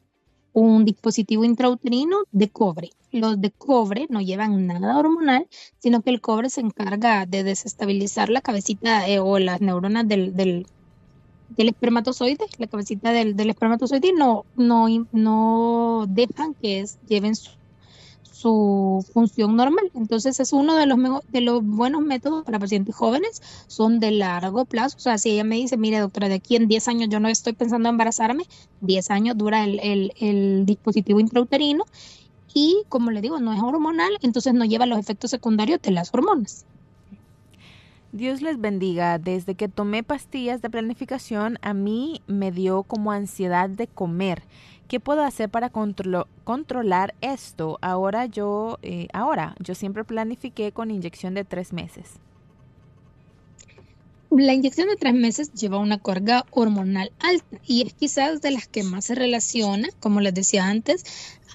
un 0.55 0.85
dispositivo 0.85 1.45
intrauterino 1.45 2.19
de 2.33 2.49
cobre. 2.49 2.91
Los 3.11 3.41
de 3.41 3.51
cobre 3.51 4.07
no 4.09 4.21
llevan 4.21 4.67
nada 4.67 4.99
hormonal, 4.99 5.47
sino 5.79 6.01
que 6.01 6.11
el 6.11 6.21
cobre 6.21 6.49
se 6.49 6.61
encarga 6.61 7.27
de 7.27 7.43
desestabilizar 7.43 8.29
la 8.29 8.41
cabecita 8.41 9.07
eh, 9.09 9.19
o 9.19 9.39
las 9.39 9.61
neuronas 9.61 10.09
del, 10.09 10.35
del, 10.35 10.67
espermatozoide, 11.57 12.45
la 12.59 12.67
cabecita 12.67 13.13
del, 13.13 13.37
del 13.37 13.51
espermatozoide, 13.51 14.13
no, 14.13 14.45
no, 14.57 14.87
no 15.13 16.07
dejan 16.09 16.55
que 16.55 16.85
lleven 17.09 17.35
su 17.35 17.51
su 18.45 19.07
función 19.15 19.57
normal. 19.57 19.91
Entonces 19.95 20.39
es 20.39 20.53
uno 20.53 20.75
de 20.77 20.85
los, 20.85 20.99
de 21.29 21.41
los 21.41 21.65
buenos 21.65 22.03
métodos 22.03 22.45
para 22.45 22.59
pacientes 22.59 22.95
jóvenes, 22.95 23.41
son 23.69 24.01
de 24.01 24.11
largo 24.11 24.67
plazo. 24.67 24.99
O 24.99 25.01
sea, 25.01 25.17
si 25.17 25.31
ella 25.31 25.45
me 25.45 25.57
dice, 25.57 25.79
mire 25.79 25.99
doctora, 25.99 26.29
de 26.29 26.35
aquí 26.35 26.57
en 26.57 26.69
10 26.69 26.89
años 26.89 27.09
yo 27.09 27.21
no 27.21 27.29
estoy 27.29 27.55
pensando 27.55 27.89
en 27.89 27.95
embarazarme, 27.95 28.45
10 28.83 29.11
años 29.11 29.39
dura 29.39 29.65
el, 29.65 29.81
el, 29.81 30.13
el 30.21 30.67
dispositivo 30.67 31.21
intrauterino 31.21 31.87
y 32.53 32.83
como 32.91 33.11
le 33.11 33.23
digo, 33.23 33.41
no 33.41 33.55
es 33.55 33.63
hormonal, 33.63 34.13
entonces 34.21 34.53
no 34.53 34.67
lleva 34.67 34.85
los 34.85 34.99
efectos 34.99 35.31
secundarios 35.31 35.81
de 35.81 35.93
las 35.93 36.13
hormonas. 36.13 36.67
Dios 38.15 38.43
les 38.43 38.61
bendiga. 38.61 39.19
Desde 39.19 39.57
que 39.57 39.67
tomé 39.69 40.05
pastillas 40.05 40.63
de 40.63 40.71
planificación, 40.71 41.59
a 41.63 41.75
mí 41.75 42.23
me 42.29 42.53
dio 42.53 42.85
como 42.85 43.11
ansiedad 43.11 43.69
de 43.69 43.89
comer. 43.89 44.45
¿Qué 44.87 45.01
puedo 45.01 45.25
hacer 45.25 45.49
para 45.49 45.69
controlar 45.71 47.17
esto? 47.21 47.77
Ahora 47.81 48.27
yo, 48.27 48.79
eh, 48.83 49.09
ahora, 49.13 49.57
yo 49.59 49.75
siempre 49.75 50.05
planifiqué 50.05 50.71
con 50.71 50.93
inyección 50.93 51.35
de 51.35 51.43
tres 51.45 51.73
meses. 51.73 52.13
La 54.31 54.53
inyección 54.55 54.87
de 54.89 54.97
tres 54.97 55.15
meses 55.15 55.53
lleva 55.53 55.79
una 55.79 55.99
carga 55.99 56.45
hormonal 56.53 57.11
alta 57.19 57.59
y 57.67 57.83
es 57.83 57.95
quizás 57.95 58.41
de 58.41 58.53
las 58.53 58.69
que 58.69 58.85
más 58.85 59.07
se 59.07 59.17
relaciona, 59.17 59.89
como 59.99 60.21
les 60.21 60.35
decía 60.35 60.69
antes, 60.69 61.05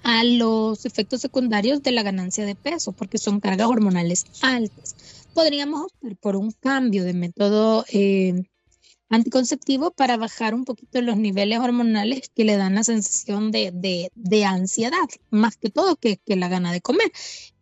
a 0.03 0.25
los 0.25 0.85
efectos 0.85 1.21
secundarios 1.21 1.83
de 1.83 1.91
la 1.91 2.03
ganancia 2.03 2.45
de 2.45 2.55
peso, 2.55 2.91
porque 2.91 3.17
son 3.17 3.39
cargas 3.39 3.67
hormonales 3.69 4.25
altas. 4.41 5.18
Podríamos 5.33 5.83
optar 5.83 6.17
por 6.17 6.35
un 6.35 6.51
cambio 6.51 7.03
de 7.03 7.13
método 7.13 7.85
eh, 7.91 8.43
anticonceptivo 9.09 9.91
para 9.91 10.17
bajar 10.17 10.53
un 10.53 10.65
poquito 10.65 11.01
los 11.01 11.17
niveles 11.17 11.59
hormonales 11.59 12.29
que 12.35 12.45
le 12.45 12.57
dan 12.57 12.75
la 12.75 12.83
sensación 12.83 13.51
de, 13.51 13.71
de, 14.15 14.45
ansiedad, 14.45 15.07
más 15.29 15.57
que 15.57 15.69
todo 15.69 15.95
que, 15.95 16.17
que, 16.17 16.35
la 16.35 16.47
gana 16.47 16.71
de 16.71 16.81
comer. 16.81 17.11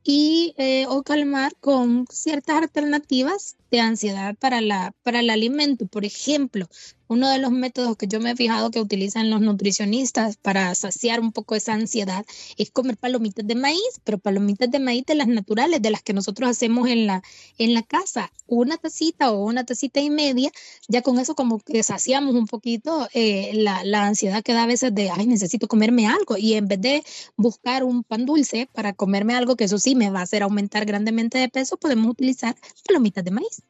Y 0.04 0.54
eh, 0.58 0.86
o 0.88 1.04
calmar 1.04 1.54
con 1.60 2.06
ciertas 2.10 2.58
alternativas 2.58 3.58
de 3.72 3.82
ansiedad 3.82 4.36
para, 4.38 4.62
la, 4.62 4.94
para 5.04 5.20
el 5.20 5.30
alimento. 5.30 5.86
Por 5.86 6.06
ejemplo, 6.06 6.68
uno 7.08 7.30
de 7.30 7.38
los 7.38 7.52
métodos 7.52 7.96
que 7.98 8.08
yo 8.08 8.20
me 8.20 8.32
he 8.32 8.36
fijado 8.36 8.72
que 8.72 8.80
utilizan 8.80 9.30
los 9.30 9.42
nutricionistas 9.42 10.38
para 10.38 10.74
saciar 10.76 11.20
un 11.20 11.32
poco 11.32 11.56
esa 11.56 11.74
ansiedad 11.74 12.26
es 12.58 12.72
comer 12.72 12.98
palomitas 12.98 13.46
de 13.48 13.56
maíz, 13.56 14.02
pero 14.04 14.18
palomitas 14.18 14.70
de 14.70 14.80
maíz 14.80 15.06
de 15.06 15.16
las 15.16 15.28
naturales, 15.28 15.82
de 15.82 15.92
las 15.92 16.02
que 16.02 16.14
nosotros 16.14 16.50
hacemos 16.50 16.90
en 16.90 17.08
la, 17.08 17.24
en 17.58 17.74
la 17.74 17.84
casa. 17.84 18.32
Una 18.48 18.78
tacita 18.78 19.32
o 19.32 19.44
una 19.44 19.66
tacita 19.66 20.00
y 20.00 20.10
media, 20.10 20.52
ya 20.88 21.02
con 21.02 21.20
eso 21.20 21.36
como 21.36 21.60
que 21.60 21.84
saciamos 21.84 22.36
un 22.36 22.48
poquito 22.48 23.08
eh, 23.14 23.52
la, 23.54 23.84
la 23.84 24.06
ansiedad 24.06 24.44
que 24.44 24.54
da 24.54 24.64
a 24.64 24.68
veces 24.68 24.94
de, 24.94 25.10
ay, 25.10 25.28
necesito 25.28 25.68
comerme 25.68 26.08
algo. 26.08 26.38
Y 26.38 26.54
en 26.54 26.68
vez 26.68 26.82
de 26.82 27.04
buscar 27.36 27.84
un 27.84 28.04
pan 28.04 28.26
dulce 28.26 28.70
para 28.74 28.94
comerme 28.94 29.36
algo 29.36 29.56
que 29.56 29.66
eso 29.66 29.78
sí 29.78 29.96
me 29.96 30.10
va 30.10 30.20
a 30.20 30.24
hacer 30.24 30.44
aumentar 30.44 30.86
grandemente 30.86 31.38
de 31.38 31.50
peso, 31.50 31.78
podemos 31.78 32.12
utilizar 32.12 32.56
palomitas 32.86 33.24
de 33.24 33.32
maíz. 33.32 33.62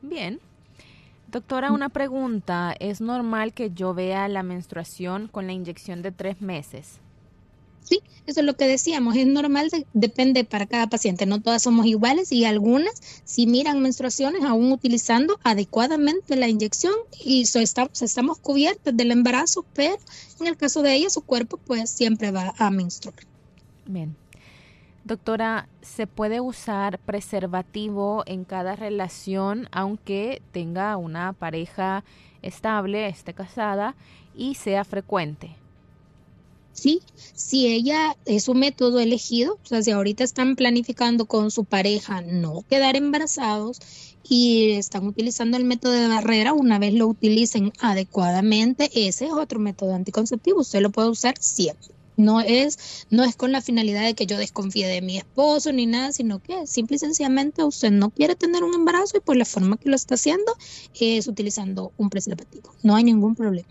Bien, 0.00 0.40
Doctora, 1.30 1.72
una 1.72 1.90
pregunta. 1.90 2.74
¿Es 2.80 3.02
normal 3.02 3.52
que 3.52 3.70
yo 3.70 3.92
vea 3.92 4.28
la 4.28 4.42
menstruación 4.42 5.28
con 5.28 5.46
la 5.46 5.52
inyección 5.52 6.00
de 6.00 6.10
tres 6.10 6.40
meses? 6.40 7.00
Sí, 7.82 8.00
eso 8.26 8.40
es 8.40 8.46
lo 8.46 8.56
que 8.56 8.66
decíamos. 8.66 9.14
Es 9.14 9.26
normal, 9.26 9.70
depende 9.92 10.44
para 10.44 10.66
cada 10.66 10.86
paciente. 10.86 11.26
No 11.26 11.42
todas 11.42 11.62
somos 11.62 11.84
iguales 11.84 12.32
y 12.32 12.46
algunas 12.46 12.94
si 13.24 13.46
miran 13.46 13.80
menstruaciones 13.80 14.42
aún 14.42 14.72
utilizando 14.72 15.38
adecuadamente 15.42 16.34
la 16.34 16.48
inyección 16.48 16.94
y 17.22 17.44
so 17.44 17.58
estamos, 17.58 18.00
estamos 18.00 18.38
cubiertas 18.38 18.96
del 18.96 19.10
embarazo, 19.10 19.66
pero 19.74 19.98
en 20.40 20.46
el 20.46 20.56
caso 20.56 20.80
de 20.80 20.94
ella 20.94 21.10
su 21.10 21.20
cuerpo 21.22 21.58
pues 21.58 21.90
siempre 21.90 22.30
va 22.30 22.54
a 22.56 22.70
menstruar. 22.70 23.16
Bien. 23.86 24.16
Doctora, 25.08 25.70
¿se 25.80 26.06
puede 26.06 26.38
usar 26.42 26.98
preservativo 26.98 28.24
en 28.26 28.44
cada 28.44 28.76
relación 28.76 29.66
aunque 29.72 30.42
tenga 30.52 30.98
una 30.98 31.32
pareja 31.32 32.04
estable, 32.42 33.08
esté 33.08 33.32
casada 33.32 33.96
y 34.36 34.56
sea 34.56 34.84
frecuente? 34.84 35.56
Sí, 36.74 37.00
si 37.14 37.68
ella 37.68 38.18
es 38.26 38.48
un 38.48 38.58
método 38.58 39.00
elegido, 39.00 39.54
o 39.54 39.66
sea, 39.66 39.82
si 39.82 39.92
ahorita 39.92 40.24
están 40.24 40.56
planificando 40.56 41.24
con 41.24 41.50
su 41.50 41.64
pareja 41.64 42.20
no 42.20 42.62
quedar 42.68 42.94
embarazados 42.94 43.80
y 44.28 44.72
están 44.72 45.06
utilizando 45.06 45.56
el 45.56 45.64
método 45.64 45.92
de 45.92 46.08
barrera, 46.08 46.52
una 46.52 46.78
vez 46.78 46.92
lo 46.92 47.06
utilicen 47.06 47.72
adecuadamente, 47.80 48.90
ese 48.92 49.24
es 49.24 49.32
otro 49.32 49.58
método 49.58 49.94
anticonceptivo, 49.94 50.60
usted 50.60 50.82
lo 50.82 50.90
puede 50.90 51.08
usar 51.08 51.34
siempre. 51.40 51.97
No 52.18 52.40
es, 52.40 53.06
no 53.10 53.22
es 53.22 53.36
con 53.36 53.52
la 53.52 53.62
finalidad 53.62 54.02
de 54.02 54.14
que 54.14 54.26
yo 54.26 54.36
desconfíe 54.36 54.88
de 54.88 55.00
mi 55.00 55.18
esposo 55.18 55.72
ni 55.72 55.86
nada, 55.86 56.12
sino 56.12 56.40
que 56.40 56.66
simple 56.66 56.96
y 56.96 56.98
sencillamente 56.98 57.62
usted 57.62 57.92
no 57.92 58.10
quiere 58.10 58.34
tener 58.34 58.64
un 58.64 58.74
embarazo 58.74 59.16
y 59.16 59.20
por 59.20 59.36
la 59.36 59.44
forma 59.44 59.76
que 59.76 59.88
lo 59.88 59.94
está 59.94 60.16
haciendo 60.16 60.52
es 60.98 61.28
utilizando 61.28 61.92
un 61.96 62.10
preservativo. 62.10 62.72
No 62.82 62.96
hay 62.96 63.04
ningún 63.04 63.36
problema. 63.36 63.68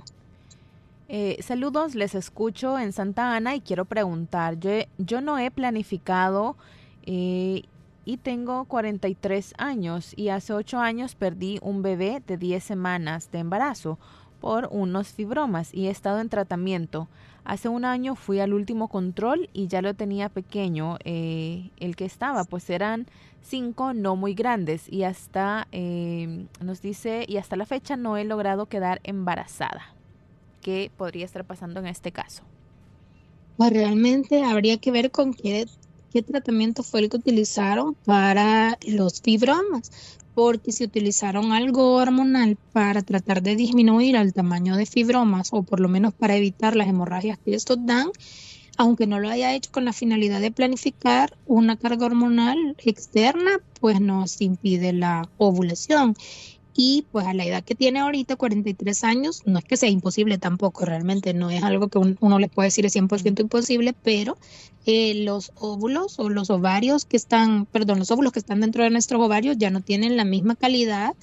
Eh, 1.09 1.37
saludos, 1.41 1.93
les 1.93 2.15
escucho 2.15 2.79
en 2.79 2.93
Santa 2.93 3.35
Ana 3.35 3.53
y 3.53 3.59
quiero 3.59 3.83
preguntar, 3.83 4.57
yo, 4.59 4.71
yo 4.97 5.19
no 5.19 5.37
he 5.39 5.51
planificado 5.51 6.55
eh, 7.05 7.63
y 8.05 8.15
tengo 8.15 8.63
43 8.63 9.55
años 9.57 10.13
y 10.15 10.29
hace 10.29 10.53
8 10.53 10.79
años 10.79 11.15
perdí 11.15 11.59
un 11.61 11.81
bebé 11.81 12.23
de 12.25 12.37
10 12.37 12.63
semanas 12.63 13.29
de 13.31 13.39
embarazo 13.39 13.99
por 14.39 14.69
unos 14.71 15.09
fibromas 15.09 15.73
y 15.73 15.87
he 15.87 15.89
estado 15.89 16.19
en 16.19 16.29
tratamiento. 16.29 17.07
Hace 17.43 17.69
un 17.69 17.85
año 17.85 18.15
fui 18.15 18.39
al 18.39 18.53
último 18.53 18.89
control 18.89 19.49
y 19.53 19.67
ya 19.67 19.81
lo 19.81 19.93
tenía 19.93 20.29
pequeño, 20.29 20.97
eh, 21.05 21.69
el 21.79 21.95
que 21.95 22.05
estaba, 22.05 22.43
pues 22.43 22.69
eran 22.69 23.07
cinco 23.41 23.93
no 23.93 24.15
muy 24.15 24.33
grandes 24.33 24.91
y 24.91 25.03
hasta, 25.03 25.67
eh, 25.71 26.45
nos 26.61 26.81
dice, 26.81 27.25
y 27.27 27.37
hasta 27.37 27.55
la 27.55 27.65
fecha 27.65 27.95
no 27.95 28.17
he 28.17 28.25
logrado 28.25 28.65
quedar 28.65 28.99
embarazada. 29.03 29.93
¿Qué 30.61 30.91
podría 30.97 31.25
estar 31.25 31.45
pasando 31.45 31.79
en 31.79 31.87
este 31.87 32.11
caso? 32.11 32.43
Pues 33.55 33.71
realmente 33.71 34.43
habría 34.43 34.77
que 34.77 34.91
ver 34.91 35.09
con 35.11 35.33
qué, 35.33 35.65
qué 36.11 36.21
tratamiento 36.21 36.83
fue 36.83 37.01
el 37.01 37.09
que 37.09 37.17
utilizaron 37.17 37.95
para 38.05 38.77
los 38.87 39.21
fibromas, 39.21 39.91
porque 40.33 40.71
si 40.71 40.83
utilizaron 40.83 41.51
algo 41.51 41.95
hormonal 41.95 42.57
para 42.71 43.01
tratar 43.01 43.41
de 43.41 43.55
disminuir 43.55 44.15
el 44.15 44.33
tamaño 44.33 44.75
de 44.75 44.85
fibromas 44.85 45.49
o 45.51 45.63
por 45.63 45.79
lo 45.79 45.89
menos 45.89 46.13
para 46.13 46.35
evitar 46.35 46.75
las 46.75 46.87
hemorragias 46.87 47.39
que 47.39 47.55
estos 47.55 47.77
dan, 47.85 48.11
aunque 48.77 49.07
no 49.07 49.19
lo 49.19 49.29
haya 49.29 49.55
hecho 49.55 49.71
con 49.71 49.85
la 49.85 49.93
finalidad 49.93 50.39
de 50.39 50.51
planificar 50.51 51.35
una 51.47 51.77
carga 51.77 52.05
hormonal 52.05 52.75
externa, 52.77 53.59
pues 53.79 53.99
nos 53.99 54.39
impide 54.41 54.93
la 54.93 55.27
ovulación 55.37 56.15
y 56.79 57.05
pues 57.11 57.25
a 57.25 57.33
la 57.33 57.43
edad 57.43 57.63
que 57.63 57.73
tiene 57.73 57.99
ahorita, 57.99 58.35
43 58.35 59.03
años, 59.03 59.41
no 59.45 59.57
es 59.57 59.65
que 59.65 59.77
sea 59.77 59.89
imposible 59.89 60.37
tampoco, 60.37 60.85
realmente 60.85 61.33
no 61.33 61.49
es 61.49 61.63
algo 61.63 61.87
que 61.87 61.97
uno 61.97 62.39
le 62.39 62.49
puede 62.49 62.67
decir 62.67 62.85
es 62.85 62.95
100% 62.95 63.41
imposible, 63.41 63.95
pero 64.03 64.37
eh, 64.85 65.15
los 65.23 65.51
óvulos 65.55 66.19
o 66.19 66.29
los 66.29 66.51
ovarios 66.51 67.03
que 67.03 67.17
están, 67.17 67.65
perdón, 67.65 67.97
los 67.97 68.11
óvulos 68.11 68.31
que 68.31 68.39
están 68.39 68.61
dentro 68.61 68.83
de 68.83 68.91
nuestros 68.91 69.19
ovarios 69.19 69.57
ya 69.57 69.71
no 69.71 69.81
tienen 69.81 70.15
la 70.15 70.23
misma 70.23 70.55
calidad 70.55 71.15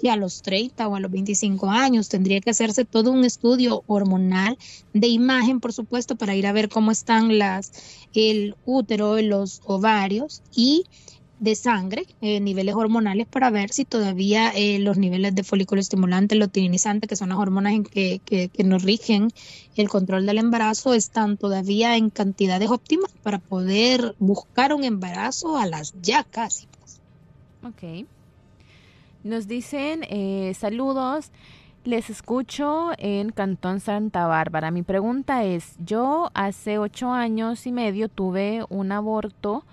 que 0.00 0.10
a 0.10 0.16
los 0.16 0.40
30 0.40 0.88
o 0.88 0.96
a 0.96 1.00
los 1.00 1.10
25 1.10 1.68
años. 1.68 2.08
Tendría 2.08 2.40
que 2.40 2.50
hacerse 2.50 2.86
todo 2.86 3.12
un 3.12 3.24
estudio 3.24 3.84
hormonal 3.86 4.56
de 4.94 5.08
imagen, 5.08 5.60
por 5.60 5.74
supuesto, 5.74 6.16
para 6.16 6.34
ir 6.34 6.46
a 6.46 6.52
ver 6.52 6.70
cómo 6.70 6.90
están 6.90 7.38
las, 7.38 7.70
el 8.14 8.56
útero, 8.64 9.20
los 9.20 9.60
ovarios 9.66 10.42
y 10.56 10.84
de 11.42 11.56
sangre, 11.56 12.06
eh, 12.20 12.38
niveles 12.38 12.76
hormonales, 12.76 13.26
para 13.26 13.50
ver 13.50 13.72
si 13.72 13.84
todavía 13.84 14.50
eh, 14.54 14.78
los 14.78 14.96
niveles 14.96 15.34
de 15.34 15.42
folículo 15.42 15.80
estimulante, 15.80 16.36
luteinizante, 16.36 17.08
que 17.08 17.16
son 17.16 17.30
las 17.30 17.38
hormonas 17.38 17.72
en 17.72 17.82
que, 17.82 18.20
que, 18.24 18.50
nos 18.62 18.84
rigen 18.84 19.28
el 19.74 19.88
control 19.88 20.24
del 20.24 20.38
embarazo, 20.38 20.94
están 20.94 21.36
todavía 21.36 21.96
en 21.96 22.10
cantidades 22.10 22.70
óptimas 22.70 23.10
para 23.24 23.40
poder 23.40 24.14
buscar 24.20 24.72
un 24.72 24.84
embarazo 24.84 25.56
a 25.58 25.66
las 25.66 25.94
ya 26.00 26.22
casi. 26.22 26.68
Ok. 27.64 28.06
Nos 29.24 29.48
dicen 29.48 30.04
eh, 30.08 30.54
saludos. 30.56 31.32
Les 31.84 32.08
escucho 32.08 32.92
en 32.98 33.30
Cantón 33.30 33.80
Santa 33.80 34.28
Bárbara. 34.28 34.70
Mi 34.70 34.84
pregunta 34.84 35.42
es, 35.42 35.74
yo 35.84 36.30
hace 36.34 36.78
ocho 36.78 37.10
años 37.10 37.66
y 37.66 37.72
medio 37.72 38.08
tuve 38.08 38.64
un 38.68 38.92
aborto 38.92 39.64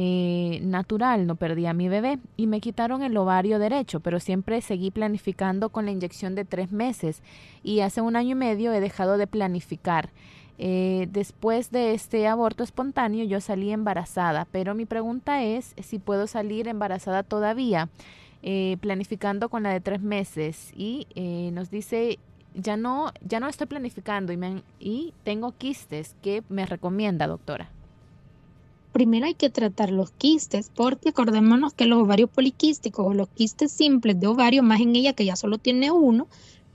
eh, 0.00 0.60
natural, 0.62 1.26
no 1.26 1.34
perdí 1.34 1.66
a 1.66 1.72
mi 1.72 1.88
bebé 1.88 2.20
y 2.36 2.46
me 2.46 2.60
quitaron 2.60 3.02
el 3.02 3.16
ovario 3.16 3.58
derecho, 3.58 3.98
pero 3.98 4.20
siempre 4.20 4.60
seguí 4.60 4.92
planificando 4.92 5.70
con 5.70 5.86
la 5.86 5.90
inyección 5.90 6.36
de 6.36 6.44
tres 6.44 6.70
meses 6.70 7.20
y 7.64 7.80
hace 7.80 8.00
un 8.00 8.14
año 8.14 8.30
y 8.30 8.34
medio 8.36 8.72
he 8.72 8.78
dejado 8.78 9.18
de 9.18 9.26
planificar. 9.26 10.10
Eh, 10.56 11.08
después 11.10 11.72
de 11.72 11.94
este 11.94 12.28
aborto 12.28 12.62
espontáneo 12.62 13.24
yo 13.24 13.40
salí 13.40 13.72
embarazada, 13.72 14.46
pero 14.52 14.76
mi 14.76 14.86
pregunta 14.86 15.42
es 15.42 15.74
si 15.82 15.98
puedo 15.98 16.28
salir 16.28 16.68
embarazada 16.68 17.24
todavía, 17.24 17.88
eh, 18.44 18.76
planificando 18.80 19.48
con 19.48 19.64
la 19.64 19.70
de 19.70 19.80
tres 19.80 20.00
meses. 20.00 20.72
Y 20.76 21.08
eh, 21.16 21.50
nos 21.52 21.72
dice, 21.72 22.20
ya 22.54 22.76
no, 22.76 23.10
ya 23.26 23.40
no 23.40 23.48
estoy 23.48 23.66
planificando 23.66 24.32
y, 24.32 24.36
me, 24.36 24.62
y 24.78 25.12
tengo 25.24 25.50
quistes. 25.58 26.14
¿Qué 26.22 26.44
me 26.48 26.66
recomienda, 26.66 27.26
doctora? 27.26 27.68
Primero 28.92 29.26
hay 29.26 29.34
que 29.34 29.50
tratar 29.50 29.90
los 29.90 30.10
quistes, 30.10 30.70
porque 30.74 31.10
acordémonos 31.10 31.74
que 31.74 31.86
los 31.86 32.02
ovarios 32.02 32.30
poliquísticos 32.30 33.06
o 33.06 33.14
los 33.14 33.28
quistes 33.28 33.70
simples 33.70 34.18
de 34.18 34.26
ovario, 34.26 34.62
más 34.62 34.80
en 34.80 34.96
ella 34.96 35.12
que 35.12 35.24
ya 35.24 35.36
solo 35.36 35.58
tiene 35.58 35.90
uno, 35.90 36.26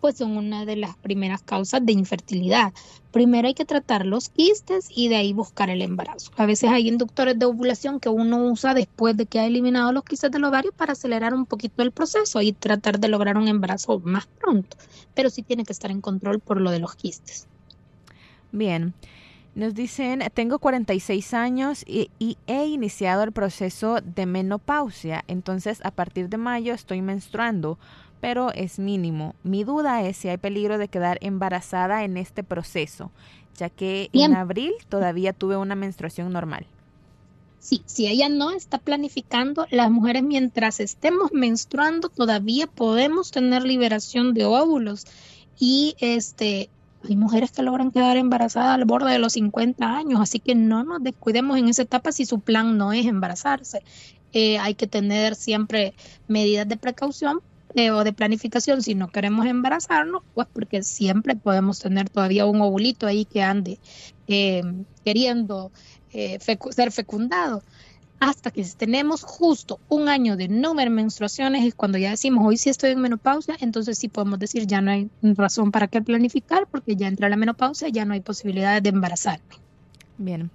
pues 0.03 0.18
son 0.18 0.36
una 0.36 0.66
de 0.66 0.76
las 0.76 0.97
primeras 0.97 1.41
causas 1.43 1.86
de 1.86 1.93
infertilidad. 1.93 2.74
Primero 3.11 3.47
hay 3.47 3.53
que 3.53 3.64
tratar 3.64 4.05
los 4.05 4.28
quistes 4.28 4.89
y 4.93 5.07
de 5.07 5.16
ahí 5.16 5.32
buscar 5.32 5.70
el 5.70 5.82
embarazo. 5.82 6.30
A 6.36 6.45
veces 6.45 6.70
hay 6.72 6.89
inductores 6.89 7.39
de 7.39 7.45
ovulación 7.45 8.01
que 8.01 8.09
uno 8.09 8.43
usa 8.47 8.74
después 8.74 9.16
de 9.16 9.28
que 9.28 9.39
ha 9.39 9.45
eliminado 9.45 9.93
los 9.93 10.03
quistes 10.03 10.30
del 10.30 10.43
ovario 10.43 10.74
para 10.74 10.91
acelerar 10.91 11.34
un 11.34 11.45
poquito 11.45 11.84
el 11.84 11.91
proceso 11.91 12.41
y 12.41 12.51
tratar 12.51 12.99
de 12.99 13.07
lograr 13.07 13.38
un 13.38 13.47
embarazo 13.47 14.01
más 14.03 14.26
pronto, 14.26 14.76
pero 15.14 15.30
sí 15.30 15.41
tiene 15.41 15.64
que 15.64 15.72
estar 15.72 15.89
en 15.89 16.01
control 16.01 16.41
por 16.41 16.59
lo 16.59 16.70
de 16.72 16.80
los 16.80 16.95
quistes. 16.95 17.47
Bien. 18.51 18.93
Nos 19.56 19.76
dicen, 19.76 20.24
tengo 20.34 20.58
46 20.58 21.34
años 21.34 21.84
y, 21.86 22.10
y, 22.18 22.38
he 22.47 22.66
iniciado 22.66 23.24
el 23.24 23.32
proceso 23.32 23.99
de 24.01 24.26
menopausia, 24.26 25.24
entonces 25.28 25.80
a 25.86 25.91
partir 25.91 26.28
de 26.30 26.38
mayo 26.38 26.74
estoy 26.74 27.01
menstruando 27.01 27.78
pero 28.24 28.54
es 28.54 28.80
mínimo. 28.80 29.36
Mi 29.43 29.66
duda 29.66 30.01
es 30.01 30.16
si 30.16 30.30
hay 30.30 30.38
peligro 30.38 30.78
de 30.78 30.88
quedar 30.88 31.18
embarazada 31.20 32.06
en 32.06 32.16
este 32.16 32.41
proceso, 32.41 33.12
ya 33.58 33.70
que 33.70 34.10
en 34.14 34.34
abril 34.34 34.72
todavía 34.88 35.34
tuve 35.34 35.58
una 35.58 35.76
menstruación 35.76 36.32
normal. 36.32 36.66
Sí, 37.60 37.84
si 37.86 38.08
ella 38.08 38.30
no 38.30 38.51
está 38.51 38.78
planificando, 38.78 39.68
las 39.72 39.91
mujeres 39.91 40.24
mientras 40.24 40.80
estemos 40.80 41.34
menstruando 41.34 42.08
todavía 42.08 42.66
podemos 42.68 43.30
tener 43.30 43.64
liberación 43.64 44.34
de 44.34 44.45
óvulos 44.45 45.06
y 45.60 45.95
este 45.99 46.70
hay 47.08 47.16
mujeres 47.16 47.51
que 47.51 47.64
logran 47.64 47.91
quedar 47.91 48.18
embarazadas 48.18 48.76
al 48.76 48.86
borde 48.86 49.12
de 49.12 49.20
los 49.20 49.34
50 49.34 49.97
años, 49.97 50.22
así 50.22 50.39
que 50.39 50.56
no 50.56 50.84
nos 50.84 51.04
descuidemos 51.04 51.58
en 51.58 51.68
esa 51.68 51.82
etapa 51.84 52.12
si 52.12 52.26
su 52.26 52.39
plan 52.39 52.78
no 52.78 52.93
es 52.93 53.06
embarazarse. 53.06 53.84
Eh, 54.32 54.58
hay 54.58 54.76
que 54.76 54.88
tener 54.88 55.36
siempre 55.36 55.93
medidas 56.28 56.68
de 56.68 56.78
precaución 56.78 57.41
o 57.76 58.04
de 58.04 58.14
planificación 58.14 58.84
si 58.84 58.93
no 58.93 59.10
queremos 59.10 59.45
embarazarnos, 59.47 60.22
pues 60.34 60.47
porque 60.54 60.84
siempre 60.84 61.36
podemos 61.36 61.80
tener 61.80 62.10
todavía 62.10 62.45
un 62.45 62.62
ovulito 62.62 63.08
ahí 63.08 63.26
que 63.26 63.41
ande 63.41 63.80
eh, 64.28 64.64
queriendo 65.04 65.72
eh, 66.14 66.39
ser 66.39 66.91
fecundado. 66.91 67.64
Hasta 68.20 68.51
que 68.51 68.64
tenemos 68.78 69.24
justo 69.24 69.80
un 69.89 70.07
año 70.07 70.38
de 70.38 70.47
no 70.47 70.74
ver 70.76 70.89
menstruaciones, 70.89 71.66
es 71.66 71.76
cuando 71.76 71.97
ya 71.97 72.11
decimos 72.11 72.45
hoy 72.45 72.57
sí 72.57 72.70
estoy 72.70 72.91
en 72.91 73.01
menopausia, 73.01 73.57
entonces 73.59 73.97
sí 73.97 74.07
podemos 74.07 74.39
decir 74.39 74.66
ya 74.66 74.82
no 74.82 74.91
hay 74.91 75.09
razón 75.22 75.72
para 75.72 75.88
qué 75.88 76.01
planificar, 76.01 76.68
porque 76.68 76.95
ya 76.95 77.07
entra 77.07 77.30
la 77.30 77.36
menopausia, 77.36 77.89
ya 77.89 78.05
no 78.05 78.14
hay 78.14 78.22
posibilidades 78.22 78.82
de 78.82 78.89
embarazarme. 78.89 79.55
Bien. 80.18 80.51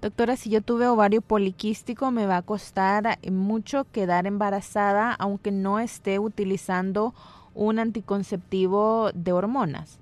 Doctora, 0.00 0.36
si 0.36 0.50
yo 0.50 0.62
tuve 0.62 0.88
ovario 0.88 1.22
poliquístico, 1.22 2.10
me 2.10 2.26
va 2.26 2.38
a 2.38 2.42
costar 2.42 3.20
mucho 3.30 3.86
quedar 3.92 4.26
embarazada 4.26 5.12
aunque 5.12 5.52
no 5.52 5.78
esté 5.78 6.18
utilizando 6.18 7.14
un 7.54 7.78
anticonceptivo 7.78 9.12
de 9.14 9.32
hormonas 9.32 10.01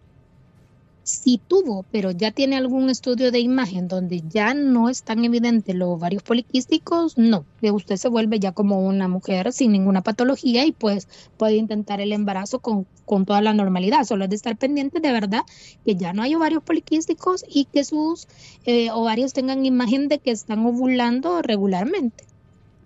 si 1.10 1.38
tuvo, 1.38 1.84
pero 1.90 2.10
ya 2.10 2.30
tiene 2.30 2.56
algún 2.56 2.90
estudio 2.90 3.30
de 3.30 3.40
imagen 3.40 3.88
donde 3.88 4.22
ya 4.28 4.54
no 4.54 4.88
es 4.88 5.02
tan 5.02 5.24
evidente 5.24 5.74
los 5.74 5.88
ovarios 5.88 6.22
poliquísticos, 6.22 7.18
no, 7.18 7.44
usted 7.62 7.96
se 7.96 8.08
vuelve 8.08 8.38
ya 8.38 8.52
como 8.52 8.80
una 8.86 9.08
mujer 9.08 9.52
sin 9.52 9.72
ninguna 9.72 10.02
patología 10.02 10.64
y 10.64 10.72
pues 10.72 11.08
puede 11.36 11.56
intentar 11.56 12.00
el 12.00 12.12
embarazo 12.12 12.60
con, 12.60 12.86
con 13.04 13.26
toda 13.26 13.40
la 13.40 13.52
normalidad, 13.52 14.04
solo 14.04 14.24
es 14.24 14.30
de 14.30 14.36
estar 14.36 14.56
pendiente 14.56 15.00
de 15.00 15.12
verdad 15.12 15.42
que 15.84 15.96
ya 15.96 16.12
no 16.12 16.22
hay 16.22 16.34
ovarios 16.34 16.62
poliquísticos 16.62 17.44
y 17.48 17.64
que 17.66 17.84
sus 17.84 18.28
eh, 18.64 18.90
ovarios 18.90 19.32
tengan 19.32 19.66
imagen 19.66 20.08
de 20.08 20.18
que 20.18 20.30
están 20.30 20.64
ovulando 20.64 21.42
regularmente. 21.42 22.24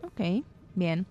Ok, 0.02 0.44
bien. 0.74 1.06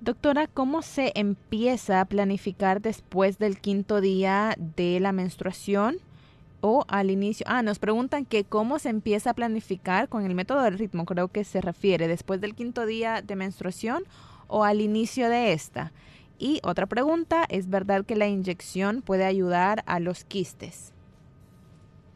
Doctora, 0.00 0.46
¿cómo 0.46 0.82
se 0.82 1.12
empieza 1.16 2.00
a 2.00 2.04
planificar 2.04 2.80
después 2.80 3.38
del 3.38 3.58
quinto 3.58 4.00
día 4.00 4.56
de 4.76 5.00
la 5.00 5.10
menstruación? 5.10 5.98
O 6.60 6.84
al 6.88 7.10
inicio. 7.10 7.44
Ah, 7.48 7.62
nos 7.62 7.78
preguntan 7.78 8.24
que 8.24 8.44
cómo 8.44 8.78
se 8.78 8.88
empieza 8.88 9.30
a 9.30 9.34
planificar 9.34 10.08
con 10.08 10.24
el 10.24 10.34
método 10.34 10.62
del 10.62 10.78
ritmo, 10.78 11.04
creo 11.04 11.28
que 11.28 11.44
se 11.44 11.60
refiere 11.60 12.08
después 12.08 12.40
del 12.40 12.54
quinto 12.54 12.86
día 12.86 13.22
de 13.22 13.36
menstruación 13.36 14.04
o 14.46 14.64
al 14.64 14.80
inicio 14.80 15.28
de 15.28 15.52
esta. 15.52 15.92
Y 16.38 16.60
otra 16.62 16.86
pregunta, 16.86 17.44
¿es 17.48 17.68
verdad 17.68 18.04
que 18.04 18.16
la 18.16 18.28
inyección 18.28 19.02
puede 19.02 19.24
ayudar 19.24 19.82
a 19.86 19.98
los 19.98 20.24
quistes? 20.24 20.92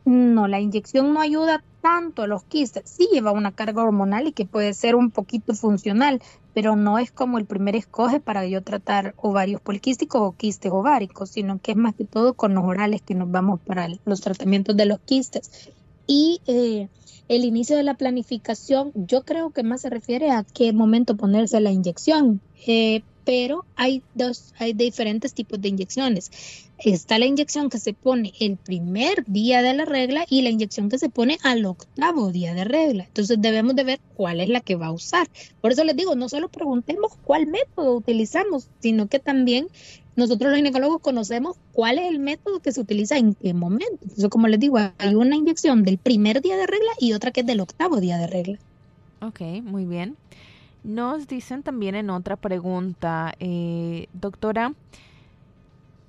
No, 0.04 0.48
la 0.48 0.60
inyección 0.60 1.12
no 1.14 1.20
ayuda 1.20 1.62
tanto 1.80 2.22
a 2.22 2.26
los 2.26 2.44
quistes. 2.44 2.82
Sí 2.88 3.08
lleva 3.12 3.32
una 3.32 3.52
carga 3.52 3.82
hormonal 3.82 4.26
y 4.28 4.32
que 4.32 4.46
puede 4.46 4.74
ser 4.74 4.94
un 4.94 5.10
poquito 5.10 5.54
funcional, 5.54 6.20
pero 6.54 6.76
no 6.76 6.98
es 6.98 7.10
como 7.10 7.38
el 7.38 7.46
primer 7.46 7.76
escoge 7.76 8.20
para 8.20 8.46
yo 8.46 8.62
tratar 8.62 9.14
ovarios 9.16 9.60
poliquísticos 9.60 10.20
o 10.20 10.32
quistes 10.32 10.72
ováricos, 10.72 11.30
sino 11.30 11.60
que 11.60 11.72
es 11.72 11.76
más 11.76 11.94
que 11.94 12.04
todo 12.04 12.34
con 12.34 12.54
los 12.54 12.64
orales 12.64 13.02
que 13.02 13.14
nos 13.14 13.30
vamos 13.30 13.60
para 13.60 13.88
los 14.04 14.20
tratamientos 14.20 14.76
de 14.76 14.86
los 14.86 15.00
quistes. 15.00 15.70
Y 16.06 16.40
eh, 16.46 16.88
el 17.28 17.44
inicio 17.44 17.76
de 17.76 17.82
la 17.82 17.94
planificación, 17.94 18.92
yo 18.94 19.22
creo 19.22 19.50
que 19.50 19.62
más 19.62 19.82
se 19.82 19.90
refiere 19.90 20.30
a 20.30 20.44
qué 20.44 20.72
momento 20.72 21.16
ponerse 21.16 21.60
la 21.60 21.70
inyección. 21.70 22.40
Eh, 22.66 23.02
pero 23.24 23.64
hay 23.76 24.02
dos, 24.14 24.54
hay 24.58 24.72
diferentes 24.72 25.34
tipos 25.34 25.60
de 25.60 25.68
inyecciones. 25.68 26.30
Está 26.78 27.18
la 27.18 27.26
inyección 27.26 27.70
que 27.70 27.78
se 27.78 27.92
pone 27.92 28.32
el 28.40 28.56
primer 28.56 29.24
día 29.26 29.62
de 29.62 29.72
la 29.72 29.84
regla 29.84 30.26
y 30.28 30.42
la 30.42 30.50
inyección 30.50 30.88
que 30.88 30.98
se 30.98 31.08
pone 31.08 31.38
al 31.44 31.64
octavo 31.64 32.32
día 32.32 32.54
de 32.54 32.64
regla. 32.64 33.04
Entonces 33.04 33.36
debemos 33.40 33.76
de 33.76 33.84
ver 33.84 34.00
cuál 34.16 34.40
es 34.40 34.48
la 34.48 34.60
que 34.60 34.74
va 34.74 34.86
a 34.86 34.92
usar. 34.92 35.28
Por 35.60 35.70
eso 35.70 35.84
les 35.84 35.96
digo, 35.96 36.16
no 36.16 36.28
solo 36.28 36.48
preguntemos 36.48 37.12
cuál 37.24 37.46
método 37.46 37.96
utilizamos, 37.96 38.68
sino 38.80 39.06
que 39.06 39.20
también 39.20 39.68
nosotros 40.16 40.50
los 40.50 40.56
ginecólogos 40.56 41.00
conocemos 41.00 41.56
cuál 41.72 41.98
es 41.98 42.08
el 42.08 42.18
método 42.18 42.60
que 42.60 42.72
se 42.72 42.80
utiliza 42.80 43.16
en 43.16 43.34
qué 43.34 43.54
momento. 43.54 43.98
Entonces, 44.02 44.28
como 44.28 44.48
les 44.48 44.60
digo, 44.60 44.78
hay 44.98 45.14
una 45.14 45.36
inyección 45.36 45.84
del 45.84 45.98
primer 45.98 46.42
día 46.42 46.56
de 46.56 46.66
regla 46.66 46.90
y 46.98 47.12
otra 47.12 47.30
que 47.30 47.40
es 47.40 47.46
del 47.46 47.60
octavo 47.60 48.00
día 48.00 48.18
de 48.18 48.26
regla. 48.26 48.58
Ok, 49.20 49.40
muy 49.62 49.86
bien. 49.86 50.16
Nos 50.84 51.28
dicen 51.28 51.62
también 51.62 51.94
en 51.94 52.10
otra 52.10 52.36
pregunta, 52.36 53.34
eh, 53.38 54.08
doctora, 54.12 54.74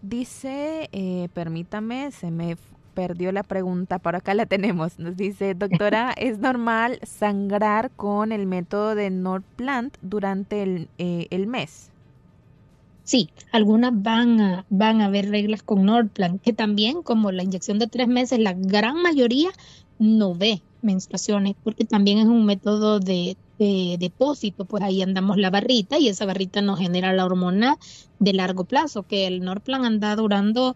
dice, 0.02 0.90
eh, 0.92 1.30
permítame, 1.34 2.12
se 2.12 2.32
me 2.32 2.58
perdió 2.96 3.32
la 3.32 3.44
pregunta, 3.44 4.00
por 4.00 4.16
acá 4.16 4.34
la 4.34 4.46
tenemos. 4.48 4.98
Nos 4.98 5.16
dice, 5.16 5.54
doctora, 5.54 6.12
¿es 6.18 6.40
normal 6.40 7.00
sangrar 7.04 7.92
con 7.92 8.32
el 8.32 8.48
método 8.48 8.96
de 8.96 9.10
Nordplant 9.10 9.96
durante 10.02 10.64
el, 10.64 10.90
eh, 10.98 11.28
el 11.30 11.46
mes? 11.48 11.92
Sí, 13.04 13.30
algunas 13.52 13.92
van 14.02 14.40
a, 14.40 14.66
van 14.70 15.02
a 15.02 15.06
haber 15.06 15.30
reglas 15.30 15.62
con 15.62 15.86
Nordplant, 15.86 16.42
que 16.42 16.54
también 16.54 17.04
como 17.04 17.32
la 17.32 17.44
inyección 17.44 17.78
de 17.78 17.88
tres 17.88 18.08
meses, 18.08 18.40
la 18.40 18.54
gran 18.54 19.02
mayoría 19.02 19.50
no 20.00 20.34
ve 20.34 20.62
menstruaciones, 20.82 21.56
porque 21.64 21.86
también 21.86 22.18
es 22.20 22.26
un 22.26 22.46
método 22.46 23.00
de, 23.00 23.36
depósito, 23.58 24.66
pues 24.66 24.84
ahí 24.84 25.02
andamos 25.02 25.38
la 25.38 25.50
barrita 25.50 25.98
y 25.98 26.10
esa 26.10 26.26
barrita 26.26 26.62
nos 26.62 26.80
genera 26.80 27.14
la 27.14 27.26
hormona 27.26 27.78
de 28.20 28.34
largo 28.34 28.66
plazo, 28.66 29.04
que 29.04 29.28
el 29.28 29.42
Norplan 29.42 29.86
anda 29.86 30.16
durando 30.16 30.76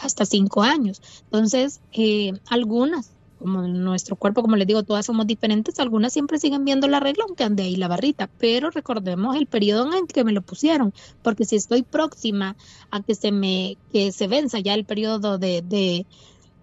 hasta 0.00 0.24
cinco 0.24 0.62
años. 0.62 1.02
Entonces, 1.24 1.80
eh, 1.92 2.32
algunas, 2.48 3.10
como 3.38 3.62
nuestro 3.62 4.16
cuerpo, 4.16 4.42
como 4.42 4.56
les 4.56 4.66
digo, 4.66 4.82
todas 4.82 5.06
somos 5.06 5.26
diferentes, 5.26 5.78
algunas 5.80 6.12
siempre 6.12 6.38
siguen 6.38 6.64
viendo 6.64 6.88
la 6.88 7.00
regla, 7.00 7.24
aunque 7.26 7.44
ande 7.44 7.64
ahí 7.64 7.76
la 7.76 7.88
barrita, 7.88 8.30
pero 8.38 8.70
recordemos 8.70 9.36
el 9.36 9.46
periodo 9.46 9.88
en 9.88 10.04
el 10.04 10.06
que 10.06 10.24
me 10.24 10.32
lo 10.32 10.42
pusieron, 10.42 10.92
porque 11.22 11.44
si 11.44 11.56
estoy 11.56 11.82
próxima 11.82 12.56
a 12.90 13.02
que 13.02 13.14
se 13.14 13.32
me, 13.32 13.76
que 13.92 14.12
se 14.12 14.28
venza 14.28 14.60
ya 14.60 14.74
el 14.74 14.84
periodo 14.84 15.38
de 15.38 16.06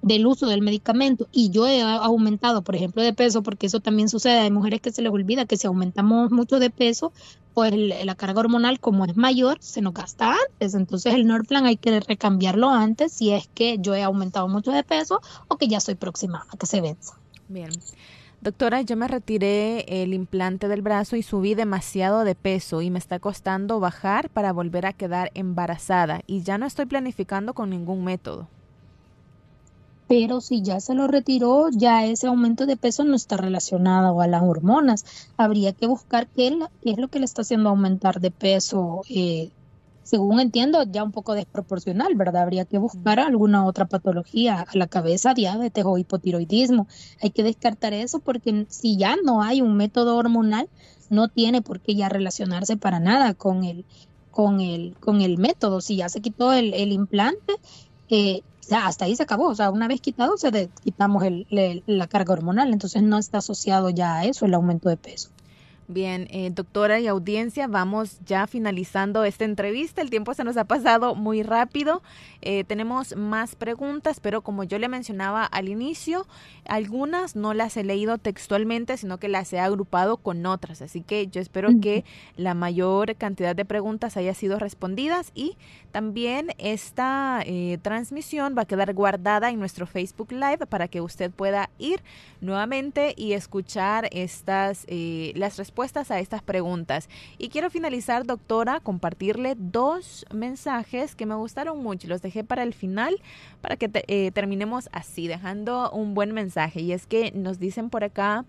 del 0.01 0.25
uso 0.25 0.47
del 0.47 0.61
medicamento. 0.61 1.27
Y 1.31 1.49
yo 1.49 1.67
he 1.67 1.81
aumentado, 1.81 2.61
por 2.63 2.75
ejemplo, 2.75 3.01
de 3.01 3.13
peso, 3.13 3.43
porque 3.43 3.67
eso 3.67 3.79
también 3.79 4.09
sucede, 4.09 4.39
hay 4.39 4.51
mujeres 4.51 4.81
que 4.81 4.91
se 4.91 5.01
les 5.01 5.11
olvida 5.11 5.45
que 5.45 5.57
si 5.57 5.67
aumentamos 5.67 6.31
mucho 6.31 6.59
de 6.59 6.69
peso, 6.69 7.11
pues 7.53 7.73
la 7.73 8.15
carga 8.15 8.39
hormonal 8.39 8.79
como 8.79 9.05
es 9.05 9.17
mayor, 9.17 9.57
se 9.59 9.81
nos 9.81 9.93
gasta 9.93 10.33
antes, 10.33 10.73
entonces 10.73 11.13
el 11.13 11.27
Norplan 11.27 11.65
hay 11.65 11.75
que 11.75 11.99
recambiarlo 11.99 12.69
antes 12.69 13.11
si 13.11 13.31
es 13.31 13.49
que 13.53 13.77
yo 13.79 13.93
he 13.93 14.03
aumentado 14.03 14.47
mucho 14.47 14.71
de 14.71 14.83
peso 14.83 15.21
o 15.47 15.57
que 15.57 15.67
ya 15.67 15.79
soy 15.79 15.95
próxima 15.95 16.45
a 16.49 16.57
que 16.57 16.65
se 16.65 16.81
venza. 16.81 17.17
Bien. 17.49 17.71
Doctora, 18.39 18.81
yo 18.81 18.95
me 18.95 19.07
retiré 19.07 20.01
el 20.01 20.15
implante 20.15 20.67
del 20.67 20.81
brazo 20.81 21.15
y 21.15 21.21
subí 21.21 21.53
demasiado 21.53 22.23
de 22.23 22.33
peso 22.33 22.81
y 22.81 22.89
me 22.89 22.97
está 22.97 23.19
costando 23.19 23.79
bajar 23.79 24.31
para 24.31 24.51
volver 24.51 24.87
a 24.87 24.93
quedar 24.93 25.29
embarazada. 25.35 26.21
Y 26.25 26.41
ya 26.41 26.57
no 26.57 26.65
estoy 26.65 26.87
planificando 26.87 27.53
con 27.53 27.69
ningún 27.69 28.03
método 28.03 28.47
pero 30.11 30.41
si 30.41 30.61
ya 30.61 30.81
se 30.81 30.93
lo 30.93 31.07
retiró, 31.07 31.69
ya 31.71 32.05
ese 32.05 32.27
aumento 32.27 32.65
de 32.65 32.75
peso 32.75 33.05
no 33.05 33.15
está 33.15 33.37
relacionado 33.37 34.19
a 34.19 34.27
las 34.27 34.43
hormonas. 34.43 35.05
Habría 35.37 35.71
que 35.71 35.87
buscar 35.87 36.27
qué, 36.27 36.51
es 36.83 36.97
lo 36.97 37.07
que 37.07 37.19
le 37.19 37.23
está 37.23 37.43
haciendo 37.43 37.69
aumentar 37.69 38.19
de 38.19 38.29
peso. 38.29 39.03
Eh, 39.09 39.51
según 40.03 40.41
entiendo, 40.41 40.83
ya 40.83 41.05
un 41.05 41.13
poco 41.13 41.33
desproporcional, 41.33 42.13
¿verdad? 42.15 42.41
Habría 42.41 42.65
que 42.65 42.77
buscar 42.77 43.21
alguna 43.21 43.65
otra 43.65 43.85
patología 43.85 44.59
a 44.59 44.77
la 44.77 44.87
cabeza, 44.87 45.33
diabetes 45.33 45.85
o 45.85 45.97
hipotiroidismo. 45.97 46.87
Hay 47.21 47.29
que 47.29 47.43
descartar 47.43 47.93
eso 47.93 48.19
porque 48.19 48.65
si 48.67 48.97
ya 48.97 49.15
no 49.23 49.41
hay 49.41 49.61
un 49.61 49.77
método 49.77 50.17
hormonal, 50.17 50.67
no 51.09 51.29
tiene 51.29 51.61
por 51.61 51.79
qué 51.79 51.95
ya 51.95 52.09
relacionarse 52.09 52.75
para 52.75 52.99
nada 52.99 53.33
con 53.33 53.63
el, 53.63 53.85
con 54.29 54.59
el, 54.59 54.93
con 54.99 55.21
el 55.21 55.37
método. 55.37 55.79
Si 55.79 55.95
ya 55.95 56.09
se 56.09 56.19
quitó 56.19 56.51
el, 56.51 56.73
el 56.73 56.91
implante, 56.91 57.53
eh, 58.11 58.43
hasta 58.69 59.05
ahí 59.05 59.15
se 59.15 59.23
acabó. 59.23 59.47
O 59.47 59.55
sea, 59.55 59.71
una 59.71 59.87
vez 59.87 60.01
quitado, 60.01 60.37
se 60.37 60.69
quitamos 60.83 61.23
la 61.49 62.07
carga 62.07 62.33
hormonal. 62.33 62.71
Entonces 62.71 63.01
no 63.01 63.17
está 63.17 63.39
asociado 63.39 63.89
ya 63.89 64.17
a 64.17 64.25
eso 64.25 64.45
el 64.45 64.53
aumento 64.53 64.89
de 64.89 64.97
peso. 64.97 65.29
Bien, 65.87 66.27
eh, 66.31 66.51
doctora 66.53 66.99
y 66.99 67.07
audiencia, 67.07 67.67
vamos 67.67 68.19
ya 68.25 68.47
finalizando 68.47 69.25
esta 69.25 69.43
entrevista. 69.43 70.01
El 70.01 70.09
tiempo 70.09 70.33
se 70.33 70.43
nos 70.43 70.55
ha 70.55 70.63
pasado 70.63 71.15
muy 71.15 71.43
rápido. 71.43 72.01
Eh, 72.41 72.63
tenemos 72.63 73.15
más 73.17 73.55
preguntas, 73.55 74.19
pero 74.21 74.41
como 74.41 74.63
yo 74.63 74.79
le 74.79 74.87
mencionaba 74.87 75.43
al 75.43 75.67
inicio, 75.67 76.27
algunas 76.65 77.35
no 77.35 77.53
las 77.53 77.75
he 77.77 77.83
leído 77.83 78.19
textualmente, 78.19 78.95
sino 78.95 79.17
que 79.17 79.27
las 79.27 79.51
he 79.51 79.59
agrupado 79.59 80.17
con 80.17 80.45
otras. 80.45 80.81
Así 80.81 81.01
que 81.01 81.27
yo 81.27 81.41
espero 81.41 81.69
que 81.81 82.05
la 82.37 82.53
mayor 82.53 83.15
cantidad 83.17 83.55
de 83.55 83.65
preguntas 83.65 84.15
haya 84.17 84.33
sido 84.33 84.59
respondidas 84.59 85.31
y 85.35 85.57
también 85.91 86.51
esta 86.57 87.41
eh, 87.45 87.79
transmisión 87.81 88.55
va 88.57 88.61
a 88.61 88.65
quedar 88.65 88.93
guardada 88.93 89.49
en 89.49 89.59
nuestro 89.59 89.87
Facebook 89.87 90.31
Live 90.31 90.67
para 90.67 90.87
que 90.87 91.01
usted 91.01 91.31
pueda 91.31 91.69
ir 91.79 92.01
nuevamente 92.39 93.13
y 93.17 93.33
escuchar 93.33 94.07
estas 94.11 94.85
las 95.35 95.57
respuestas 95.57 95.70
a 96.09 96.19
estas 96.19 96.41
preguntas. 96.43 97.09
Y 97.37 97.49
quiero 97.49 97.69
finalizar, 97.69 98.25
doctora, 98.25 98.79
compartirle 98.79 99.55
dos 99.57 100.25
mensajes 100.33 101.15
que 101.15 101.25
me 101.25 101.35
gustaron 101.35 101.81
mucho. 101.81 102.07
Los 102.07 102.21
dejé 102.21 102.43
para 102.43 102.63
el 102.63 102.73
final 102.73 103.21
para 103.61 103.77
que 103.77 103.89
eh, 103.93 104.31
terminemos 104.31 104.89
así, 104.91 105.27
dejando 105.27 105.89
un 105.91 106.13
buen 106.13 106.33
mensaje. 106.33 106.81
Y 106.81 106.91
es 106.93 107.07
que 107.07 107.31
nos 107.31 107.59
dicen 107.59 107.89
por 107.89 108.03
acá. 108.03 108.45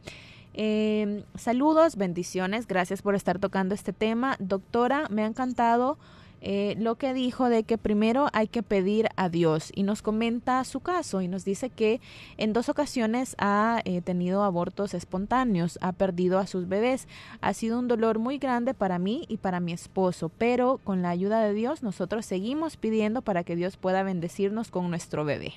Em, 0.55 1.23
saludos, 1.35 1.97
bendiciones, 1.97 2.67
gracias 2.67 3.01
por 3.01 3.15
estar 3.15 3.39
tocando 3.39 3.75
este 3.75 3.93
tema. 3.93 4.37
Doctora, 4.39 5.07
me 5.09 5.23
ha 5.23 5.27
encantado 5.27 5.97
eh, 6.45 6.75
lo 6.77 6.97
que 6.97 7.15
dijo 7.15 7.49
de 7.49 7.63
que 7.63 7.79
primero 7.79 8.27
hay 8.33 8.49
que 8.49 8.65
pedir 8.65 9.09
a 9.15 9.29
Dios 9.29 9.71
y 9.77 9.85
nos 9.85 10.03
comenta 10.03 10.65
su 10.65 10.81
caso 10.81 11.21
y 11.21 11.29
nos 11.29 11.45
dice 11.45 11.71
que 11.71 12.01
en 12.37 12.53
dos 12.53 12.69
ocasiones 12.69 13.37
ha 13.39 13.81
eh, 13.85 14.01
tenido 14.03 14.43
abortos 14.43 14.93
espontáneos, 14.93 15.79
ha 15.81 15.93
perdido 15.93 16.41
a 16.41 16.49
sus 16.49 16.69
bebés. 16.69 17.07
Ha 17.41 17.55
sido 17.55 17.79
un 17.79 17.87
dolor 17.87 18.19
muy 18.19 18.39
grande 18.39 18.75
para 18.75 18.99
mí 18.99 19.25
y 19.29 19.37
para 19.37 19.61
mi 19.61 19.73
esposo, 19.73 20.33
pero 20.37 20.81
con 20.83 21.01
la 21.01 21.11
ayuda 21.11 21.45
de 21.45 21.55
Dios 21.55 21.85
nosotros 21.85 22.27
seguimos 22.27 22.77
pidiendo 22.77 23.23
para 23.23 23.45
que 23.45 23.55
Dios 23.55 23.77
pueda 23.77 24.03
bendecirnos 24.03 24.73
con 24.73 24.91
nuestro 24.91 25.25
bebé. 25.25 25.55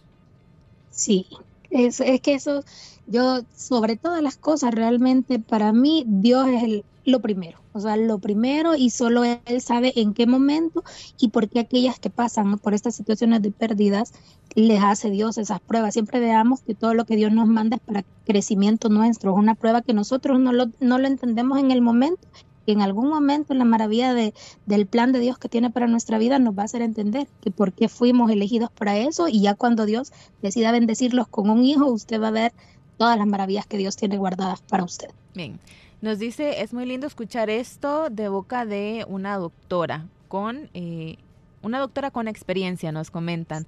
Sí, 0.91 1.25
es, 1.71 1.99
es 1.99 2.21
que 2.21 2.35
eso, 2.35 2.63
yo 3.07 3.41
sobre 3.55 3.97
todas 3.97 4.21
las 4.21 4.37
cosas, 4.37 4.71
realmente 4.71 5.39
para 5.39 5.73
mí 5.73 6.05
Dios 6.07 6.47
es 6.47 6.63
el, 6.63 6.85
lo 7.05 7.19
primero, 7.19 7.59
o 7.73 7.79
sea, 7.79 7.97
lo 7.97 8.17
primero 8.19 8.75
y 8.75 8.89
solo 8.89 9.23
Él 9.23 9.61
sabe 9.61 9.93
en 9.95 10.13
qué 10.13 10.25
momento 10.25 10.83
y 11.19 11.29
por 11.29 11.47
qué 11.49 11.59
aquellas 11.59 11.99
que 11.99 12.09
pasan 12.09 12.57
por 12.57 12.73
estas 12.73 12.95
situaciones 12.95 13.41
de 13.41 13.51
pérdidas 13.51 14.13
les 14.55 14.81
hace 14.83 15.09
Dios 15.09 15.37
esas 15.37 15.59
pruebas. 15.59 15.93
Siempre 15.93 16.19
veamos 16.19 16.61
que 16.61 16.73
todo 16.73 16.93
lo 16.93 17.05
que 17.05 17.15
Dios 17.15 17.31
nos 17.31 17.47
manda 17.47 17.77
es 17.77 17.81
para 17.81 18.03
crecimiento 18.25 18.89
nuestro, 18.89 19.33
es 19.33 19.37
una 19.37 19.55
prueba 19.55 19.81
que 19.81 19.93
nosotros 19.93 20.39
no 20.39 20.51
lo, 20.51 20.67
no 20.79 20.97
lo 20.97 21.07
entendemos 21.07 21.59
en 21.59 21.71
el 21.71 21.81
momento 21.81 22.27
y 22.65 22.71
en 22.71 22.81
algún 22.81 23.09
momento 23.09 23.53
en 23.53 23.59
la 23.59 23.65
maravilla 23.65 24.13
de, 24.13 24.33
del 24.65 24.87
plan 24.87 25.11
de 25.11 25.19
Dios 25.19 25.37
que 25.37 25.49
tiene 25.49 25.69
para 25.69 25.87
nuestra 25.87 26.17
vida 26.17 26.39
nos 26.39 26.57
va 26.57 26.63
a 26.63 26.65
hacer 26.65 26.81
entender 26.81 27.27
que 27.41 27.51
por 27.51 27.73
qué 27.73 27.89
fuimos 27.89 28.31
elegidos 28.31 28.71
para 28.71 28.97
eso 28.97 29.27
y 29.27 29.41
ya 29.41 29.53
cuando 29.53 29.85
Dios 29.85 30.11
decida 30.41 30.71
bendecirlos 30.71 31.27
con 31.27 31.49
un 31.49 31.63
hijo, 31.63 31.85
usted 31.85 32.19
va 32.19 32.29
a 32.29 32.31
ver 32.31 32.53
todas 32.97 33.17
las 33.17 33.27
maravillas 33.27 33.67
que 33.67 33.77
Dios 33.77 33.95
tiene 33.95 34.17
guardadas 34.17 34.61
para 34.61 34.83
usted. 34.83 35.09
Bien. 35.35 35.59
Nos 36.05 36.19
dice, 36.19 36.61
es 36.61 36.71
muy 36.71 36.85
lindo 36.85 37.07
escuchar 37.07 37.49
esto 37.49 38.11
de 38.11 38.29
boca 38.29 38.63
de 38.63 39.05
una 39.07 39.37
doctora 39.39 40.05
con... 40.27 40.69
Eh, 40.75 41.17
una 41.63 41.79
doctora 41.79 42.11
con 42.11 42.27
experiencia, 42.27 42.91
nos 42.91 43.09
comentan. 43.09 43.65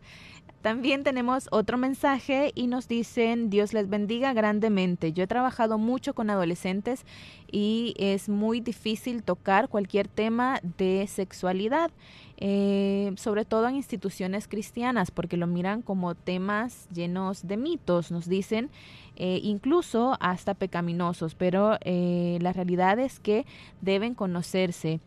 También 0.68 1.06
tenemos 1.06 1.48
otro 1.52 1.78
mensaje 1.78 2.52
y 2.54 2.68
nos 2.68 2.90
dicen, 2.90 3.50
Dios 3.50 3.72
les 3.72 3.88
bendiga 3.88 4.34
grandemente. 4.34 5.14
Yo 5.14 5.24
he 5.24 5.28
trabajado 5.28 5.78
mucho 5.78 6.14
con 6.14 6.30
adolescentes 6.30 7.06
y 7.50 7.94
es 7.98 8.28
muy 8.28 8.60
difícil 8.60 9.24
tocar 9.24 9.70
cualquier 9.70 10.10
tema 10.10 10.60
de 10.78 11.08
sexualidad, 11.08 11.90
eh, 12.36 13.14
sobre 13.16 13.46
todo 13.46 13.70
en 13.70 13.78
instituciones 13.78 14.50
cristianas, 14.50 15.10
porque 15.10 15.38
lo 15.38 15.48
miran 15.48 15.82
como 15.82 16.16
temas 16.16 16.90
llenos 16.94 17.48
de 17.48 17.56
mitos, 17.56 18.12
nos 18.12 18.28
dicen, 18.28 18.70
eh, 19.16 19.40
incluso 19.44 20.18
hasta 20.20 20.54
pecaminosos, 20.54 21.34
pero 21.34 21.78
eh, 21.80 22.40
la 22.42 22.52
realidad 22.52 23.00
es 23.00 23.22
que 23.22 23.46
deben 23.80 24.16
conocerse. 24.16 25.00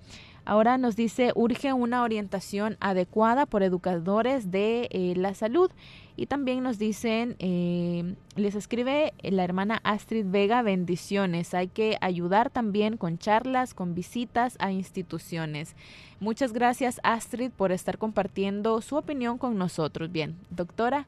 Ahora 0.50 0.78
nos 0.78 0.96
dice, 0.96 1.30
urge 1.36 1.72
una 1.72 2.02
orientación 2.02 2.76
adecuada 2.80 3.46
por 3.46 3.62
educadores 3.62 4.50
de 4.50 4.88
eh, 4.90 5.14
la 5.14 5.32
salud. 5.32 5.70
Y 6.16 6.26
también 6.26 6.64
nos 6.64 6.76
dicen, 6.76 7.36
eh, 7.38 8.16
les 8.34 8.56
escribe 8.56 9.14
la 9.22 9.44
hermana 9.44 9.80
Astrid 9.84 10.26
Vega, 10.26 10.62
bendiciones. 10.62 11.54
Hay 11.54 11.68
que 11.68 11.98
ayudar 12.00 12.50
también 12.50 12.96
con 12.96 13.16
charlas, 13.16 13.74
con 13.74 13.94
visitas 13.94 14.56
a 14.58 14.72
instituciones. 14.72 15.76
Muchas 16.18 16.52
gracias 16.52 17.00
Astrid 17.04 17.52
por 17.52 17.70
estar 17.70 17.96
compartiendo 17.96 18.80
su 18.80 18.96
opinión 18.96 19.38
con 19.38 19.56
nosotros. 19.56 20.10
Bien, 20.10 20.36
doctora. 20.50 21.06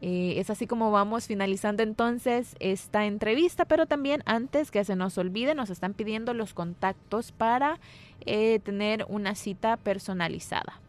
Eh, 0.00 0.34
es 0.38 0.50
así 0.50 0.66
como 0.66 0.90
vamos 0.90 1.26
finalizando 1.26 1.82
entonces 1.82 2.56
esta 2.60 3.06
entrevista, 3.06 3.64
pero 3.64 3.86
también 3.86 4.22
antes 4.26 4.70
que 4.70 4.84
se 4.84 4.96
nos 4.96 5.16
olvide, 5.18 5.54
nos 5.54 5.70
están 5.70 5.94
pidiendo 5.94 6.34
los 6.34 6.52
contactos 6.52 7.32
para 7.32 7.80
eh, 8.26 8.60
tener 8.62 9.06
una 9.08 9.34
cita 9.34 9.76
personalizada. 9.76 10.80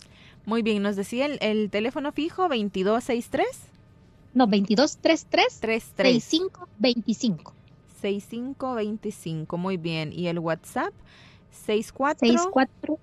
Muy 0.46 0.62
bien, 0.62 0.84
nos 0.84 0.98
decía 0.98 1.28
el, 1.28 1.70
teléfono 1.70 2.12
fijo 2.12 2.42
2263. 2.44 3.48
No, 4.34 4.46
2233 4.48 5.54
6525. 5.54 7.54
6525, 8.04 9.58
muy 9.58 9.78
bien. 9.78 10.12
¿Y 10.12 10.28
el 10.28 10.40
WhatsApp? 10.40 10.94
64 11.52 12.28
64 12.28 13.00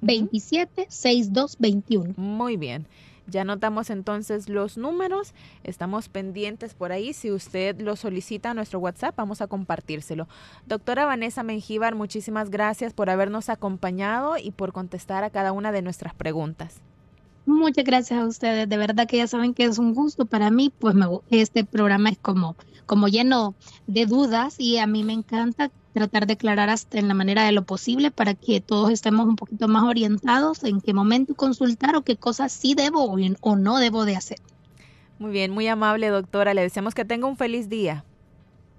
27 0.00 0.86
6221. 0.88 2.14
Muy 2.16 2.56
bien. 2.56 2.86
Ya 3.26 3.42
notamos 3.44 3.90
entonces 3.90 4.48
los 4.48 4.76
números, 4.76 5.32
estamos 5.64 6.08
pendientes 6.08 6.74
por 6.74 6.92
ahí. 6.92 7.14
Si 7.14 7.32
usted 7.32 7.80
lo 7.80 7.96
solicita 7.96 8.50
a 8.50 8.54
nuestro 8.54 8.78
WhatsApp, 8.78 9.16
vamos 9.16 9.40
a 9.40 9.46
compartírselo. 9.46 10.28
Doctora 10.66 11.06
Vanessa 11.06 11.42
Mengíbar, 11.42 11.94
muchísimas 11.94 12.50
gracias 12.50 12.92
por 12.92 13.10
habernos 13.10 13.48
acompañado 13.48 14.36
y 14.36 14.50
por 14.50 14.72
contestar 14.72 15.24
a 15.24 15.30
cada 15.30 15.52
una 15.52 15.72
de 15.72 15.82
nuestras 15.82 16.14
preguntas. 16.14 16.80
Muchas 17.46 17.84
gracias 17.84 18.20
a 18.20 18.26
ustedes. 18.26 18.68
De 18.68 18.76
verdad 18.76 19.06
que 19.06 19.18
ya 19.18 19.26
saben 19.26 19.54
que 19.54 19.64
es 19.64 19.78
un 19.78 19.94
gusto 19.94 20.24
para 20.24 20.50
mí. 20.50 20.72
Pues 20.78 20.94
me, 20.94 21.06
este 21.30 21.64
programa 21.64 22.10
es 22.10 22.18
como, 22.18 22.56
como 22.86 23.08
lleno 23.08 23.54
de 23.86 24.06
dudas 24.06 24.56
y 24.58 24.78
a 24.78 24.86
mí 24.86 25.04
me 25.04 25.12
encanta 25.12 25.70
tratar 25.92 26.26
de 26.26 26.32
aclarar 26.32 26.70
hasta 26.70 26.98
en 26.98 27.06
la 27.06 27.14
manera 27.14 27.44
de 27.44 27.52
lo 27.52 27.64
posible 27.64 28.10
para 28.10 28.34
que 28.34 28.60
todos 28.60 28.90
estemos 28.90 29.26
un 29.26 29.36
poquito 29.36 29.68
más 29.68 29.84
orientados 29.84 30.64
en 30.64 30.80
qué 30.80 30.92
momento 30.92 31.34
consultar 31.34 31.94
o 31.94 32.02
qué 32.02 32.16
cosas 32.16 32.52
sí 32.52 32.74
debo 32.74 33.16
o 33.40 33.56
no 33.56 33.78
debo 33.78 34.04
de 34.04 34.16
hacer. 34.16 34.38
Muy 35.18 35.30
bien, 35.30 35.52
muy 35.52 35.68
amable 35.68 36.08
doctora. 36.08 36.54
Le 36.54 36.62
deseamos 36.62 36.94
que 36.94 37.04
tenga 37.04 37.26
un 37.26 37.36
feliz 37.36 37.68
día. 37.68 38.04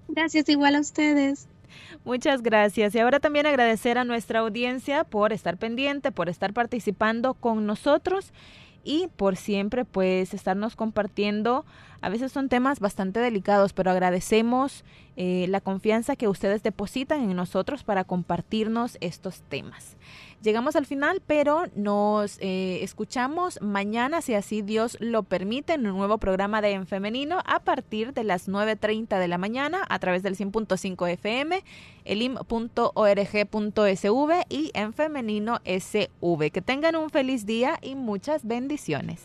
Gracias 0.08 0.48
igual 0.48 0.74
a 0.74 0.80
ustedes. 0.80 1.48
Muchas 2.04 2.42
gracias. 2.42 2.94
Y 2.94 2.98
ahora 2.98 3.20
también 3.20 3.46
agradecer 3.46 3.98
a 3.98 4.04
nuestra 4.04 4.40
audiencia 4.40 5.04
por 5.04 5.32
estar 5.32 5.56
pendiente, 5.56 6.12
por 6.12 6.28
estar 6.28 6.52
participando 6.52 7.34
con 7.34 7.66
nosotros 7.66 8.32
y 8.84 9.08
por 9.16 9.36
siempre 9.36 9.84
pues 9.84 10.32
estarnos 10.32 10.76
compartiendo 10.76 11.64
a 12.06 12.08
veces 12.08 12.30
son 12.30 12.48
temas 12.48 12.78
bastante 12.78 13.18
delicados, 13.18 13.72
pero 13.72 13.90
agradecemos 13.90 14.84
eh, 15.16 15.46
la 15.48 15.60
confianza 15.60 16.14
que 16.14 16.28
ustedes 16.28 16.62
depositan 16.62 17.20
en 17.20 17.34
nosotros 17.34 17.82
para 17.82 18.04
compartirnos 18.04 18.96
estos 19.00 19.42
temas. 19.42 19.96
Llegamos 20.40 20.76
al 20.76 20.86
final, 20.86 21.20
pero 21.26 21.64
nos 21.74 22.38
eh, 22.38 22.78
escuchamos 22.84 23.60
mañana, 23.60 24.22
si 24.22 24.34
así 24.34 24.62
Dios 24.62 24.96
lo 25.00 25.24
permite, 25.24 25.72
en 25.72 25.88
un 25.88 25.96
nuevo 25.96 26.18
programa 26.18 26.62
de 26.62 26.74
En 26.74 26.86
Femenino 26.86 27.42
a 27.44 27.58
partir 27.58 28.14
de 28.14 28.22
las 28.22 28.48
9.30 28.48 29.18
de 29.18 29.26
la 29.26 29.38
mañana 29.38 29.84
a 29.88 29.98
través 29.98 30.22
del 30.22 30.36
100.5 30.36 31.10
FM, 31.10 31.64
elim.org.sv 32.04 32.84
y 34.48 34.70
En 34.74 34.92
Femenino 34.92 35.58
SV. 35.64 36.52
Que 36.52 36.62
tengan 36.62 36.94
un 36.94 37.10
feliz 37.10 37.46
día 37.46 37.80
y 37.82 37.96
muchas 37.96 38.46
bendiciones. 38.46 39.24